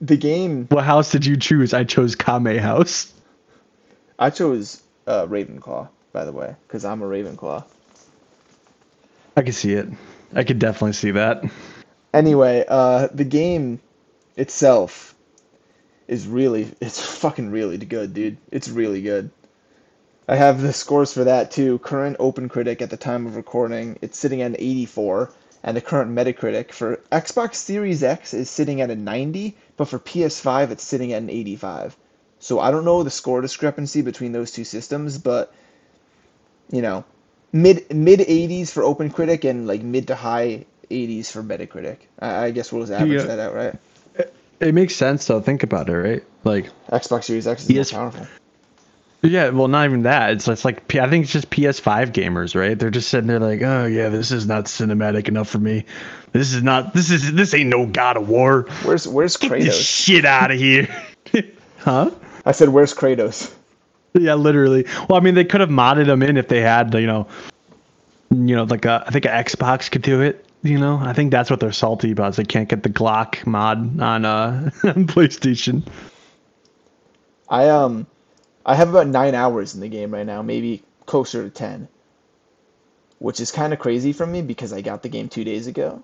The 0.00 0.16
game 0.16 0.66
What 0.66 0.84
house 0.84 1.10
did 1.10 1.24
you 1.24 1.36
choose? 1.38 1.72
I 1.72 1.84
chose 1.84 2.14
Kame 2.14 2.58
House. 2.58 3.12
I 4.18 4.30
chose 4.30 4.82
uh, 5.06 5.26
Ravenclaw, 5.26 5.88
by 6.12 6.24
the 6.24 6.32
way, 6.32 6.54
because 6.66 6.84
I'm 6.84 7.02
a 7.02 7.06
Ravenclaw. 7.06 7.64
I 9.36 9.42
can 9.42 9.52
see 9.52 9.74
it. 9.74 9.88
I 10.34 10.44
could 10.44 10.58
definitely 10.58 10.94
see 10.94 11.12
that. 11.12 11.44
Anyway, 12.14 12.64
uh, 12.68 13.08
the 13.12 13.24
game 13.24 13.80
itself 14.36 15.14
is 16.08 16.26
really, 16.26 16.72
it's 16.80 17.00
fucking 17.18 17.50
really 17.50 17.76
good, 17.76 18.14
dude. 18.14 18.38
It's 18.50 18.68
really 18.68 19.02
good. 19.02 19.30
I 20.28 20.34
have 20.34 20.60
the 20.60 20.72
scores 20.72 21.12
for 21.12 21.24
that 21.24 21.50
too. 21.50 21.78
Current 21.78 22.18
OpenCritic 22.18 22.80
at 22.82 22.90
the 22.90 22.96
time 22.96 23.26
of 23.26 23.36
recording, 23.36 23.98
it's 24.02 24.18
sitting 24.18 24.42
at 24.42 24.52
an 24.52 24.56
84, 24.58 25.30
and 25.62 25.76
the 25.76 25.80
current 25.80 26.10
Metacritic 26.10 26.72
for 26.72 26.96
Xbox 27.12 27.56
Series 27.56 28.02
X 28.02 28.34
is 28.34 28.50
sitting 28.50 28.80
at 28.80 28.90
a 28.90 28.96
90, 28.96 29.56
but 29.76 29.86
for 29.86 29.98
PS5 29.98 30.70
it's 30.70 30.82
sitting 30.82 31.12
at 31.12 31.22
an 31.22 31.30
85. 31.30 31.96
So 32.38 32.60
I 32.60 32.70
don't 32.70 32.84
know 32.84 33.02
the 33.02 33.10
score 33.10 33.40
discrepancy 33.40 34.02
between 34.02 34.32
those 34.32 34.52
two 34.52 34.64
systems, 34.64 35.18
but 35.18 35.52
you 36.70 36.82
know, 36.82 37.04
mid 37.52 37.92
mid 37.94 38.20
80s 38.20 38.70
for 38.70 38.82
OpenCritic 38.82 39.48
and 39.48 39.66
like 39.66 39.82
mid 39.82 40.06
to 40.08 40.14
high 40.14 40.64
80s 40.90 41.30
for 41.30 41.42
Metacritic. 41.42 41.96
I, 42.20 42.44
I 42.46 42.50
guess 42.50 42.72
we'll 42.72 42.82
just 42.82 42.92
average 42.92 43.22
Yeah. 43.22 43.26
that 43.26 43.38
out, 43.38 43.54
right? 43.54 43.74
It 44.60 44.74
makes 44.74 44.94
sense 44.96 45.26
though. 45.26 45.40
Think 45.40 45.62
about 45.62 45.88
it, 45.88 45.92
right? 45.96 46.24
Like, 46.44 46.70
Xbox 46.90 47.24
Series 47.24 47.46
X 47.46 47.64
is 47.64 47.70
Yes. 47.70 47.92
powerful. 47.92 48.26
yeah, 49.22 49.48
well, 49.50 49.68
not 49.68 49.84
even 49.86 50.02
that. 50.04 50.30
It's 50.30 50.48
it's 50.48 50.64
like 50.64 50.94
I 50.94 51.08
think 51.10 51.24
it's 51.24 51.32
just 51.32 51.50
PS5 51.50 52.12
gamers, 52.12 52.54
right? 52.54 52.78
They're 52.78 52.90
just 52.90 53.08
sitting 53.08 53.26
there 53.26 53.40
like, 53.40 53.60
oh 53.62 53.84
yeah, 53.86 54.08
this 54.08 54.30
is 54.30 54.46
not 54.46 54.64
cinematic 54.66 55.28
enough 55.28 55.48
for 55.48 55.58
me. 55.58 55.84
This 56.32 56.54
is 56.54 56.62
not. 56.62 56.94
This 56.94 57.10
is 57.10 57.32
this 57.34 57.52
ain't 57.54 57.68
no 57.68 57.86
God 57.86 58.16
of 58.16 58.28
War. 58.28 58.62
Where's 58.84 59.06
where's 59.08 59.36
Kratos? 59.36 59.58
Get 59.58 59.64
this 59.64 59.86
shit 59.86 60.24
out 60.24 60.50
of 60.50 60.58
here. 60.58 60.88
huh? 61.78 62.10
I 62.46 62.52
said, 62.52 62.70
where's 62.70 62.94
Kratos? 62.94 63.52
Yeah, 64.18 64.32
literally. 64.32 64.86
Well, 65.10 65.18
I 65.18 65.22
mean, 65.22 65.34
they 65.34 65.44
could 65.44 65.60
have 65.60 65.68
modded 65.68 66.06
them 66.06 66.22
in 66.22 66.38
if 66.38 66.48
they 66.48 66.62
had, 66.62 66.94
you 66.94 67.06
know, 67.06 67.28
you 68.30 68.56
know, 68.56 68.64
like 68.64 68.86
a, 68.86 69.04
I 69.06 69.10
think 69.10 69.26
an 69.26 69.32
Xbox 69.32 69.90
could 69.90 70.00
do 70.00 70.22
it. 70.22 70.46
You 70.62 70.78
know, 70.78 70.98
I 71.02 71.12
think 71.12 71.30
that's 71.30 71.50
what 71.50 71.60
they're 71.60 71.70
salty 71.70 72.12
about. 72.12 72.30
Is 72.30 72.36
they 72.36 72.44
can't 72.44 72.66
get 72.66 72.82
the 72.82 72.88
Glock 72.88 73.46
mod 73.46 74.00
on 74.00 74.24
uh 74.24 74.70
on 74.84 75.06
PlayStation. 75.06 75.86
I 77.48 77.68
um, 77.68 78.06
I 78.64 78.74
have 78.74 78.88
about 78.88 79.06
nine 79.06 79.34
hours 79.34 79.74
in 79.74 79.80
the 79.80 79.88
game 79.88 80.14
right 80.14 80.26
now, 80.26 80.40
maybe 80.40 80.82
closer 81.04 81.44
to 81.44 81.50
ten, 81.50 81.86
which 83.18 83.38
is 83.38 83.52
kind 83.52 83.72
of 83.72 83.78
crazy 83.78 84.12
for 84.14 84.26
me 84.26 84.40
because 84.40 84.72
I 84.72 84.80
got 84.80 85.02
the 85.02 85.10
game 85.10 85.28
two 85.28 85.44
days 85.44 85.66
ago. 85.66 86.02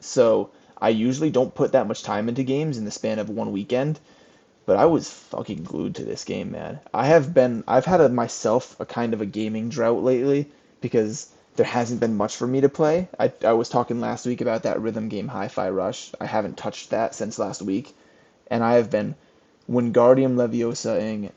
So 0.00 0.50
I 0.78 0.88
usually 0.88 1.30
don't 1.30 1.54
put 1.54 1.72
that 1.72 1.86
much 1.86 2.02
time 2.02 2.28
into 2.28 2.42
games 2.42 2.76
in 2.76 2.84
the 2.84 2.90
span 2.90 3.20
of 3.20 3.30
one 3.30 3.52
weekend, 3.52 4.00
but 4.66 4.76
I 4.76 4.86
was 4.86 5.10
fucking 5.10 5.64
glued 5.64 5.96
to 5.96 6.04
this 6.04 6.24
game, 6.24 6.52
man. 6.52 6.80
I 6.94 7.06
have 7.06 7.34
been, 7.34 7.64
I've 7.66 7.84
had 7.84 8.00
a, 8.00 8.08
myself 8.08 8.78
a 8.78 8.86
kind 8.86 9.14
of 9.14 9.20
a 9.20 9.26
gaming 9.26 9.68
drought 9.68 10.02
lately 10.02 10.48
because 10.80 11.28
there 11.56 11.66
hasn't 11.66 12.00
been 12.00 12.16
much 12.16 12.36
for 12.36 12.46
me 12.46 12.60
to 12.60 12.68
play. 12.68 13.08
I, 13.18 13.32
I 13.44 13.52
was 13.52 13.68
talking 13.68 14.00
last 14.00 14.24
week 14.24 14.40
about 14.40 14.62
that 14.62 14.80
rhythm 14.80 15.08
game 15.08 15.28
Hi-Fi 15.28 15.70
Rush. 15.70 16.12
I 16.20 16.26
haven't 16.26 16.56
touched 16.56 16.90
that 16.90 17.14
since 17.14 17.38
last 17.38 17.62
week, 17.62 17.94
and 18.48 18.64
I 18.64 18.74
have 18.74 18.90
been 18.90 19.14
Wingardium 19.68 20.36
Leviosa-ing 20.36 21.30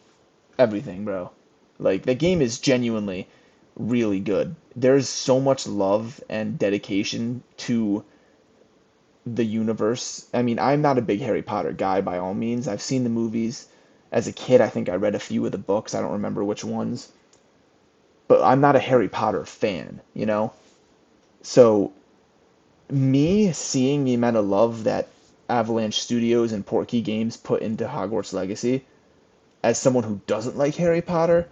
everything, 0.57 1.05
bro. 1.05 1.31
Like 1.79 2.03
the 2.03 2.15
game 2.15 2.41
is 2.41 2.59
genuinely 2.59 3.27
really 3.75 4.19
good. 4.19 4.55
There's 4.75 5.09
so 5.09 5.39
much 5.39 5.67
love 5.67 6.21
and 6.29 6.57
dedication 6.57 7.43
to 7.57 8.03
the 9.25 9.45
universe. 9.45 10.27
I 10.33 10.41
mean, 10.41 10.59
I'm 10.59 10.81
not 10.81 10.97
a 10.97 11.01
big 11.01 11.19
Harry 11.21 11.41
Potter 11.41 11.71
guy 11.71 12.01
by 12.01 12.17
all 12.17 12.33
means. 12.33 12.67
I've 12.67 12.81
seen 12.81 13.03
the 13.03 13.09
movies. 13.09 13.67
As 14.11 14.27
a 14.27 14.31
kid, 14.31 14.61
I 14.61 14.69
think 14.69 14.87
I 14.87 14.95
read 14.95 15.15
a 15.15 15.19
few 15.19 15.45
of 15.45 15.51
the 15.51 15.57
books. 15.57 15.95
I 15.95 16.01
don't 16.01 16.13
remember 16.13 16.43
which 16.43 16.63
ones. 16.63 17.11
But 18.27 18.43
I'm 18.43 18.61
not 18.61 18.75
a 18.75 18.79
Harry 18.79 19.09
Potter 19.09 19.45
fan, 19.45 20.01
you 20.13 20.25
know? 20.25 20.53
So, 21.41 21.91
me 22.89 23.51
seeing 23.51 24.03
the 24.03 24.13
amount 24.13 24.37
of 24.37 24.45
love 24.45 24.83
that 24.85 25.07
Avalanche 25.49 25.99
Studios 25.99 26.51
and 26.51 26.65
Portkey 26.65 27.03
Games 27.03 27.37
put 27.37 27.61
into 27.61 27.85
Hogwarts 27.85 28.33
Legacy, 28.33 28.85
as 29.63 29.79
someone 29.79 30.03
who 30.03 30.21
doesn't 30.27 30.57
like 30.57 30.75
Harry 30.75 31.01
Potter, 31.01 31.47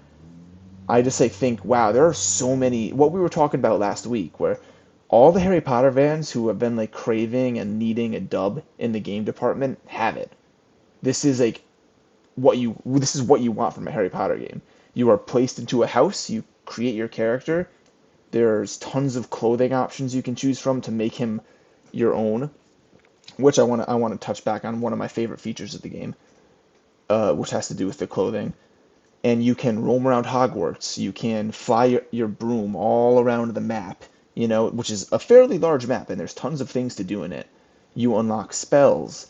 I 0.88 1.02
just 1.02 1.20
like 1.20 1.32
think, 1.32 1.64
wow, 1.66 1.92
there 1.92 2.06
are 2.06 2.14
so 2.14 2.56
many. 2.56 2.92
What 2.92 3.12
we 3.12 3.20
were 3.20 3.30
talking 3.30 3.60
about 3.60 3.80
last 3.80 4.06
week, 4.06 4.40
where 4.40 4.60
all 5.14 5.32
the 5.32 5.40
Harry 5.40 5.62
Potter 5.62 5.92
fans 5.92 6.32
who 6.32 6.48
have 6.48 6.58
been 6.58 6.76
like 6.76 6.92
craving 6.92 7.60
and 7.60 7.78
needing 7.78 8.16
a 8.16 8.20
dub 8.20 8.64
in 8.80 8.94
the 8.94 9.00
game 9.00 9.24
department 9.24 9.78
have 9.86 10.18
it. 10.18 10.32
This 11.04 11.24
is 11.24 11.40
like 11.40 11.62
what 12.34 12.58
you 12.58 12.82
this 12.84 13.16
is 13.16 13.22
what 13.22 13.40
you 13.40 13.52
want 13.52 13.76
from 13.76 13.88
a 13.88 13.92
Harry 13.92 14.10
Potter 14.10 14.38
game. 14.38 14.64
You 14.96 15.12
are 15.12 15.18
placed 15.20 15.60
into 15.60 15.84
a 15.84 15.88
house, 15.88 16.32
you 16.32 16.44
create 16.66 16.96
your 16.96 17.08
character. 17.08 17.70
There's 18.32 18.78
tons 18.78 19.16
of 19.16 19.30
clothing 19.30 19.72
options 19.72 20.16
you 20.16 20.24
can 20.24 20.34
choose 20.34 20.58
from 20.58 20.82
to 20.82 20.92
make 20.92 21.14
him 21.14 21.42
your 21.92 22.16
own, 22.16 22.50
which 23.38 23.60
I 23.60 23.64
want 23.64 23.84
to 23.84 23.90
I 23.92 23.94
want 23.94 24.20
to 24.20 24.26
touch 24.26 24.44
back 24.44 24.66
on 24.66 24.82
one 24.82 24.94
of 24.94 25.00
my 25.00 25.10
favorite 25.10 25.42
features 25.42 25.76
of 25.76 25.84
the 25.84 25.90
game, 25.90 26.16
uh, 27.12 27.34
which 27.34 27.52
has 27.52 27.68
to 27.68 27.76
do 27.76 27.86
with 27.86 28.00
the 28.00 28.08
clothing. 28.08 28.54
And 29.24 29.44
you 29.46 29.54
can 29.54 29.84
roam 29.84 30.08
around 30.08 30.26
Hogwarts. 30.26 30.98
You 30.98 31.12
can 31.12 31.52
fly 31.52 31.86
your, 31.86 32.02
your 32.10 32.28
broom 32.28 32.76
all 32.76 33.20
around 33.20 33.54
the 33.54 33.62
map 33.62 34.06
you 34.36 34.48
know, 34.48 34.70
which 34.70 34.90
is 34.90 35.12
a 35.12 35.20
fairly 35.20 35.60
large 35.60 35.86
map, 35.86 36.10
and 36.10 36.20
there's 36.20 36.34
tons 36.34 36.62
of 36.62 36.70
things 36.70 36.96
to 36.96 37.04
do 37.04 37.24
in 37.24 37.32
it. 37.32 37.48
You 37.94 38.18
unlock 38.18 38.54
spells, 38.54 39.28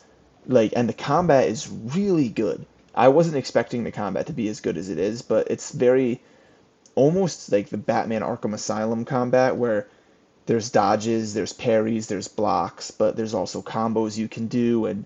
like, 0.47 0.73
and 0.75 0.87
the 0.87 0.93
combat 0.93 1.47
is 1.49 1.69
really 1.69 2.29
good. 2.29 2.65
I 2.95 3.09
wasn't 3.09 3.37
expecting 3.37 3.83
the 3.83 3.91
combat 3.91 4.27
to 4.27 4.33
be 4.33 4.47
as 4.47 4.61
good 4.61 4.77
as 4.77 4.89
it 4.89 4.97
is, 4.97 5.21
but 5.21 5.47
it's 5.49 5.71
very 5.71 6.21
almost 6.95 7.51
like 7.51 7.69
the 7.69 7.77
Batman 7.77 8.21
Arkham 8.21 8.53
Asylum 8.53 9.03
combat, 9.03 9.57
where 9.57 9.87
there's 10.45 10.69
dodges, 10.69 11.33
there's 11.33 11.53
parries, 11.53 12.07
there's 12.07 12.27
blocks, 12.27 12.91
but 12.91 13.15
there's 13.15 13.33
also 13.33 13.61
combos 13.61 14.17
you 14.17 14.29
can 14.29 14.47
do, 14.47 14.85
and 14.85 15.05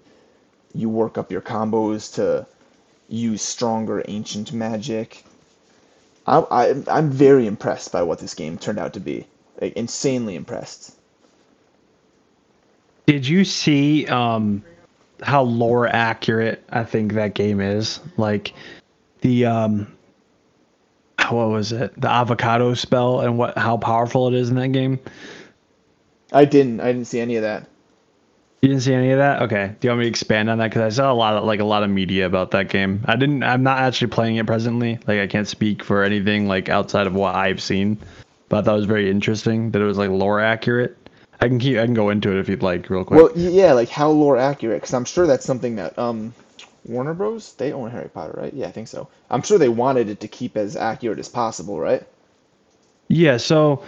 you 0.73 0.89
work 0.89 1.17
up 1.17 1.31
your 1.31 1.41
combos 1.41 2.13
to 2.15 2.45
use 3.09 3.41
stronger 3.41 4.03
ancient 4.07 4.53
magic. 4.53 5.23
I, 6.27 6.39
I, 6.39 6.83
I'm 6.87 7.09
very 7.09 7.47
impressed 7.47 7.91
by 7.91 8.03
what 8.03 8.19
this 8.19 8.35
game 8.35 8.57
turned 8.57 8.79
out 8.79 8.93
to 8.93 8.99
be 8.99 9.25
like 9.62 9.74
insanely 9.74 10.36
impressed. 10.36 10.95
Did 13.05 13.28
you 13.28 13.45
see 13.45 14.05
um 14.08 14.64
how 15.22 15.43
lore 15.43 15.88
accurate 15.88 16.64
I 16.70 16.84
think 16.84 17.14
that 17.14 17.34
game 17.34 17.62
is? 17.62 17.99
Like 18.18 18.53
the 19.22 19.45
um 19.45 19.93
what 21.30 21.49
was 21.49 21.72
it? 21.72 21.99
The 21.99 22.10
avocado 22.10 22.74
spell 22.74 23.22
and 23.22 23.38
what 23.38 23.58
how 23.58 23.78
powerful 23.78 24.28
it 24.28 24.34
is 24.34 24.49
in 24.49 24.55
that 24.55 24.72
game? 24.72 24.99
I 26.32 26.45
didn't 26.45 26.80
I 26.80 26.91
didn't 26.91 27.08
see 27.08 27.20
any 27.20 27.36
of 27.38 27.43
that. 27.43 27.68
You 28.62 28.70
didn't 28.70 28.84
see 28.84 28.93
any 28.93 29.12
of 29.12 29.20
that? 29.20 29.43
Okay. 29.43 29.76
Do 29.80 29.88
you 29.88 29.91
want 29.91 29.99
me 29.99 30.05
to 30.05 30.10
expand 30.10 30.49
on 30.49 30.58
that? 30.58 30.70
Because 30.70 30.82
I 30.82 30.89
saw 30.89 31.12
a 31.12 31.16
lot 31.16 31.36
of 31.36 31.43
like 31.43 31.60
a 31.60 31.66
lot 31.66 31.84
of 31.84 31.89
media 31.89 32.26
about 32.26 32.51
that 32.51 32.70
game. 32.70 33.01
I 33.05 33.16
didn't. 33.16 33.43
I'm 33.43 33.64
not 33.64 33.80
actually 33.80 34.08
playing 34.08 34.38
it 34.38 34.47
presently. 34.47 34.99
Like 35.05 35.20
I 35.20 35.28
can't 35.28 35.47
speak 35.47 35.84
for 35.84 36.03
anything 36.03 36.47
like 36.47 36.68
outside 36.68 37.08
of 37.08 37.14
what 37.14 37.36
I've 37.36 37.62
seen. 37.62 37.99
But 38.49 38.59
I 38.59 38.61
thought 38.63 38.73
it 38.73 38.77
was 38.77 38.85
very 38.85 39.09
interesting 39.09 39.71
that 39.71 39.81
it 39.81 39.85
was 39.85 39.97
like 39.97 40.09
lore 40.09 40.39
accurate. 40.39 40.97
I 41.39 41.47
can 41.47 41.59
keep. 41.59 41.77
I 41.77 41.85
can 41.85 41.93
go 41.93 42.09
into 42.09 42.31
it 42.31 42.39
if 42.39 42.49
you'd 42.49 42.63
like, 42.63 42.89
real 42.89 43.03
quick. 43.03 43.19
Well, 43.19 43.31
yeah, 43.35 43.73
like 43.73 43.89
how 43.89 44.09
lore 44.09 44.37
accurate? 44.37 44.81
Because 44.81 44.93
I'm 44.93 45.05
sure 45.05 45.27
that's 45.27 45.45
something 45.45 45.75
that 45.75 45.97
um, 45.99 46.33
Warner 46.85 47.13
Bros. 47.13 47.53
They 47.53 47.73
own 47.73 47.91
Harry 47.91 48.09
Potter, 48.09 48.33
right? 48.37 48.53
Yeah, 48.53 48.67
I 48.67 48.71
think 48.71 48.87
so. 48.87 49.07
I'm 49.29 49.41
sure 49.41 49.57
they 49.57 49.69
wanted 49.69 50.09
it 50.09 50.19
to 50.21 50.27
keep 50.27 50.57
as 50.57 50.75
accurate 50.75 51.19
as 51.19 51.29
possible, 51.29 51.79
right? 51.79 52.03
Yeah, 53.09 53.37
so 53.37 53.83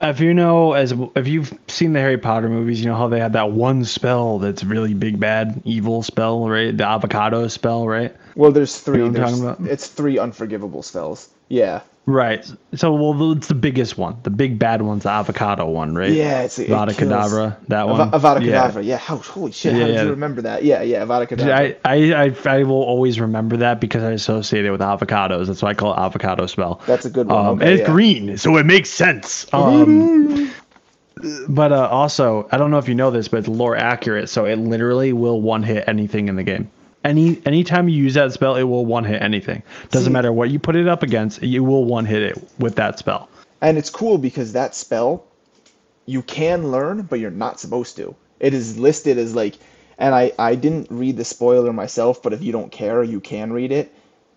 if 0.00 0.20
you 0.20 0.34
know 0.34 0.74
as 0.74 0.94
if 1.14 1.26
you've 1.26 1.52
seen 1.68 1.92
the 1.92 2.00
Harry 2.00 2.18
Potter 2.18 2.48
movies, 2.48 2.80
you 2.80 2.86
know 2.86 2.96
how 2.96 3.08
they 3.08 3.20
had 3.20 3.32
that 3.32 3.52
one 3.52 3.84
spell 3.84 4.38
that's 4.38 4.62
really 4.62 4.94
big 4.94 5.18
bad 5.18 5.60
evil 5.64 6.02
spell, 6.02 6.48
right? 6.48 6.76
The 6.76 6.86
avocado 6.86 7.48
spell, 7.48 7.86
right? 7.86 8.14
Well, 8.34 8.52
there's 8.52 8.78
three. 8.78 8.98
know 8.98 9.04
what 9.04 9.08
I'm 9.08 9.12
there's, 9.14 9.30
talking 9.30 9.44
about? 9.44 9.72
It's 9.72 9.86
three 9.88 10.18
unforgivable 10.18 10.82
spells. 10.82 11.30
Yeah. 11.48 11.80
Right. 12.08 12.48
So 12.76 12.94
well 12.94 13.32
it's 13.32 13.48
the 13.48 13.54
biggest 13.56 13.98
one. 13.98 14.16
The 14.22 14.30
big 14.30 14.60
bad 14.60 14.80
one's 14.82 15.02
the 15.02 15.08
avocado 15.10 15.66
one, 15.66 15.96
right? 15.96 16.12
Yeah, 16.12 16.42
it's 16.42 16.56
it 16.56 16.68
Avada 16.68 16.96
kills- 16.96 17.10
Kedavra, 17.10 17.56
that 17.66 17.88
one. 17.88 18.12
Avada 18.12 18.44
Yeah. 18.44 18.70
Kedavra. 18.70 18.84
Yeah. 18.84 18.96
How? 18.98 19.16
Holy 19.16 19.50
shit! 19.50 19.74
Yeah, 19.74 19.80
how 19.80 19.86
did 19.88 20.02
you 20.04 20.10
remember 20.10 20.40
that? 20.42 20.62
Yeah, 20.62 20.82
yeah. 20.82 21.04
Avada 21.04 21.26
Kedavra. 21.26 21.52
I, 21.52 21.76
I, 21.84 22.26
I, 22.26 22.58
I 22.58 22.62
will 22.62 22.82
always 22.84 23.18
remember 23.18 23.56
that 23.56 23.80
because 23.80 24.04
I 24.04 24.12
associate 24.12 24.64
it 24.64 24.70
with 24.70 24.82
avocados. 24.82 25.48
That's 25.48 25.62
why 25.62 25.70
I 25.70 25.74
call 25.74 25.94
it 25.94 25.98
avocado 25.98 26.46
spell. 26.46 26.80
That's 26.86 27.06
a 27.06 27.10
good 27.10 27.26
one. 27.26 27.36
Um, 27.36 27.46
okay, 27.56 27.64
and 27.64 27.72
it's 27.74 27.80
yeah. 27.80 27.92
green, 27.92 28.36
so 28.38 28.56
it 28.56 28.66
makes 28.66 28.88
sense. 28.90 29.52
Um, 29.52 30.52
but 31.48 31.72
uh, 31.72 31.88
also, 31.88 32.48
I 32.52 32.56
don't 32.58 32.70
know 32.70 32.78
if 32.78 32.88
you 32.88 32.94
know 32.94 33.10
this, 33.10 33.26
but 33.26 33.38
it's 33.38 33.48
lore 33.48 33.74
accurate, 33.76 34.28
so 34.28 34.44
it 34.44 34.56
literally 34.56 35.12
will 35.12 35.40
one 35.40 35.64
hit 35.64 35.82
anything 35.88 36.28
in 36.28 36.36
the 36.36 36.44
game. 36.44 36.70
Any 37.06 37.40
anytime 37.46 37.88
you 37.88 38.02
use 38.02 38.14
that 38.14 38.32
spell, 38.32 38.56
it 38.56 38.64
will 38.64 38.84
one 38.84 39.04
hit 39.04 39.22
anything. 39.22 39.62
Doesn't 39.90 40.10
See- 40.10 40.12
matter 40.12 40.32
what 40.32 40.50
you 40.50 40.58
put 40.58 40.76
it 40.76 40.88
up 40.88 41.02
against, 41.02 41.42
you 41.42 41.64
will 41.64 41.84
one 41.84 42.04
hit 42.04 42.22
it 42.22 42.50
with 42.58 42.74
that 42.76 42.98
spell. 42.98 43.28
And 43.60 43.78
it's 43.78 43.90
cool 43.90 44.18
because 44.18 44.52
that 44.52 44.74
spell 44.74 45.24
you 46.06 46.22
can 46.22 46.70
learn, 46.70 47.02
but 47.02 47.18
you're 47.18 47.30
not 47.30 47.60
supposed 47.60 47.96
to. 47.96 48.14
It 48.38 48.54
is 48.54 48.78
listed 48.78 49.18
as 49.18 49.34
like, 49.34 49.56
and 49.98 50.14
I, 50.14 50.32
I 50.38 50.54
didn't 50.54 50.86
read 50.90 51.16
the 51.16 51.24
spoiler 51.24 51.72
myself, 51.72 52.22
but 52.22 52.32
if 52.32 52.42
you 52.42 52.52
don't 52.52 52.70
care, 52.70 53.02
you 53.02 53.20
can 53.20 53.52
read 53.52 53.72
it. 53.72 53.92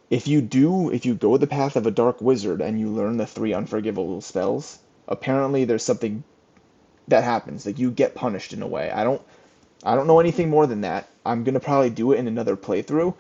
If 0.10 0.28
you 0.28 0.42
do, 0.42 0.90
if 0.90 1.06
you 1.06 1.14
go 1.14 1.38
the 1.38 1.46
path 1.46 1.76
of 1.76 1.86
a 1.86 1.92
dark 1.92 2.20
wizard 2.22 2.62
and 2.62 2.80
you 2.80 2.90
learn 2.90 3.18
the 3.18 3.28
three 3.28 3.54
unforgivable 3.54 4.22
spells, 4.22 4.80
apparently 5.08 5.66
there's 5.66 5.84
something 5.84 6.24
that 7.08 7.24
happens. 7.24 7.66
Like 7.68 7.78
you 7.78 7.92
get 7.92 8.16
punished 8.16 8.54
in 8.54 8.64
a 8.64 8.68
way. 8.68 8.90
I 8.90 9.04
don't, 9.04 9.22
I 9.84 9.96
don't 9.96 10.08
know 10.08 10.20
anything 10.20 10.50
more 10.50 10.68
than 10.68 10.82
that. 10.82 11.10
I'm 11.26 11.44
gonna 11.44 11.60
probably 11.60 11.90
do 11.90 12.12
it 12.12 12.18
in 12.18 12.28
another 12.28 12.56
playthrough, 12.56 13.14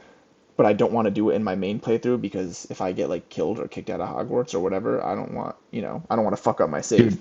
but 0.57 0.65
I 0.65 0.73
don't 0.73 0.91
want 0.91 1.05
to 1.05 1.11
do 1.11 1.29
it 1.29 1.35
in 1.35 1.43
my 1.43 1.55
main 1.55 1.79
playthrough 1.79 2.21
because 2.21 2.67
if 2.69 2.81
I 2.81 2.91
get 2.91 3.09
like 3.09 3.29
killed 3.29 3.59
or 3.59 3.67
kicked 3.67 3.89
out 3.89 4.01
of 4.01 4.09
Hogwarts 4.09 4.53
or 4.53 4.59
whatever, 4.59 5.01
I 5.03 5.15
don't 5.15 5.33
want, 5.33 5.55
you 5.71 5.81
know, 5.81 6.03
I 6.09 6.15
don't 6.15 6.25
want 6.25 6.35
to 6.35 6.41
fuck 6.41 6.59
up 6.59 6.69
my 6.69 6.81
save. 6.81 7.17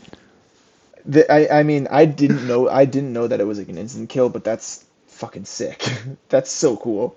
The, 1.07 1.30
I, 1.32 1.61
I 1.61 1.62
mean, 1.62 1.86
I 1.91 2.05
didn't 2.05 2.47
know, 2.49 2.68
I 2.68 2.84
didn't 2.84 3.12
know 3.12 3.28
that 3.28 3.41
it 3.41 3.45
was 3.45 3.59
like 3.59 3.68
an 3.68 3.78
instant 3.78 4.09
kill, 4.09 4.28
but 4.28 4.43
that's 4.43 4.84
fucking 5.07 5.45
sick. 5.45 5.89
that's 6.28 6.51
so 6.51 6.76
cool. 6.76 7.16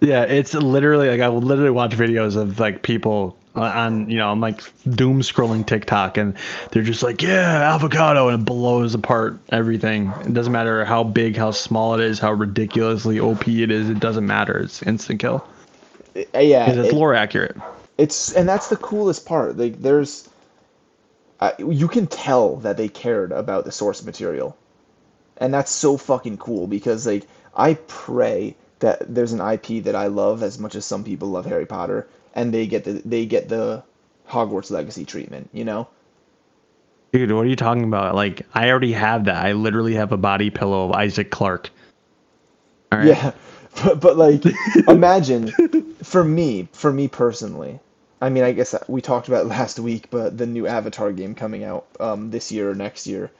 Yeah, 0.00 0.22
it's 0.22 0.54
literally 0.54 1.08
like 1.08 1.20
I 1.20 1.28
will 1.28 1.42
literally 1.42 1.72
watch 1.72 1.92
videos 1.92 2.36
of 2.36 2.58
like 2.58 2.82
people 2.82 3.36
on 3.58 4.08
you 4.10 4.16
know 4.16 4.30
I'm 4.30 4.40
like 4.40 4.60
doom 4.88 5.20
scrolling 5.20 5.66
TikTok 5.66 6.16
and 6.16 6.36
they're 6.70 6.82
just 6.82 7.02
like 7.02 7.22
yeah 7.22 7.74
avocado 7.74 8.28
and 8.28 8.40
it 8.42 8.44
blows 8.44 8.94
apart 8.94 9.38
everything. 9.50 10.12
It 10.24 10.32
doesn't 10.34 10.52
matter 10.52 10.84
how 10.84 11.04
big, 11.04 11.36
how 11.36 11.50
small 11.50 11.94
it 11.94 12.00
is, 12.00 12.18
how 12.18 12.32
ridiculously 12.32 13.18
OP 13.20 13.48
it 13.48 13.70
is. 13.70 13.90
It 13.90 14.00
doesn't 14.00 14.26
matter. 14.26 14.58
It's 14.58 14.82
instant 14.82 15.20
kill 15.20 15.46
Uh, 16.16 16.38
Yeah, 16.38 16.66
because 16.66 16.78
it's 16.86 16.92
it- 16.94 16.96
lore 16.96 17.14
accurate. 17.14 17.56
it's 17.98 18.32
and 18.32 18.48
that's 18.48 18.68
the 18.68 18.76
coolest 18.76 19.26
part. 19.26 19.56
Like 19.56 19.80
there's, 19.82 20.28
uh, 21.40 21.52
you 21.58 21.88
can 21.88 22.06
tell 22.06 22.56
that 22.56 22.76
they 22.76 22.88
cared 22.88 23.32
about 23.32 23.64
the 23.64 23.72
source 23.72 24.02
material, 24.04 24.56
and 25.38 25.52
that's 25.54 25.70
so 25.70 25.96
fucking 25.96 26.38
cool 26.38 26.66
because 26.66 27.06
like 27.06 27.26
I 27.56 27.74
pray 27.86 28.54
that 28.80 29.12
there's 29.12 29.32
an 29.32 29.40
IP 29.40 29.82
that 29.84 29.96
I 29.96 30.06
love 30.06 30.42
as 30.44 30.58
much 30.58 30.74
as 30.76 30.84
some 30.84 31.02
people 31.02 31.28
love 31.28 31.46
Harry 31.46 31.66
Potter, 31.66 32.06
and 32.34 32.52
they 32.52 32.66
get 32.66 32.84
the 32.84 33.02
they 33.04 33.26
get 33.26 33.48
the 33.48 33.82
Hogwarts 34.28 34.70
Legacy 34.70 35.04
treatment. 35.04 35.50
You 35.52 35.64
know? 35.64 35.88
Dude, 37.12 37.32
what 37.32 37.46
are 37.46 37.48
you 37.48 37.56
talking 37.56 37.84
about? 37.84 38.14
Like 38.14 38.46
I 38.54 38.70
already 38.70 38.92
have 38.92 39.24
that. 39.24 39.44
I 39.44 39.52
literally 39.52 39.94
have 39.94 40.12
a 40.12 40.16
body 40.16 40.50
pillow 40.50 40.88
of 40.88 40.92
Isaac 40.92 41.30
Clarke. 41.30 41.70
Right. 42.92 43.06
Yeah, 43.06 43.32
but, 43.84 44.00
but 44.00 44.16
like, 44.16 44.42
imagine 44.88 45.48
for 46.02 46.24
me, 46.24 46.68
for 46.72 46.92
me 46.92 47.08
personally. 47.08 47.80
I 48.20 48.30
mean, 48.30 48.42
I 48.42 48.52
guess 48.52 48.74
we 48.88 49.00
talked 49.00 49.28
about 49.28 49.46
it 49.46 49.48
last 49.48 49.78
week, 49.78 50.08
but 50.10 50.36
the 50.36 50.46
new 50.46 50.66
Avatar 50.66 51.12
game 51.12 51.34
coming 51.34 51.62
out 51.62 51.86
um, 52.00 52.30
this 52.30 52.50
year 52.50 52.70
or 52.70 52.74
next 52.74 53.06
year, 53.06 53.30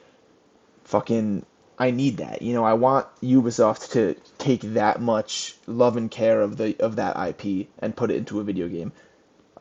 fucking, 0.84 1.45
I 1.79 1.91
need 1.91 2.16
that. 2.18 2.43
You 2.43 2.55
know, 2.55 2.64
I 2.64 2.72
want 2.72 3.07
Ubisoft 3.22 3.93
to 3.93 4.16
take 4.39 4.61
that 4.74 5.01
much 5.01 5.55
love 5.66 5.97
and 5.97 6.11
care 6.11 6.41
of 6.41 6.57
the 6.57 6.76
of 6.81 6.97
that 6.97 7.16
IP 7.16 7.68
and 7.79 7.95
put 7.95 8.11
it 8.11 8.16
into 8.16 8.41
a 8.41 8.45
video 8.45 8.68
game. 8.68 8.93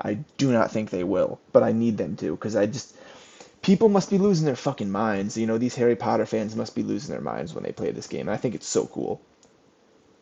I 0.01 0.15
do 0.37 0.51
not 0.51 0.71
think 0.71 0.89
they 0.89 1.03
will, 1.03 1.39
but 1.53 1.63
I 1.63 1.71
need 1.71 1.97
them 1.97 2.15
to 2.17 2.31
because 2.31 2.55
I 2.55 2.65
just 2.65 2.95
people 3.61 3.89
must 3.89 4.09
be 4.09 4.17
losing 4.17 4.45
their 4.45 4.55
fucking 4.55 4.91
minds. 4.91 5.37
You 5.37 5.47
know, 5.47 5.57
these 5.57 5.75
Harry 5.75 5.95
Potter 5.95 6.25
fans 6.25 6.55
must 6.55 6.75
be 6.75 6.83
losing 6.83 7.11
their 7.11 7.21
minds 7.21 7.53
when 7.53 7.63
they 7.63 7.71
play 7.71 7.91
this 7.91 8.07
game. 8.07 8.21
And 8.21 8.31
I 8.31 8.37
think 8.37 8.55
it's 8.55 8.67
so 8.67 8.85
cool. 8.87 9.21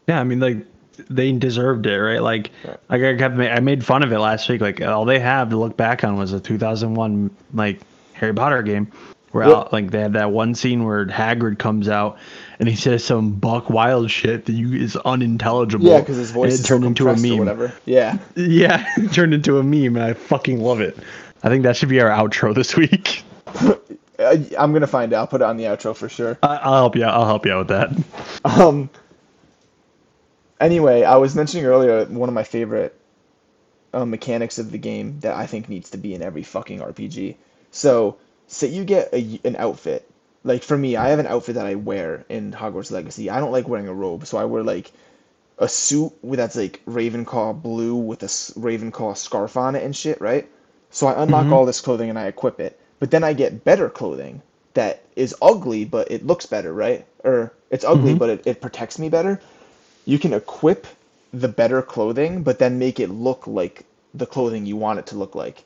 Yeah, 0.08 0.20
I 0.20 0.24
mean, 0.24 0.40
like 0.40 0.66
they 1.10 1.32
deserved 1.32 1.86
it, 1.86 2.00
right? 2.00 2.22
Like, 2.22 2.52
Right. 2.64 2.78
like 2.90 3.02
I 3.02 3.16
kept, 3.18 3.36
I 3.36 3.60
made 3.60 3.86
fun 3.86 4.04
of 4.04 4.12
it 4.12 4.20
last 4.20 4.48
week. 4.48 4.62
Like, 4.62 4.82
all 4.82 5.06
they 5.06 5.20
have 5.20 5.50
to 5.50 5.58
look 5.58 5.76
back 5.76 6.04
on 6.04 6.16
was 6.18 6.32
a 6.34 6.40
2001 6.40 7.30
like 7.54 7.82
Harry 8.14 8.34
Potter 8.34 8.62
game, 8.64 8.92
where 9.36 9.46
Yep. 9.46 9.56
out, 9.58 9.74
like 9.74 9.92
they 9.92 10.00
had 10.00 10.14
that 10.14 10.32
one 10.32 10.56
scene 10.56 10.86
where 10.86 11.06
Hagrid 11.06 11.60
comes 11.60 11.90
out 11.90 12.18
and 12.58 12.70
he 12.70 12.76
says 12.76 13.04
some 13.04 13.32
Buck 13.34 13.70
Wild 13.70 14.10
shit 14.10 14.46
that 14.46 14.54
you 14.54 14.74
is 14.74 14.96
unintelligible. 14.96 15.86
Yeah, 15.86 16.00
because 16.00 16.16
his 16.16 16.32
voice 16.32 16.46
and 16.46 16.54
is 16.54 16.60
it 16.62 16.64
so 16.64 16.68
turned 16.76 16.86
into 16.86 17.10
a 17.10 17.18
meme. 17.18 17.40
whatever. 17.40 17.74
Yeah. 17.84 18.18
Yeah, 18.36 18.86
it 18.98 19.12
turned 19.12 19.34
into 19.34 19.58
a 19.60 19.64
meme, 19.64 19.98
and 19.98 20.04
I 20.06 20.14
fucking 20.14 20.62
love 20.62 20.80
it. 20.80 20.98
I 21.44 21.50
think 21.50 21.64
that 21.64 21.76
should 21.76 21.90
be 21.90 22.00
our 22.00 22.10
outro 22.10 22.56
this 22.56 22.78
week. 22.78 23.24
I'm 24.18 24.72
gonna 24.72 24.88
find 24.88 25.12
out. 25.12 25.20
I'll 25.20 25.28
put 25.28 25.42
it 25.42 25.44
on 25.44 25.58
the 25.58 25.66
outro 25.66 25.94
for 25.94 26.08
sure. 26.08 26.40
I, 26.42 26.56
I'll 26.56 26.76
help 26.76 26.96
you. 26.96 27.04
out. 27.04 27.14
I'll 27.16 27.26
help 27.26 27.46
you 27.46 27.52
out 27.52 27.68
with 27.68 27.78
that. 27.78 28.04
Um. 28.62 28.90
Anyway, 30.62 31.04
I 31.04 31.18
was 31.18 31.36
mentioning 31.36 31.66
earlier 31.66 32.06
one 32.06 32.30
of 32.30 32.34
my 32.36 32.44
favorite 32.46 32.98
uh, 33.94 34.06
mechanics 34.06 34.58
of 34.60 34.72
the 34.72 34.78
game 34.78 35.20
that 35.20 35.36
I 35.36 35.46
think 35.46 35.68
needs 35.68 35.90
to 35.90 35.98
be 35.98 36.14
in 36.14 36.22
every 36.22 36.44
fucking 36.44 36.80
RPG. 36.80 37.36
So, 37.72 38.16
say 38.48 38.68
you 38.68 38.84
get 38.84 39.14
a, 39.14 39.40
an 39.44 39.56
outfit. 39.58 40.10
Like 40.44 40.64
for 40.64 40.78
me, 40.78 40.96
I 40.96 41.10
have 41.10 41.20
an 41.20 41.28
outfit 41.28 41.56
that 41.56 41.66
I 41.66 41.76
wear 41.76 42.24
in 42.30 42.52
Hogwarts 42.52 42.92
Legacy. 42.92 43.30
I 43.30 43.40
don't 43.40 43.52
like 43.52 43.68
wearing 43.68 43.88
a 43.88 43.94
robe, 43.94 44.28
so 44.28 44.38
I 44.38 44.46
wear 44.46 44.64
like 44.64 44.92
a 45.58 45.68
suit 45.68 46.14
with 46.22 46.38
that's 46.38 46.56
like 46.56 46.82
Ravenclaw 46.86 47.62
blue 47.62 47.96
with 47.96 48.22
a 48.24 48.28
Ravenclaw 48.28 49.18
scarf 49.18 49.58
on 49.58 49.76
it 49.76 49.84
and 49.84 49.96
shit, 49.96 50.20
right? 50.22 50.48
So 50.92 51.08
I 51.08 51.22
unlock 51.24 51.46
mm-hmm. 51.46 51.54
all 51.54 51.66
this 51.66 51.82
clothing 51.82 52.10
and 52.10 52.20
I 52.20 52.28
equip 52.28 52.60
it. 52.60 52.80
But 53.00 53.12
then 53.12 53.24
I 53.24 53.34
get 53.34 53.64
better 53.64 53.90
clothing 53.90 54.42
that 54.74 55.04
is 55.16 55.36
ugly, 55.42 55.86
but 55.86 56.12
it 56.12 56.26
looks 56.26 56.46
better, 56.46 56.74
right? 56.74 57.06
Or 57.24 57.54
it's 57.70 57.84
ugly, 57.84 58.12
mm-hmm. 58.12 58.20
but 58.20 58.30
it, 58.30 58.44
it 58.46 58.62
protects 58.62 59.00
me 59.00 59.10
better. 59.10 59.42
You 60.06 60.20
can 60.20 60.34
equip 60.34 60.88
the 61.34 61.48
better 61.48 61.82
clothing, 61.82 62.44
but 62.44 62.60
then 62.60 62.80
make 62.80 63.00
it 63.00 63.10
look 63.10 63.48
like 63.48 63.86
the 64.14 64.26
clothing 64.26 64.66
you 64.66 64.78
want 64.78 65.00
it 65.00 65.08
to 65.08 65.18
look 65.18 65.36
like. 65.36 65.64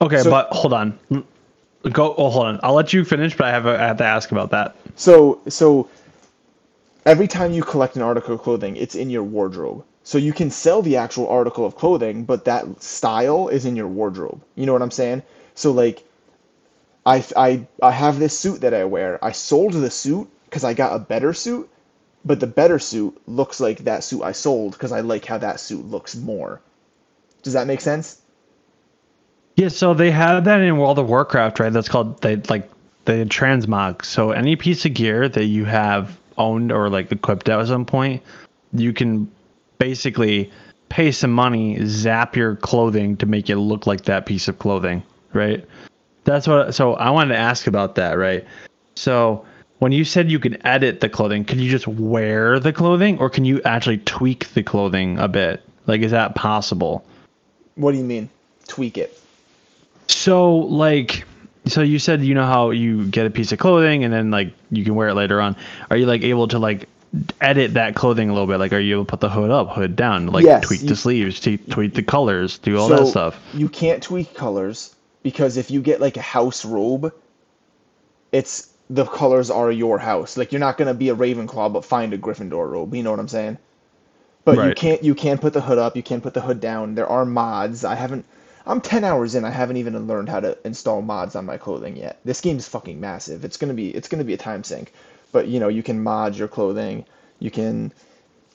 Okay, 0.00 0.22
So- 0.22 0.30
but 0.30 0.48
hold 0.50 0.72
on. 0.72 0.98
Go. 1.92 2.14
Oh, 2.18 2.30
hold 2.30 2.46
on. 2.46 2.60
I'll 2.62 2.74
let 2.74 2.92
you 2.92 3.04
finish, 3.04 3.36
but 3.36 3.46
I 3.46 3.50
have, 3.50 3.66
a, 3.66 3.80
I 3.80 3.86
have 3.86 3.98
to 3.98 4.04
ask 4.04 4.32
about 4.32 4.50
that. 4.50 4.74
So 4.96 5.40
so 5.48 5.88
every 7.04 7.28
time 7.28 7.52
you 7.52 7.62
collect 7.62 7.94
an 7.96 8.02
article 8.02 8.34
of 8.34 8.42
clothing, 8.42 8.76
it's 8.76 8.94
in 8.94 9.08
your 9.08 9.22
wardrobe. 9.22 9.84
So 10.02 10.18
you 10.18 10.32
can 10.32 10.50
sell 10.50 10.82
the 10.82 10.96
actual 10.96 11.28
article 11.28 11.64
of 11.64 11.76
clothing, 11.76 12.24
but 12.24 12.44
that 12.44 12.82
style 12.82 13.48
is 13.48 13.64
in 13.66 13.76
your 13.76 13.88
wardrobe. 13.88 14.40
You 14.56 14.66
know 14.66 14.72
what 14.72 14.82
I'm 14.82 14.90
saying? 14.90 15.22
So 15.54 15.70
like 15.70 16.04
I 17.04 17.24
I 17.36 17.66
I 17.82 17.92
have 17.92 18.18
this 18.18 18.36
suit 18.38 18.60
that 18.62 18.74
I 18.74 18.84
wear. 18.84 19.24
I 19.24 19.32
sold 19.32 19.72
the 19.74 19.90
suit 19.90 20.28
cuz 20.50 20.64
I 20.64 20.74
got 20.74 20.94
a 20.94 20.98
better 20.98 21.32
suit, 21.32 21.68
but 22.24 22.40
the 22.40 22.46
better 22.48 22.78
suit 22.80 23.16
looks 23.28 23.60
like 23.60 23.84
that 23.84 24.02
suit 24.02 24.22
I 24.22 24.32
sold 24.32 24.76
cuz 24.78 24.90
I 24.92 25.00
like 25.00 25.24
how 25.24 25.38
that 25.38 25.60
suit 25.60 25.88
looks 25.88 26.16
more. 26.16 26.60
Does 27.42 27.52
that 27.52 27.66
make 27.68 27.80
sense? 27.80 28.18
Yeah, 29.56 29.68
so 29.68 29.94
they 29.94 30.10
have 30.10 30.44
that 30.44 30.60
in 30.60 30.76
World 30.76 30.98
of 30.98 31.08
Warcraft, 31.08 31.60
right? 31.60 31.72
That's 31.72 31.88
called 31.88 32.20
they 32.20 32.36
like 32.36 32.70
the 33.06 33.24
transmog. 33.24 34.04
So 34.04 34.32
any 34.32 34.54
piece 34.54 34.84
of 34.84 34.92
gear 34.94 35.28
that 35.30 35.46
you 35.46 35.64
have 35.64 36.18
owned 36.36 36.70
or 36.70 36.90
like 36.90 37.10
equipped 37.10 37.48
at 37.48 37.66
some 37.66 37.86
point, 37.86 38.22
you 38.72 38.92
can 38.92 39.30
basically 39.78 40.52
pay 40.90 41.10
some 41.10 41.32
money, 41.32 41.78
zap 41.86 42.36
your 42.36 42.56
clothing 42.56 43.16
to 43.16 43.26
make 43.26 43.48
it 43.48 43.56
look 43.56 43.86
like 43.86 44.02
that 44.02 44.26
piece 44.26 44.46
of 44.46 44.58
clothing, 44.58 45.02
right? 45.32 45.64
That's 46.24 46.46
what. 46.46 46.74
So 46.74 46.94
I 46.94 47.08
wanted 47.10 47.32
to 47.34 47.40
ask 47.40 47.66
about 47.66 47.94
that, 47.94 48.18
right? 48.18 48.44
So 48.94 49.46
when 49.78 49.92
you 49.92 50.04
said 50.04 50.30
you 50.30 50.38
can 50.38 50.64
edit 50.66 51.00
the 51.00 51.08
clothing, 51.08 51.46
can 51.46 51.60
you 51.60 51.70
just 51.70 51.86
wear 51.86 52.60
the 52.60 52.74
clothing, 52.74 53.18
or 53.18 53.30
can 53.30 53.46
you 53.46 53.62
actually 53.62 53.98
tweak 53.98 54.52
the 54.54 54.62
clothing 54.62 55.18
a 55.18 55.28
bit? 55.28 55.62
Like, 55.86 56.02
is 56.02 56.10
that 56.10 56.34
possible? 56.34 57.06
What 57.76 57.92
do 57.92 57.98
you 57.98 58.04
mean? 58.04 58.28
Tweak 58.68 58.98
it. 58.98 59.18
So 60.08 60.56
like 60.56 61.24
so 61.66 61.82
you 61.82 61.98
said 61.98 62.22
you 62.22 62.34
know 62.34 62.46
how 62.46 62.70
you 62.70 63.06
get 63.06 63.26
a 63.26 63.30
piece 63.30 63.52
of 63.52 63.58
clothing 63.58 64.04
and 64.04 64.12
then 64.12 64.30
like 64.30 64.52
you 64.70 64.84
can 64.84 64.94
wear 64.94 65.08
it 65.08 65.14
later 65.14 65.40
on. 65.40 65.56
Are 65.90 65.96
you 65.96 66.06
like 66.06 66.22
able 66.22 66.48
to 66.48 66.58
like 66.58 66.88
edit 67.40 67.74
that 67.74 67.94
clothing 67.94 68.28
a 68.30 68.32
little 68.32 68.46
bit? 68.46 68.58
Like 68.58 68.72
are 68.72 68.78
you 68.78 68.94
able 68.96 69.04
to 69.04 69.10
put 69.10 69.20
the 69.20 69.30
hood 69.30 69.50
up, 69.50 69.70
hood 69.70 69.96
down, 69.96 70.26
like 70.28 70.44
Yes, 70.44 70.64
tweak 70.64 70.82
you- 70.82 70.88
the 70.88 70.96
sleeves, 70.96 71.40
t- 71.40 71.56
tweak 71.58 71.94
the 71.94 72.02
colors, 72.02 72.58
do 72.58 72.78
all 72.78 72.88
that 72.88 73.06
stuff? 73.06 73.40
You 73.54 73.68
can't 73.68 74.02
tweak 74.02 74.34
colors 74.34 74.94
because 75.22 75.56
if 75.56 75.70
you 75.70 75.80
get 75.80 76.00
like 76.00 76.16
a 76.16 76.22
house 76.22 76.64
robe, 76.64 77.12
it's 78.32 78.72
the 78.88 79.04
colors 79.04 79.50
are 79.50 79.72
your 79.72 79.98
house. 79.98 80.36
Like 80.36 80.52
you're 80.52 80.60
not 80.60 80.78
gonna 80.78 80.94
be 80.94 81.08
a 81.08 81.16
Ravenclaw 81.16 81.72
but 81.72 81.84
find 81.84 82.12
a 82.12 82.18
Gryffindor 82.18 82.70
robe. 82.70 82.94
You 82.94 83.02
know 83.02 83.10
what 83.10 83.20
I'm 83.20 83.28
saying? 83.28 83.58
But 84.44 84.56
you 84.68 84.74
can't 84.74 85.02
you 85.02 85.14
can't 85.16 85.40
put 85.40 85.52
the 85.52 85.60
hood 85.60 85.78
up. 85.78 85.96
You 85.96 86.04
can't 86.04 86.22
put 86.22 86.34
the 86.34 86.40
hood 86.40 86.60
down. 86.60 86.94
There 86.94 87.08
are 87.08 87.24
mods. 87.24 87.84
I 87.84 87.96
haven't. 87.96 88.24
I'm 88.66 88.80
10 88.82 89.04
hours 89.04 89.34
in. 89.36 89.44
I 89.44 89.50
haven't 89.50 89.78
even 89.78 90.08
learned 90.08 90.28
how 90.30 90.40
to 90.40 90.58
install 90.64 91.02
mods 91.02 91.36
on 91.36 91.46
my 91.46 91.58
clothing 91.58 91.96
yet. 91.96 92.20
This 92.24 92.40
game's 92.42 92.68
fucking 92.68 93.00
massive. 93.00 93.44
It's 93.44 93.58
gonna 93.58 93.74
be 93.74 93.90
it's 93.90 94.08
gonna 94.08 94.24
be 94.24 94.34
a 94.34 94.38
time 94.38 94.64
sink. 94.64 94.92
But 95.32 95.48
you 95.48 95.60
know 95.60 95.68
you 95.68 95.82
can 95.84 96.02
mod 96.02 96.36
your 96.36 96.48
clothing. 96.48 97.06
You 97.40 97.50
can 97.52 97.92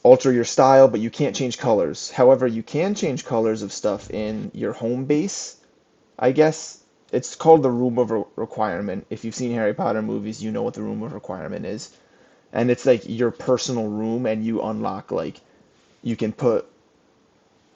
alter 0.03 0.31
your 0.33 0.45
style, 0.45 0.87
but 0.89 1.01
you 1.01 1.09
can't 1.11 1.35
change 1.35 1.57
colors. 1.59 2.11
However, 2.11 2.47
you 2.47 2.63
can 2.63 2.95
change 2.95 3.25
colors 3.25 3.61
of 3.63 3.73
stuff 3.73 4.09
in 4.11 4.51
your 4.53 4.73
home 4.73 5.05
base. 5.05 5.57
I 6.19 6.31
guess 6.33 6.83
it's 7.11 7.35
called 7.35 7.63
the 7.63 7.71
room 7.71 7.99
of 7.99 8.11
re- 8.11 8.23
requirement. 8.37 9.07
If 9.11 9.25
you've 9.25 9.35
seen 9.35 9.53
Harry 9.53 9.73
Potter 9.75 10.01
movies, 10.03 10.43
you 10.43 10.51
know 10.51 10.63
what 10.63 10.75
the 10.75 10.83
room 10.83 11.03
of 11.03 11.13
requirement 11.13 11.65
is. 11.65 11.91
and 12.53 12.71
it's 12.71 12.85
like 12.85 13.03
your 13.07 13.31
personal 13.31 13.87
room, 13.87 14.25
and 14.27 14.45
you 14.45 14.61
unlock 14.63 15.11
like 15.11 15.41
you 16.03 16.15
can 16.17 16.33
put 16.33 16.70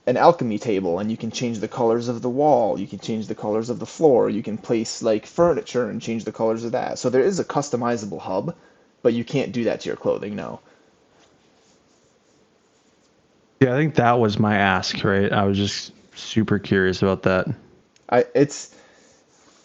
an 0.08 0.18
alchemy 0.18 0.60
table 0.60 1.00
and 1.00 1.10
you 1.12 1.18
can 1.18 1.32
change 1.32 1.60
the 1.60 1.68
colors 1.68 2.08
of 2.08 2.22
the 2.22 2.30
wall 2.30 2.80
you 2.80 2.88
can 2.88 3.00
change 3.00 3.28
the 3.28 3.36
colors 3.36 3.70
of 3.70 3.80
the 3.80 3.86
floor 3.86 4.30
you 4.30 4.44
can 4.44 4.58
place 4.58 5.02
like 5.02 5.26
furniture 5.26 5.90
and 5.90 6.02
change 6.02 6.26
the 6.26 6.32
colors 6.32 6.64
of 6.64 6.72
that 6.72 7.00
so 7.00 7.10
there 7.10 7.24
is 7.24 7.40
a 7.40 7.46
customizable 7.46 8.20
hub 8.20 8.56
but 9.02 9.14
you 9.14 9.24
can't 9.24 9.52
do 9.52 9.64
that 9.64 9.82
to 9.82 9.90
your 9.90 9.98
clothing 9.98 10.36
no 10.36 10.60
Yeah, 13.62 13.74
I 13.74 13.78
think 13.78 13.96
that 13.96 14.20
was 14.20 14.38
my 14.38 14.56
ask, 14.58 15.04
right? 15.04 15.32
I 15.32 15.46
was 15.46 15.58
just 15.58 15.92
super 16.16 16.60
curious 16.60 17.02
about 17.02 17.24
that. 17.24 17.48
i 18.10 18.26
it's 18.36 18.76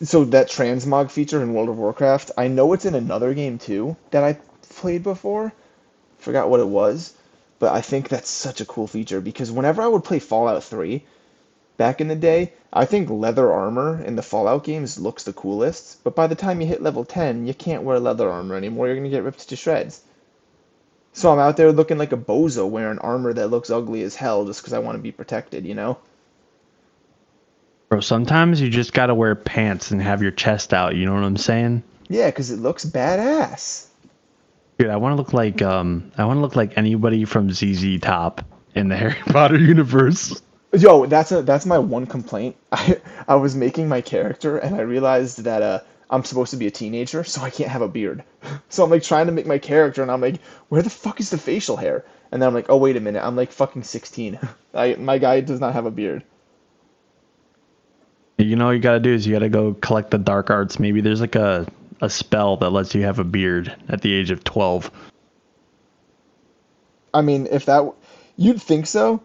so 0.02 0.24
that 0.24 0.48
transmog 0.48 1.10
feature 1.10 1.42
in 1.42 1.54
world 1.54 1.68
of 1.68 1.78
warcraft 1.78 2.30
i 2.38 2.48
know 2.48 2.72
it's 2.72 2.84
in 2.86 2.94
another 2.94 3.34
game 3.34 3.58
too 3.58 3.96
that 4.10 4.24
i 4.24 4.32
played 4.68 5.02
before 5.02 5.52
forgot 6.18 6.50
what 6.50 6.60
it 6.60 6.68
was 6.68 7.14
but 7.60 7.72
i 7.72 7.80
think 7.80 8.08
that's 8.08 8.28
such 8.28 8.60
a 8.60 8.66
cool 8.66 8.88
feature 8.88 9.20
because 9.20 9.52
whenever 9.52 9.80
i 9.80 9.86
would 9.86 10.02
play 10.02 10.18
fallout 10.18 10.64
3 10.64 11.04
back 11.80 12.02
in 12.02 12.08
the 12.08 12.14
day, 12.14 12.52
I 12.74 12.84
think 12.84 13.08
leather 13.08 13.50
armor 13.50 14.02
in 14.04 14.14
the 14.14 14.22
Fallout 14.22 14.64
games 14.64 14.98
looks 14.98 15.24
the 15.24 15.32
coolest, 15.32 16.04
but 16.04 16.14
by 16.14 16.26
the 16.26 16.34
time 16.34 16.60
you 16.60 16.66
hit 16.66 16.82
level 16.82 17.06
10, 17.06 17.46
you 17.46 17.54
can't 17.54 17.84
wear 17.84 17.98
leather 17.98 18.30
armor 18.30 18.54
anymore. 18.54 18.86
You're 18.86 18.96
going 18.96 19.10
to 19.10 19.16
get 19.16 19.22
ripped 19.22 19.48
to 19.48 19.56
shreds. 19.56 20.02
So 21.14 21.32
I'm 21.32 21.38
out 21.38 21.56
there 21.56 21.72
looking 21.72 21.96
like 21.96 22.12
a 22.12 22.18
bozo 22.18 22.68
wearing 22.68 22.98
armor 22.98 23.32
that 23.32 23.48
looks 23.48 23.70
ugly 23.70 24.02
as 24.02 24.14
hell 24.14 24.44
just 24.44 24.60
because 24.60 24.74
I 24.74 24.78
want 24.80 24.96
to 24.96 25.02
be 25.02 25.10
protected, 25.10 25.64
you 25.64 25.74
know? 25.74 25.96
Bro, 27.88 28.00
sometimes 28.00 28.60
you 28.60 28.68
just 28.68 28.92
gotta 28.92 29.14
wear 29.14 29.34
pants 29.34 29.90
and 29.90 30.02
have 30.02 30.20
your 30.20 30.32
chest 30.32 30.74
out. 30.74 30.96
You 30.96 31.06
know 31.06 31.14
what 31.14 31.24
I'm 31.24 31.38
saying? 31.38 31.82
Yeah, 32.10 32.26
because 32.26 32.50
it 32.50 32.58
looks 32.58 32.84
badass. 32.84 33.86
Dude, 34.80 34.88
I 34.88 34.96
want 34.96 35.12
to 35.12 35.16
look 35.16 35.34
like 35.34 35.60
um, 35.60 36.10
I 36.16 36.24
want 36.24 36.38
to 36.38 36.40
look 36.40 36.56
like 36.56 36.78
anybody 36.78 37.26
from 37.26 37.52
ZZ 37.52 38.00
Top 38.00 38.40
in 38.74 38.88
the 38.88 38.96
Harry 38.96 39.20
Potter 39.26 39.58
universe. 39.58 40.40
Yo, 40.72 41.04
that's 41.04 41.30
a 41.32 41.42
that's 41.42 41.66
my 41.66 41.76
one 41.76 42.06
complaint. 42.06 42.56
I 42.72 42.98
I 43.28 43.34
was 43.34 43.54
making 43.54 43.90
my 43.90 44.00
character 44.00 44.56
and 44.56 44.74
I 44.74 44.80
realized 44.80 45.44
that 45.44 45.60
uh 45.60 45.80
I'm 46.08 46.24
supposed 46.24 46.50
to 46.52 46.56
be 46.56 46.66
a 46.66 46.70
teenager, 46.70 47.24
so 47.24 47.42
I 47.42 47.50
can't 47.50 47.68
have 47.68 47.82
a 47.82 47.88
beard. 47.88 48.24
So 48.70 48.82
I'm 48.82 48.88
like 48.88 49.02
trying 49.02 49.26
to 49.26 49.32
make 49.32 49.44
my 49.44 49.58
character 49.58 50.00
and 50.00 50.10
I'm 50.10 50.22
like, 50.22 50.40
where 50.70 50.80
the 50.80 50.88
fuck 50.88 51.20
is 51.20 51.28
the 51.28 51.36
facial 51.36 51.76
hair? 51.76 52.06
And 52.32 52.40
then 52.40 52.46
I'm 52.46 52.54
like, 52.54 52.70
oh 52.70 52.78
wait 52.78 52.96
a 52.96 53.00
minute, 53.00 53.22
I'm 53.22 53.36
like 53.36 53.52
fucking 53.52 53.82
16. 53.82 54.38
I 54.72 54.94
my 54.94 55.18
guy 55.18 55.42
does 55.42 55.60
not 55.60 55.74
have 55.74 55.84
a 55.84 55.90
beard. 55.90 56.24
You 58.38 58.56
know 58.56 58.64
what 58.64 58.72
you 58.72 58.78
gotta 58.78 59.00
do 59.00 59.12
is 59.12 59.26
you 59.26 59.34
gotta 59.34 59.50
go 59.50 59.74
collect 59.74 60.10
the 60.10 60.16
dark 60.16 60.48
arts. 60.48 60.78
Maybe 60.78 61.02
there's 61.02 61.20
like 61.20 61.34
a 61.34 61.66
a 62.00 62.10
spell 62.10 62.56
that 62.58 62.70
lets 62.70 62.94
you 62.94 63.02
have 63.02 63.18
a 63.18 63.24
beard 63.24 63.74
at 63.88 64.02
the 64.02 64.12
age 64.12 64.30
of 64.30 64.44
12. 64.44 64.90
I 67.12 67.22
mean, 67.22 67.48
if 67.50 67.66
that 67.66 67.92
you'd 68.36 68.62
think 68.62 68.86
so 68.86 69.22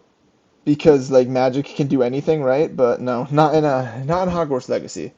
because 0.64 1.10
like 1.10 1.28
magic 1.28 1.64
can 1.64 1.86
do 1.86 2.02
anything, 2.02 2.42
right? 2.42 2.74
But 2.74 3.00
no, 3.00 3.26
not 3.30 3.54
in 3.54 3.64
a 3.64 4.04
not 4.04 4.28
in 4.28 4.34
Hogwarts 4.34 4.68
Legacy. 4.68 5.12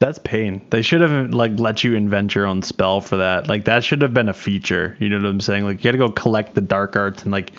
That's 0.00 0.18
pain. 0.18 0.66
They 0.70 0.82
should 0.82 1.00
have 1.00 1.32
like 1.32 1.58
let 1.58 1.82
you 1.84 1.94
invent 1.94 2.34
your 2.34 2.46
own 2.46 2.60
spell 2.60 3.00
for 3.00 3.16
that. 3.16 3.48
Like 3.48 3.64
that 3.66 3.84
should 3.84 4.02
have 4.02 4.12
been 4.12 4.28
a 4.28 4.34
feature. 4.34 4.96
You 5.00 5.08
know 5.08 5.16
what 5.16 5.26
I'm 5.26 5.40
saying? 5.40 5.64
Like 5.64 5.78
you 5.78 5.84
got 5.84 5.92
to 5.92 5.98
go 5.98 6.10
collect 6.10 6.54
the 6.54 6.60
dark 6.60 6.96
arts 6.96 7.22
and 7.22 7.32
like 7.32 7.52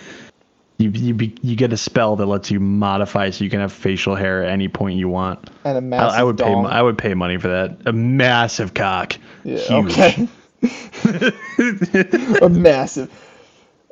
you 0.78 0.90
you 0.90 1.14
be, 1.14 1.36
you 1.42 1.56
get 1.56 1.72
a 1.72 1.78
spell 1.78 2.16
that 2.18 2.26
lets 2.26 2.52
you 2.52 2.60
modify 2.60 3.30
so 3.30 3.44
you 3.44 3.50
can 3.50 3.62
have 3.62 3.72
facial 3.72 4.16
hair 4.16 4.44
at 4.44 4.52
any 4.52 4.68
point 4.68 4.98
you 4.98 5.08
want. 5.08 5.50
And 5.64 5.78
a 5.78 5.82
massive 5.82 6.20
I 6.20 6.24
would 6.24 6.38
pay. 6.38 6.54
I 6.54 6.82
would 6.82 6.98
pay 6.98 7.14
money 7.14 7.38
for 7.38 7.48
that. 7.48 7.78
A 7.86 7.94
massive 7.94 8.74
cock. 8.74 9.18
Yeah, 9.44 9.58
Huge. 9.58 9.92
okay. 9.92 10.28
a 12.42 12.50
massive. 12.50 13.12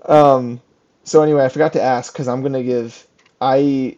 Um, 0.05 0.61
so 1.03 1.21
anyway, 1.21 1.45
I 1.45 1.49
forgot 1.49 1.73
to 1.73 1.81
ask 1.81 2.11
because 2.11 2.27
I'm 2.27 2.41
gonna 2.41 2.63
give 2.63 3.07
I. 3.39 3.97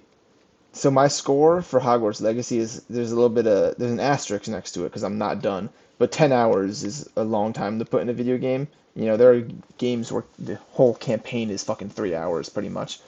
So 0.73 0.91
my 0.91 1.07
score 1.07 1.61
for 1.61 1.79
Hogwarts 1.79 2.21
Legacy 2.21 2.57
is 2.57 2.83
there's 2.89 3.11
a 3.11 3.15
little 3.15 3.29
bit 3.29 3.47
of 3.47 3.77
there's 3.77 3.91
an 3.91 3.99
asterisk 3.99 4.47
next 4.49 4.73
to 4.73 4.81
it 4.81 4.89
because 4.89 5.03
I'm 5.03 5.17
not 5.17 5.41
done. 5.41 5.69
But 5.97 6.11
10 6.11 6.31
hours 6.31 6.83
is 6.83 7.09
a 7.15 7.23
long 7.23 7.53
time 7.53 7.79
to 7.79 7.85
put 7.85 8.01
in 8.01 8.09
a 8.09 8.13
video 8.13 8.37
game. 8.37 8.67
You 8.95 9.05
know, 9.05 9.17
there 9.17 9.33
are 9.33 9.47
games 9.77 10.11
where 10.11 10.23
the 10.39 10.55
whole 10.71 10.93
campaign 10.93 11.49
is 11.49 11.63
fucking 11.63 11.89
three 11.89 12.15
hours 12.15 12.49
pretty 12.49 12.69
much. 12.69 12.99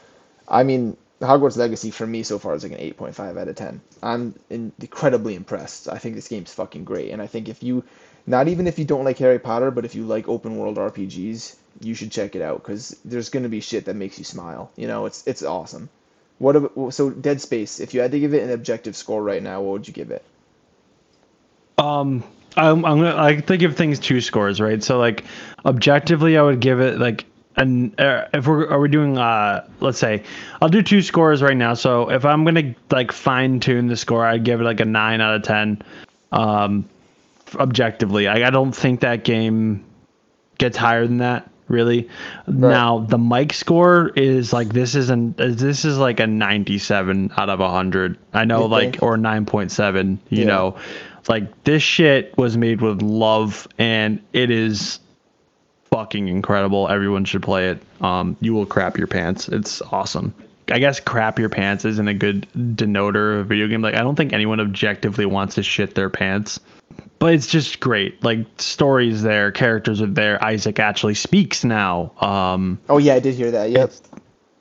I 0.47 0.63
mean, 0.63 0.97
Hogwarts 1.21 1.57
Legacy 1.57 1.91
for 1.91 2.05
me 2.05 2.23
so 2.23 2.39
far 2.39 2.55
is 2.55 2.63
like 2.63 2.73
an 2.73 2.79
8.5 2.79 3.37
out 3.37 3.47
of 3.47 3.55
10. 3.55 3.81
I'm 4.03 4.35
in- 4.49 4.71
incredibly 4.79 5.35
impressed. 5.35 5.89
I 5.89 5.97
think 5.97 6.15
this 6.15 6.27
game's 6.27 6.53
fucking 6.53 6.83
great. 6.83 7.11
And 7.11 7.21
I 7.21 7.27
think 7.27 7.49
if 7.49 7.63
you, 7.63 7.83
not 8.25 8.47
even 8.47 8.67
if 8.67 8.77
you 8.77 8.85
don't 8.85 9.05
like 9.05 9.17
Harry 9.17 9.39
Potter, 9.39 9.71
but 9.71 9.85
if 9.85 9.95
you 9.95 10.05
like 10.05 10.27
open 10.27 10.57
world 10.57 10.77
RPGs, 10.77 11.55
you 11.81 11.93
should 11.93 12.11
check 12.11 12.35
it 12.35 12.41
out 12.41 12.63
because 12.63 12.95
there's 13.03 13.29
going 13.29 13.43
to 13.43 13.49
be 13.49 13.61
shit 13.61 13.85
that 13.85 13.95
makes 13.95 14.17
you 14.17 14.25
smile. 14.25 14.71
You 14.75 14.87
know, 14.87 15.05
it's 15.05 15.25
it's 15.27 15.43
awesome. 15.43 15.89
What 16.39 16.55
ab- 16.55 16.71
so 16.91 17.09
Dead 17.09 17.41
Space? 17.41 17.79
If 17.79 17.93
you 17.93 18.01
had 18.01 18.11
to 18.11 18.19
give 18.19 18.33
it 18.33 18.43
an 18.43 18.51
objective 18.51 18.95
score 18.95 19.23
right 19.23 19.41
now, 19.41 19.61
what 19.61 19.73
would 19.73 19.87
you 19.87 19.93
give 19.93 20.11
it? 20.11 20.23
Um, 21.77 22.23
I'm, 22.55 22.85
I'm 22.85 22.97
gonna 22.99 23.15
I 23.15 23.39
think 23.41 23.61
of 23.63 23.75
things 23.75 23.99
two 23.99 24.21
scores, 24.21 24.59
right? 24.59 24.81
So 24.83 24.97
like 24.97 25.25
objectively, 25.65 26.37
I 26.37 26.41
would 26.41 26.59
give 26.59 26.79
it 26.79 26.99
like 26.99 27.25
an 27.55 27.93
uh, 27.99 28.27
if 28.33 28.47
we're 28.47 28.67
are 28.69 28.79
we 28.79 28.87
doing 28.87 29.17
uh 29.17 29.67
let's 29.79 29.97
say 29.97 30.23
I'll 30.61 30.69
do 30.69 30.81
two 30.81 31.01
scores 31.01 31.41
right 31.41 31.57
now. 31.57 31.73
So 31.73 32.09
if 32.11 32.25
I'm 32.25 32.43
gonna 32.45 32.75
like 32.91 33.11
fine 33.11 33.59
tune 33.59 33.87
the 33.87 33.97
score, 33.97 34.25
I'd 34.25 34.43
give 34.43 34.61
it 34.61 34.63
like 34.63 34.79
a 34.79 34.85
nine 34.85 35.21
out 35.21 35.35
of 35.35 35.43
ten. 35.43 35.81
Um, 36.31 36.87
objectively, 37.55 38.27
I, 38.27 38.47
I 38.47 38.49
don't 38.49 38.73
think 38.73 39.01
that 39.01 39.23
game 39.23 39.83
gets 40.57 40.77
higher 40.77 41.05
than 41.05 41.17
that 41.17 41.49
really. 41.67 42.09
Now 42.47 42.99
the 42.99 43.17
mic 43.17 43.53
score 43.53 44.09
is 44.15 44.53
like 44.53 44.69
this 44.69 44.95
is 44.95 45.09
an 45.09 45.33
this 45.37 45.83
is 45.85 45.97
like 45.97 46.19
a 46.19 46.27
97 46.27 47.31
out 47.37 47.49
of 47.49 47.59
100. 47.59 48.17
I 48.33 48.45
know 48.45 48.63
You 48.63 48.67
like 48.67 48.91
think? 48.93 49.03
or 49.03 49.17
9.7, 49.17 50.17
you 50.29 50.39
Yeah. 50.39 50.45
know. 50.45 50.75
Like 51.29 51.63
this 51.63 51.83
shit 51.83 52.37
was 52.37 52.57
made 52.57 52.81
with 52.81 53.01
love 53.01 53.67
and 53.77 54.21
it 54.33 54.49
is 54.51 54.99
fucking 55.91 56.27
incredible. 56.27 56.87
Everyone 56.89 57.25
should 57.25 57.43
play 57.43 57.69
it. 57.69 57.81
Um 58.01 58.37
you 58.39 58.53
will 58.53 58.65
crap 58.65 58.97
your 58.97 59.07
pants. 59.07 59.47
It's 59.47 59.81
awesome. 59.81 60.33
I 60.69 60.79
guess 60.79 60.99
crap 60.99 61.39
your 61.39 61.49
pants 61.49 61.85
isn't 61.85 62.07
a 62.07 62.13
good 62.13 62.45
denoter 62.55 63.35
of 63.35 63.39
a 63.39 63.43
video 63.45 63.67
game. 63.67 63.81
Like 63.81 63.95
I 63.95 63.99
don't 63.99 64.15
think 64.15 64.33
anyone 64.33 64.59
objectively 64.59 65.25
wants 65.25 65.55
to 65.55 65.63
shit 65.63 65.95
their 65.95 66.09
pants 66.09 66.59
but 67.19 67.33
it's 67.33 67.47
just 67.47 67.79
great. 67.79 68.23
Like 68.23 68.45
stories 68.57 69.23
there, 69.23 69.51
characters 69.51 70.01
are 70.01 70.07
there. 70.07 70.43
Isaac 70.43 70.79
actually 70.79 71.15
speaks 71.15 71.63
now. 71.63 72.11
Um, 72.21 72.79
Oh 72.89 72.97
yeah, 72.97 73.15
I 73.15 73.19
did 73.19 73.35
hear 73.35 73.51
that. 73.51 73.71
Yep. 73.71 73.91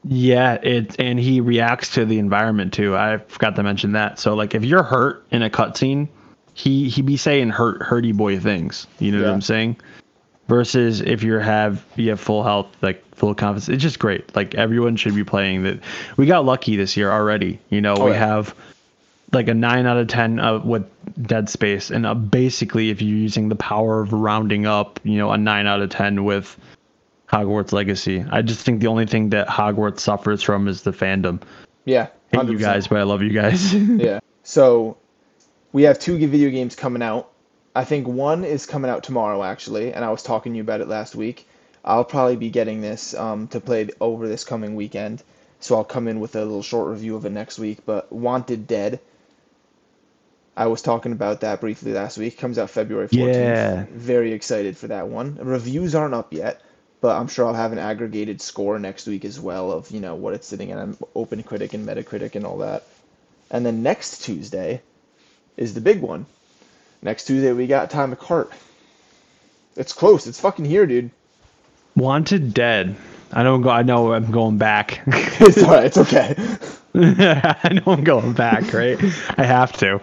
yeah, 0.05 0.55
it 0.55 0.97
and 0.99 1.19
he 1.19 1.41
reacts 1.41 1.91
to 1.95 2.05
the 2.05 2.19
environment 2.19 2.73
too. 2.73 2.97
I 2.97 3.19
forgot 3.19 3.57
to 3.57 3.62
mention 3.62 3.93
that. 3.93 4.19
So 4.19 4.35
like 4.35 4.55
if 4.55 4.64
you're 4.64 4.83
hurt 4.83 5.27
in 5.31 5.43
a 5.43 5.51
cutscene, 5.51 6.09
he 6.57 6.89
he 6.89 7.03
be 7.03 7.19
saying 7.19 7.51
hurt 7.51 7.81
hurty 7.81 8.17
boy 8.17 8.41
things. 8.41 8.87
You 8.99 9.13
know 9.13 9.23
what 9.23 9.31
I'm 9.31 9.43
saying? 9.43 9.77
Versus 10.49 11.03
if 11.03 11.23
you 11.23 11.35
have 11.35 11.85
you 11.97 12.09
have 12.09 12.19
full 12.19 12.43
health, 12.43 12.69
like 12.81 13.05
full 13.15 13.35
confidence, 13.35 13.69
it's 13.69 13.83
just 13.83 13.99
great. 13.99 14.35
Like 14.35 14.55
everyone 14.55 14.97
should 14.97 15.15
be 15.15 15.23
playing 15.23 15.65
that. 15.65 15.81
We 16.17 16.25
got 16.25 16.47
lucky 16.47 16.77
this 16.77 16.97
year 16.97 17.11
already. 17.13 17.59
You 17.69 17.83
know, 17.83 17.95
we 17.97 18.13
yeah. 18.13 18.19
have 18.19 18.55
like 19.33 19.49
a 19.49 19.55
nine 19.55 19.85
out 19.85 19.99
of 19.99 20.09
ten 20.09 20.41
uh, 20.41 20.61
with 20.61 20.89
Dead 21.21 21.51
Space, 21.51 21.91
and 21.91 22.07
uh, 22.07 22.15
basically, 22.15 22.89
if 22.89 23.03
you're 23.03 23.19
using 23.19 23.51
the 23.51 23.57
power 23.57 24.01
of 24.01 24.15
rounding 24.15 24.65
up, 24.65 24.99
you 25.05 25.19
know, 25.19 25.33
a 25.33 25.37
nine 25.37 25.67
out 25.67 25.83
of 25.83 25.91
ten 25.91 26.25
with 26.25 26.59
Hogwarts 27.29 27.73
Legacy. 27.73 28.25
I 28.31 28.41
just 28.41 28.65
think 28.65 28.81
the 28.81 28.87
only 28.87 29.05
thing 29.05 29.29
that 29.31 29.47
Hogwarts 29.47 30.01
suffers 30.01 30.43
from 30.43 30.69
is 30.69 30.83
the 30.83 30.93
fandom. 30.93 31.43
Yeah. 31.85 32.09
Hate 32.33 32.49
you 32.49 32.59
guys, 32.59 32.89
but 32.89 32.99
I 32.99 33.03
love 33.03 33.21
you 33.21 33.31
guys. 33.31 33.75
Yeah. 33.75 34.21
So 34.43 34.97
we 35.77 35.83
have 35.83 35.99
two 35.99 36.16
video 36.16 36.49
games 36.49 36.74
coming 36.74 37.03
out. 37.03 37.31
I 37.74 37.85
think 37.85 38.09
one 38.09 38.45
is 38.45 38.64
coming 38.64 38.91
out 38.91 39.03
tomorrow 39.03 39.43
actually, 39.43 39.93
and 39.93 40.07
I 40.07 40.11
was 40.11 40.22
talking 40.22 40.55
to 40.55 40.57
you 40.57 40.62
about 40.62 40.81
it 40.81 40.89
last 40.89 41.14
week. 41.14 41.47
I'll 41.85 42.03
probably 42.03 42.37
be 42.37 42.49
getting 42.49 42.81
this 42.81 43.12
um, 43.12 43.47
to 43.49 43.61
play 43.61 43.91
over 44.01 44.27
this 44.27 44.43
coming 44.43 44.74
weekend, 44.74 45.22
so 45.61 45.77
I'll 45.77 45.85
come 45.85 46.09
in 46.09 46.18
with 46.18 46.35
a 46.35 46.41
little 46.41 46.62
short 46.62 46.89
review 46.89 47.14
of 47.14 47.27
it 47.27 47.31
next 47.33 47.59
week. 47.59 47.81
But 47.85 48.11
Wanted 48.11 48.66
Dead, 48.66 49.01
I 50.57 50.66
was 50.66 50.81
talking 50.81 51.12
about 51.12 51.43
that 51.43 51.61
briefly 51.61 51.93
last 51.93 52.16
week. 52.16 52.39
Comes 52.39 52.59
out 52.59 52.70
February 52.70 53.09
14th. 53.09 53.35
Yeah. 53.35 53.85
Very 53.91 54.33
excited 54.33 54.79
for 54.79 54.87
that 54.87 55.09
one. 55.09 55.35
Reviews 55.35 55.95
aren't 55.95 56.14
up 56.14 56.33
yet, 56.33 56.62
but 57.03 57.20
I'm 57.20 57.29
sure 57.29 57.45
I'll 57.45 57.53
have 57.53 57.72
an 57.72 57.79
aggregated 57.79 58.41
score 58.41 58.79
next 58.79 59.07
week 59.07 59.27
as 59.27 59.39
well 59.39 59.70
of, 59.70 59.91
you 59.91 60.01
know, 60.01 60.14
what 60.14 60.33
it's 60.33 60.47
sitting 60.47 60.72
at 60.72 60.79
on 60.79 60.97
Open 61.14 61.43
Critic 61.43 61.74
and 61.74 61.87
Metacritic 61.87 62.35
and 62.35 62.47
all 62.47 62.57
that. 62.57 62.85
And 63.51 63.66
then 63.66 63.83
next 63.83 64.24
Tuesday 64.24 64.81
is 65.57 65.75
the 65.75 65.81
big 65.81 66.01
one. 66.01 66.27
Next 67.03 67.25
Tuesday 67.27 67.53
we 67.53 67.67
got 67.67 67.85
Atomic 67.85 68.21
Heart. 68.21 68.53
It's 69.77 69.93
close. 69.93 70.27
It's 70.27 70.41
fucking 70.41 70.65
here, 70.65 70.87
dude. 70.87 71.11
Wanted 71.95 72.55
Dead. 72.55 72.97
I 73.33 73.43
don't 73.43 73.63
go. 73.63 73.71
I 73.71 73.83
know 73.83 74.13
I'm 74.13 74.31
going 74.31 74.59
back. 74.59 75.03
It's 75.39 75.63
alright. 75.63 75.85
It's 75.85 75.99
okay. 75.99 76.35
I 76.95 77.71
know 77.75 77.93
I'm 77.93 78.05
going 78.05 78.33
back, 78.33 78.73
right? 78.73 78.99
I 79.37 79.45
have 79.45 79.73
to. 79.79 80.01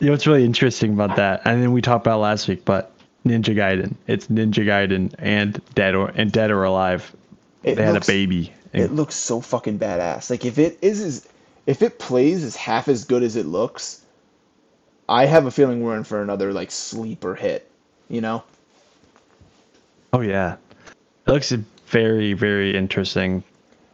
You 0.00 0.06
know 0.06 0.12
what's 0.12 0.26
really 0.26 0.44
interesting 0.44 0.92
about 0.92 1.16
that, 1.16 1.42
and 1.44 1.62
then 1.62 1.72
we 1.72 1.80
talked 1.80 2.04
about 2.04 2.18
last 2.18 2.48
week, 2.48 2.64
but 2.64 2.92
Ninja 3.24 3.54
Gaiden. 3.54 3.94
It's 4.08 4.26
Ninja 4.26 4.64
Gaiden 4.64 5.14
and 5.18 5.60
Dead 5.74 5.94
or 5.94 6.08
and 6.16 6.32
Dead 6.32 6.50
or 6.50 6.64
Alive. 6.64 7.14
It 7.62 7.76
they 7.76 7.84
had 7.84 7.96
a 7.96 8.00
baby. 8.00 8.52
It 8.72 8.92
looks 8.92 9.14
so 9.14 9.40
fucking 9.40 9.78
badass. 9.78 10.30
Like 10.30 10.44
if 10.44 10.58
it 10.58 10.78
is, 10.82 11.00
as, 11.00 11.28
if 11.66 11.82
it 11.82 11.98
plays 11.98 12.42
as 12.42 12.56
half 12.56 12.88
as 12.88 13.04
good 13.04 13.22
as 13.22 13.36
it 13.36 13.46
looks, 13.46 14.01
I 15.08 15.26
have 15.26 15.46
a 15.46 15.50
feeling 15.50 15.82
we're 15.82 15.96
in 15.96 16.04
for 16.04 16.22
another 16.22 16.52
like 16.52 16.70
sleeper 16.70 17.34
hit. 17.34 17.68
You 18.08 18.20
know? 18.20 18.44
oh 20.12 20.20
yeah, 20.20 20.56
it 21.26 21.30
looks 21.30 21.52
very 21.86 22.32
very 22.32 22.76
interesting 22.76 23.42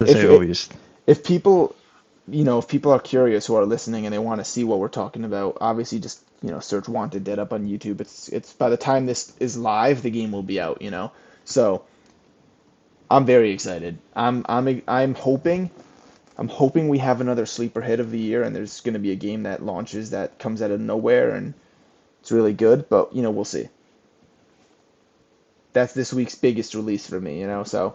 to 0.00 0.06
If 0.06 0.12
say 0.12 0.26
the 0.26 0.38
least. 0.38 0.72
if 1.06 1.24
people 1.24 1.74
you 2.28 2.44
know 2.44 2.58
if 2.58 2.68
people 2.68 2.92
are 2.92 3.00
curious 3.00 3.46
who 3.46 3.54
are 3.54 3.64
listening 3.64 4.06
and 4.06 4.12
they 4.12 4.18
want 4.18 4.40
to 4.40 4.44
see 4.44 4.64
what 4.64 4.78
we're 4.78 4.88
talking 4.88 5.24
about 5.24 5.58
obviously 5.60 5.98
just 5.98 6.22
you 6.42 6.50
know 6.50 6.60
search 6.60 6.88
wanted 6.88 7.24
dead 7.24 7.38
up 7.38 7.52
on 7.52 7.66
youtube 7.66 8.00
it's 8.00 8.28
it's 8.28 8.52
by 8.52 8.68
the 8.68 8.76
time 8.76 9.06
this 9.06 9.32
is 9.40 9.56
live 9.56 10.02
the 10.02 10.10
game 10.10 10.30
will 10.30 10.42
be 10.42 10.60
out 10.60 10.80
you 10.82 10.90
know 10.90 11.10
so 11.44 11.82
i'm 13.10 13.24
very 13.24 13.50
excited 13.50 13.98
i'm 14.14 14.44
i'm 14.48 14.82
i'm 14.86 15.14
hoping 15.14 15.70
i'm 16.38 16.48
hoping 16.48 16.88
we 16.88 16.98
have 16.98 17.20
another 17.20 17.46
sleeper 17.46 17.80
hit 17.80 18.00
of 18.00 18.10
the 18.10 18.18
year 18.18 18.42
and 18.42 18.54
there's 18.54 18.80
going 18.80 18.94
to 18.94 18.98
be 19.00 19.12
a 19.12 19.16
game 19.16 19.42
that 19.42 19.62
launches 19.64 20.10
that 20.10 20.38
comes 20.38 20.62
out 20.62 20.70
of 20.70 20.80
nowhere 20.80 21.34
and 21.34 21.52
it's 22.20 22.32
really 22.32 22.52
good 22.54 22.88
but 22.88 23.14
you 23.14 23.22
know 23.22 23.30
we'll 23.30 23.44
see 23.44 23.68
that's 25.72 25.92
this 25.92 26.12
week's 26.12 26.34
biggest 26.34 26.74
release 26.74 27.06
for 27.08 27.20
me 27.20 27.40
you 27.40 27.46
know 27.46 27.64
so 27.64 27.94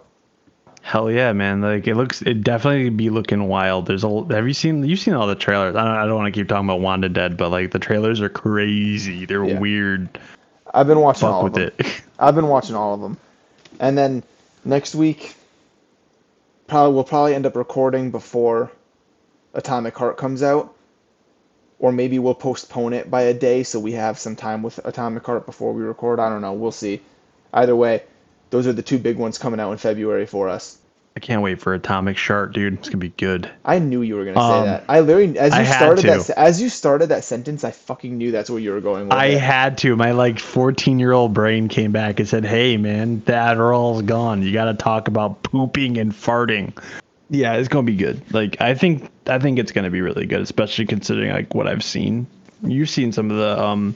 Hell 0.86 1.10
yeah, 1.10 1.32
man! 1.32 1.62
Like 1.62 1.88
it 1.88 1.96
looks, 1.96 2.22
it 2.24 2.44
definitely 2.44 2.90
be 2.90 3.10
looking 3.10 3.48
wild. 3.48 3.86
There's 3.86 4.04
a. 4.04 4.26
Have 4.32 4.46
you 4.46 4.54
seen? 4.54 4.84
You've 4.84 5.00
seen 5.00 5.14
all 5.14 5.28
the 5.28 5.34
trailers. 5.36 5.78
I 5.78 5.86
don't. 5.86 5.96
I 5.96 6.06
don't 6.06 6.16
want 6.18 6.34
to 6.34 6.38
keep 6.38 6.50
talking 6.50 6.66
about 6.68 6.82
Wanted 6.82 7.14
Dead, 7.14 7.38
but 7.38 7.52
like 7.52 7.72
the 7.72 7.80
trailers 7.80 8.20
are 8.20 8.28
crazy. 8.28 9.24
They're 9.26 9.46
Yeah. 9.46 9.60
weird. 9.60 10.20
i've 10.74 10.86
been 10.88 11.00
watching 11.00 11.22
Fuck 11.22 11.32
all 11.36 11.44
with 11.46 11.56
of 11.58 11.78
them. 11.78 11.86
it. 11.88 12.02
I've 12.20 12.36
been 12.36 12.50
watching 12.50 12.76
all 12.76 12.94
of 12.96 13.00
them. 13.00 13.16
And 13.80 13.98
then 13.98 14.24
next 14.66 14.94
week, 14.94 15.36
probably 16.68 16.96
we'll 16.96 17.04
probably 17.04 17.36
end 17.36 17.46
up 17.46 17.56
recording 17.56 18.12
before 18.12 18.72
Atomic 19.54 19.98
Heart 19.98 20.18
comes 20.18 20.44
out. 20.44 20.76
Or 21.80 21.92
maybe 21.92 22.18
we'll 22.18 22.36
postpone 22.36 22.94
it 22.94 23.12
by 23.12 23.24
a 23.24 23.34
day 23.34 23.64
so 23.64 23.80
we 23.80 23.92
have 23.94 24.18
some 24.18 24.36
time 24.36 24.64
with 24.64 24.80
Atomic 24.86 25.26
Heart 25.26 25.46
before 25.46 25.74
we 25.74 25.84
record. 25.84 26.20
I 26.20 26.30
don't 26.30 26.42
know. 26.42 26.54
We'll 26.54 26.72
see. 26.72 27.02
Either 27.52 27.76
way, 27.76 28.04
those 28.52 28.68
are 28.68 28.74
the 28.74 28.82
two 28.82 28.98
big 28.98 29.18
ones 29.18 29.38
coming 29.38 29.60
out 29.60 29.72
in 29.72 29.78
February 29.78 30.26
for 30.26 30.48
us. 30.48 30.78
I 31.16 31.20
can't 31.20 31.44
wait 31.44 31.62
for 31.62 31.76
Atomic 31.76 32.18
Shark, 32.18 32.54
dude. 32.54 32.74
It's 32.74 32.90
gonna 32.90 32.98
be 32.98 33.10
good. 33.10 33.50
I 33.64 33.78
knew 33.78 34.02
you 34.02 34.16
were 34.16 34.26
gonna 34.26 34.38
say 34.38 34.60
Um, 34.60 34.66
that. 34.66 34.84
I 34.90 35.00
literally, 35.02 35.38
as 35.38 35.54
you 35.54 35.60
I 35.60 35.66
started 35.66 36.06
that, 36.06 36.30
as 36.32 36.60
you 36.60 36.70
started 36.70 37.10
that 37.10 37.24
sentence, 37.24 37.64
I 37.64 37.70
fucking 37.70 38.18
knew 38.18 38.32
that's 38.32 38.50
where 38.50 38.60
you 38.60 38.72
were 38.72 38.82
going 38.82 39.06
with 39.06 39.14
I 39.14 39.28
it. 39.28 39.40
had 39.40 39.78
to. 39.80 39.96
My 39.96 40.12
like 40.12 40.40
14 40.40 40.98
year 40.98 41.12
old 41.12 41.34
brain 41.34 41.68
came 41.68 41.92
back 41.92 42.20
and 42.20 42.28
said, 42.28 42.46
"Hey, 42.46 42.78
man, 42.78 43.22
the 43.26 43.34
Adderall's 43.34 44.02
gone. 44.02 44.42
You 44.42 44.52
got 44.54 44.66
to 44.66 44.74
talk 44.74 45.08
about 45.08 45.44
pooping 45.44 45.98
and 46.00 46.12
farting." 46.12 46.74
Yeah, 47.30 47.54
it's 47.54 47.68
gonna 47.68 47.84
be 47.84 47.96
good. 47.96 48.22
Like 48.34 48.60
I 48.60 48.74
think 48.74 49.08
I 49.28 49.38
think 49.38 49.60
it's 49.60 49.72
gonna 49.72 49.92
be 49.92 50.02
really 50.02 50.26
good, 50.26 50.42
especially 50.42 50.88
considering 50.88 51.32
like 51.32 51.54
what 51.54 51.68
I've 51.68 51.84
seen. 51.84 52.26
You've 52.64 52.90
seen 52.90 53.12
some 53.12 53.30
of 53.30 53.38
the 53.38 53.64
um 53.64 53.94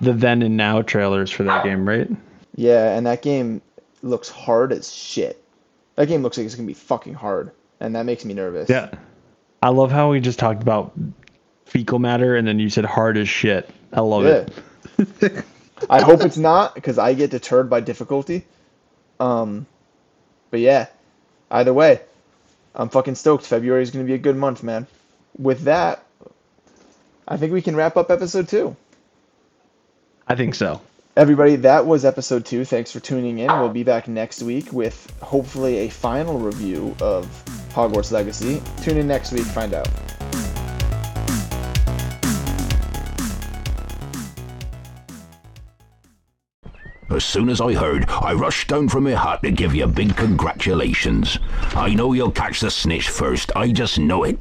the 0.00 0.12
then 0.12 0.42
and 0.42 0.56
now 0.56 0.82
trailers 0.82 1.30
for 1.30 1.44
that 1.44 1.62
game, 1.62 1.88
right? 1.88 2.08
Yeah, 2.56 2.96
and 2.96 3.06
that 3.06 3.22
game 3.22 3.62
looks 4.02 4.28
hard 4.28 4.72
as 4.72 4.92
shit. 4.92 5.39
That 5.96 6.08
game 6.08 6.22
looks 6.22 6.36
like 6.38 6.46
it's 6.46 6.54
gonna 6.54 6.66
be 6.66 6.74
fucking 6.74 7.14
hard, 7.14 7.50
and 7.80 7.94
that 7.96 8.06
makes 8.06 8.24
me 8.24 8.34
nervous. 8.34 8.68
Yeah. 8.70 8.90
I 9.62 9.68
love 9.68 9.90
how 9.90 10.10
we 10.10 10.20
just 10.20 10.38
talked 10.38 10.62
about 10.62 10.92
fecal 11.66 11.98
matter 11.98 12.34
and 12.34 12.48
then 12.48 12.58
you 12.58 12.70
said 12.70 12.84
hard 12.84 13.16
as 13.18 13.28
shit. 13.28 13.68
I 13.92 14.00
love 14.00 14.24
Yeah. 14.24 14.46
it. 14.98 15.44
I 15.90 16.00
hope 16.02 16.22
it's 16.22 16.36
not 16.36 16.74
because 16.74 16.98
I 16.98 17.14
get 17.14 17.30
deterred 17.30 17.68
by 17.70 17.80
difficulty. 17.80 18.44
Um, 19.18 19.66
but 20.50 20.60
yeah, 20.60 20.86
either 21.50 21.72
way, 21.74 22.00
I'm 22.74 22.88
fucking 22.88 23.14
stoked. 23.14 23.44
February 23.46 23.82
is 23.82 23.90
gonna 23.90 24.04
be 24.04 24.14
a 24.14 24.18
good 24.18 24.36
month, 24.36 24.62
man. 24.62 24.86
With 25.38 25.62
that, 25.62 26.04
I 27.28 27.36
think 27.36 27.52
we 27.52 27.62
can 27.62 27.76
wrap 27.76 27.96
up 27.96 28.10
episode 28.10 28.48
two. 28.48 28.76
I 30.26 30.36
think 30.36 30.54
so. 30.54 30.80
Everybody, 31.16 31.56
that 31.56 31.86
was 31.86 32.04
episode 32.04 32.46
two. 32.46 32.64
Thanks 32.64 32.92
for 32.92 33.00
tuning 33.00 33.40
in. 33.40 33.48
We'll 33.48 33.68
be 33.68 33.82
back 33.82 34.06
next 34.06 34.42
week 34.42 34.72
with 34.72 35.12
hopefully 35.20 35.78
a 35.78 35.88
final 35.88 36.38
review 36.38 36.94
of 37.00 37.26
Hogwarts 37.70 38.12
Legacy. 38.12 38.62
Tune 38.80 38.96
in 38.96 39.08
next 39.08 39.32
week, 39.32 39.42
find 39.42 39.74
out. 39.74 39.88
As 47.10 47.24
soon 47.24 47.48
as 47.48 47.60
I 47.60 47.74
heard, 47.74 48.08
I 48.08 48.32
rushed 48.34 48.68
down 48.68 48.88
from 48.88 49.02
my 49.02 49.14
hut 49.14 49.42
to 49.42 49.50
give 49.50 49.74
you 49.74 49.88
big 49.88 50.16
congratulations. 50.16 51.40
I 51.74 51.92
know 51.92 52.12
you'll 52.12 52.30
catch 52.30 52.60
the 52.60 52.70
snitch 52.70 53.08
first, 53.08 53.50
I 53.56 53.72
just 53.72 53.98
know 53.98 54.22
it. 54.22 54.38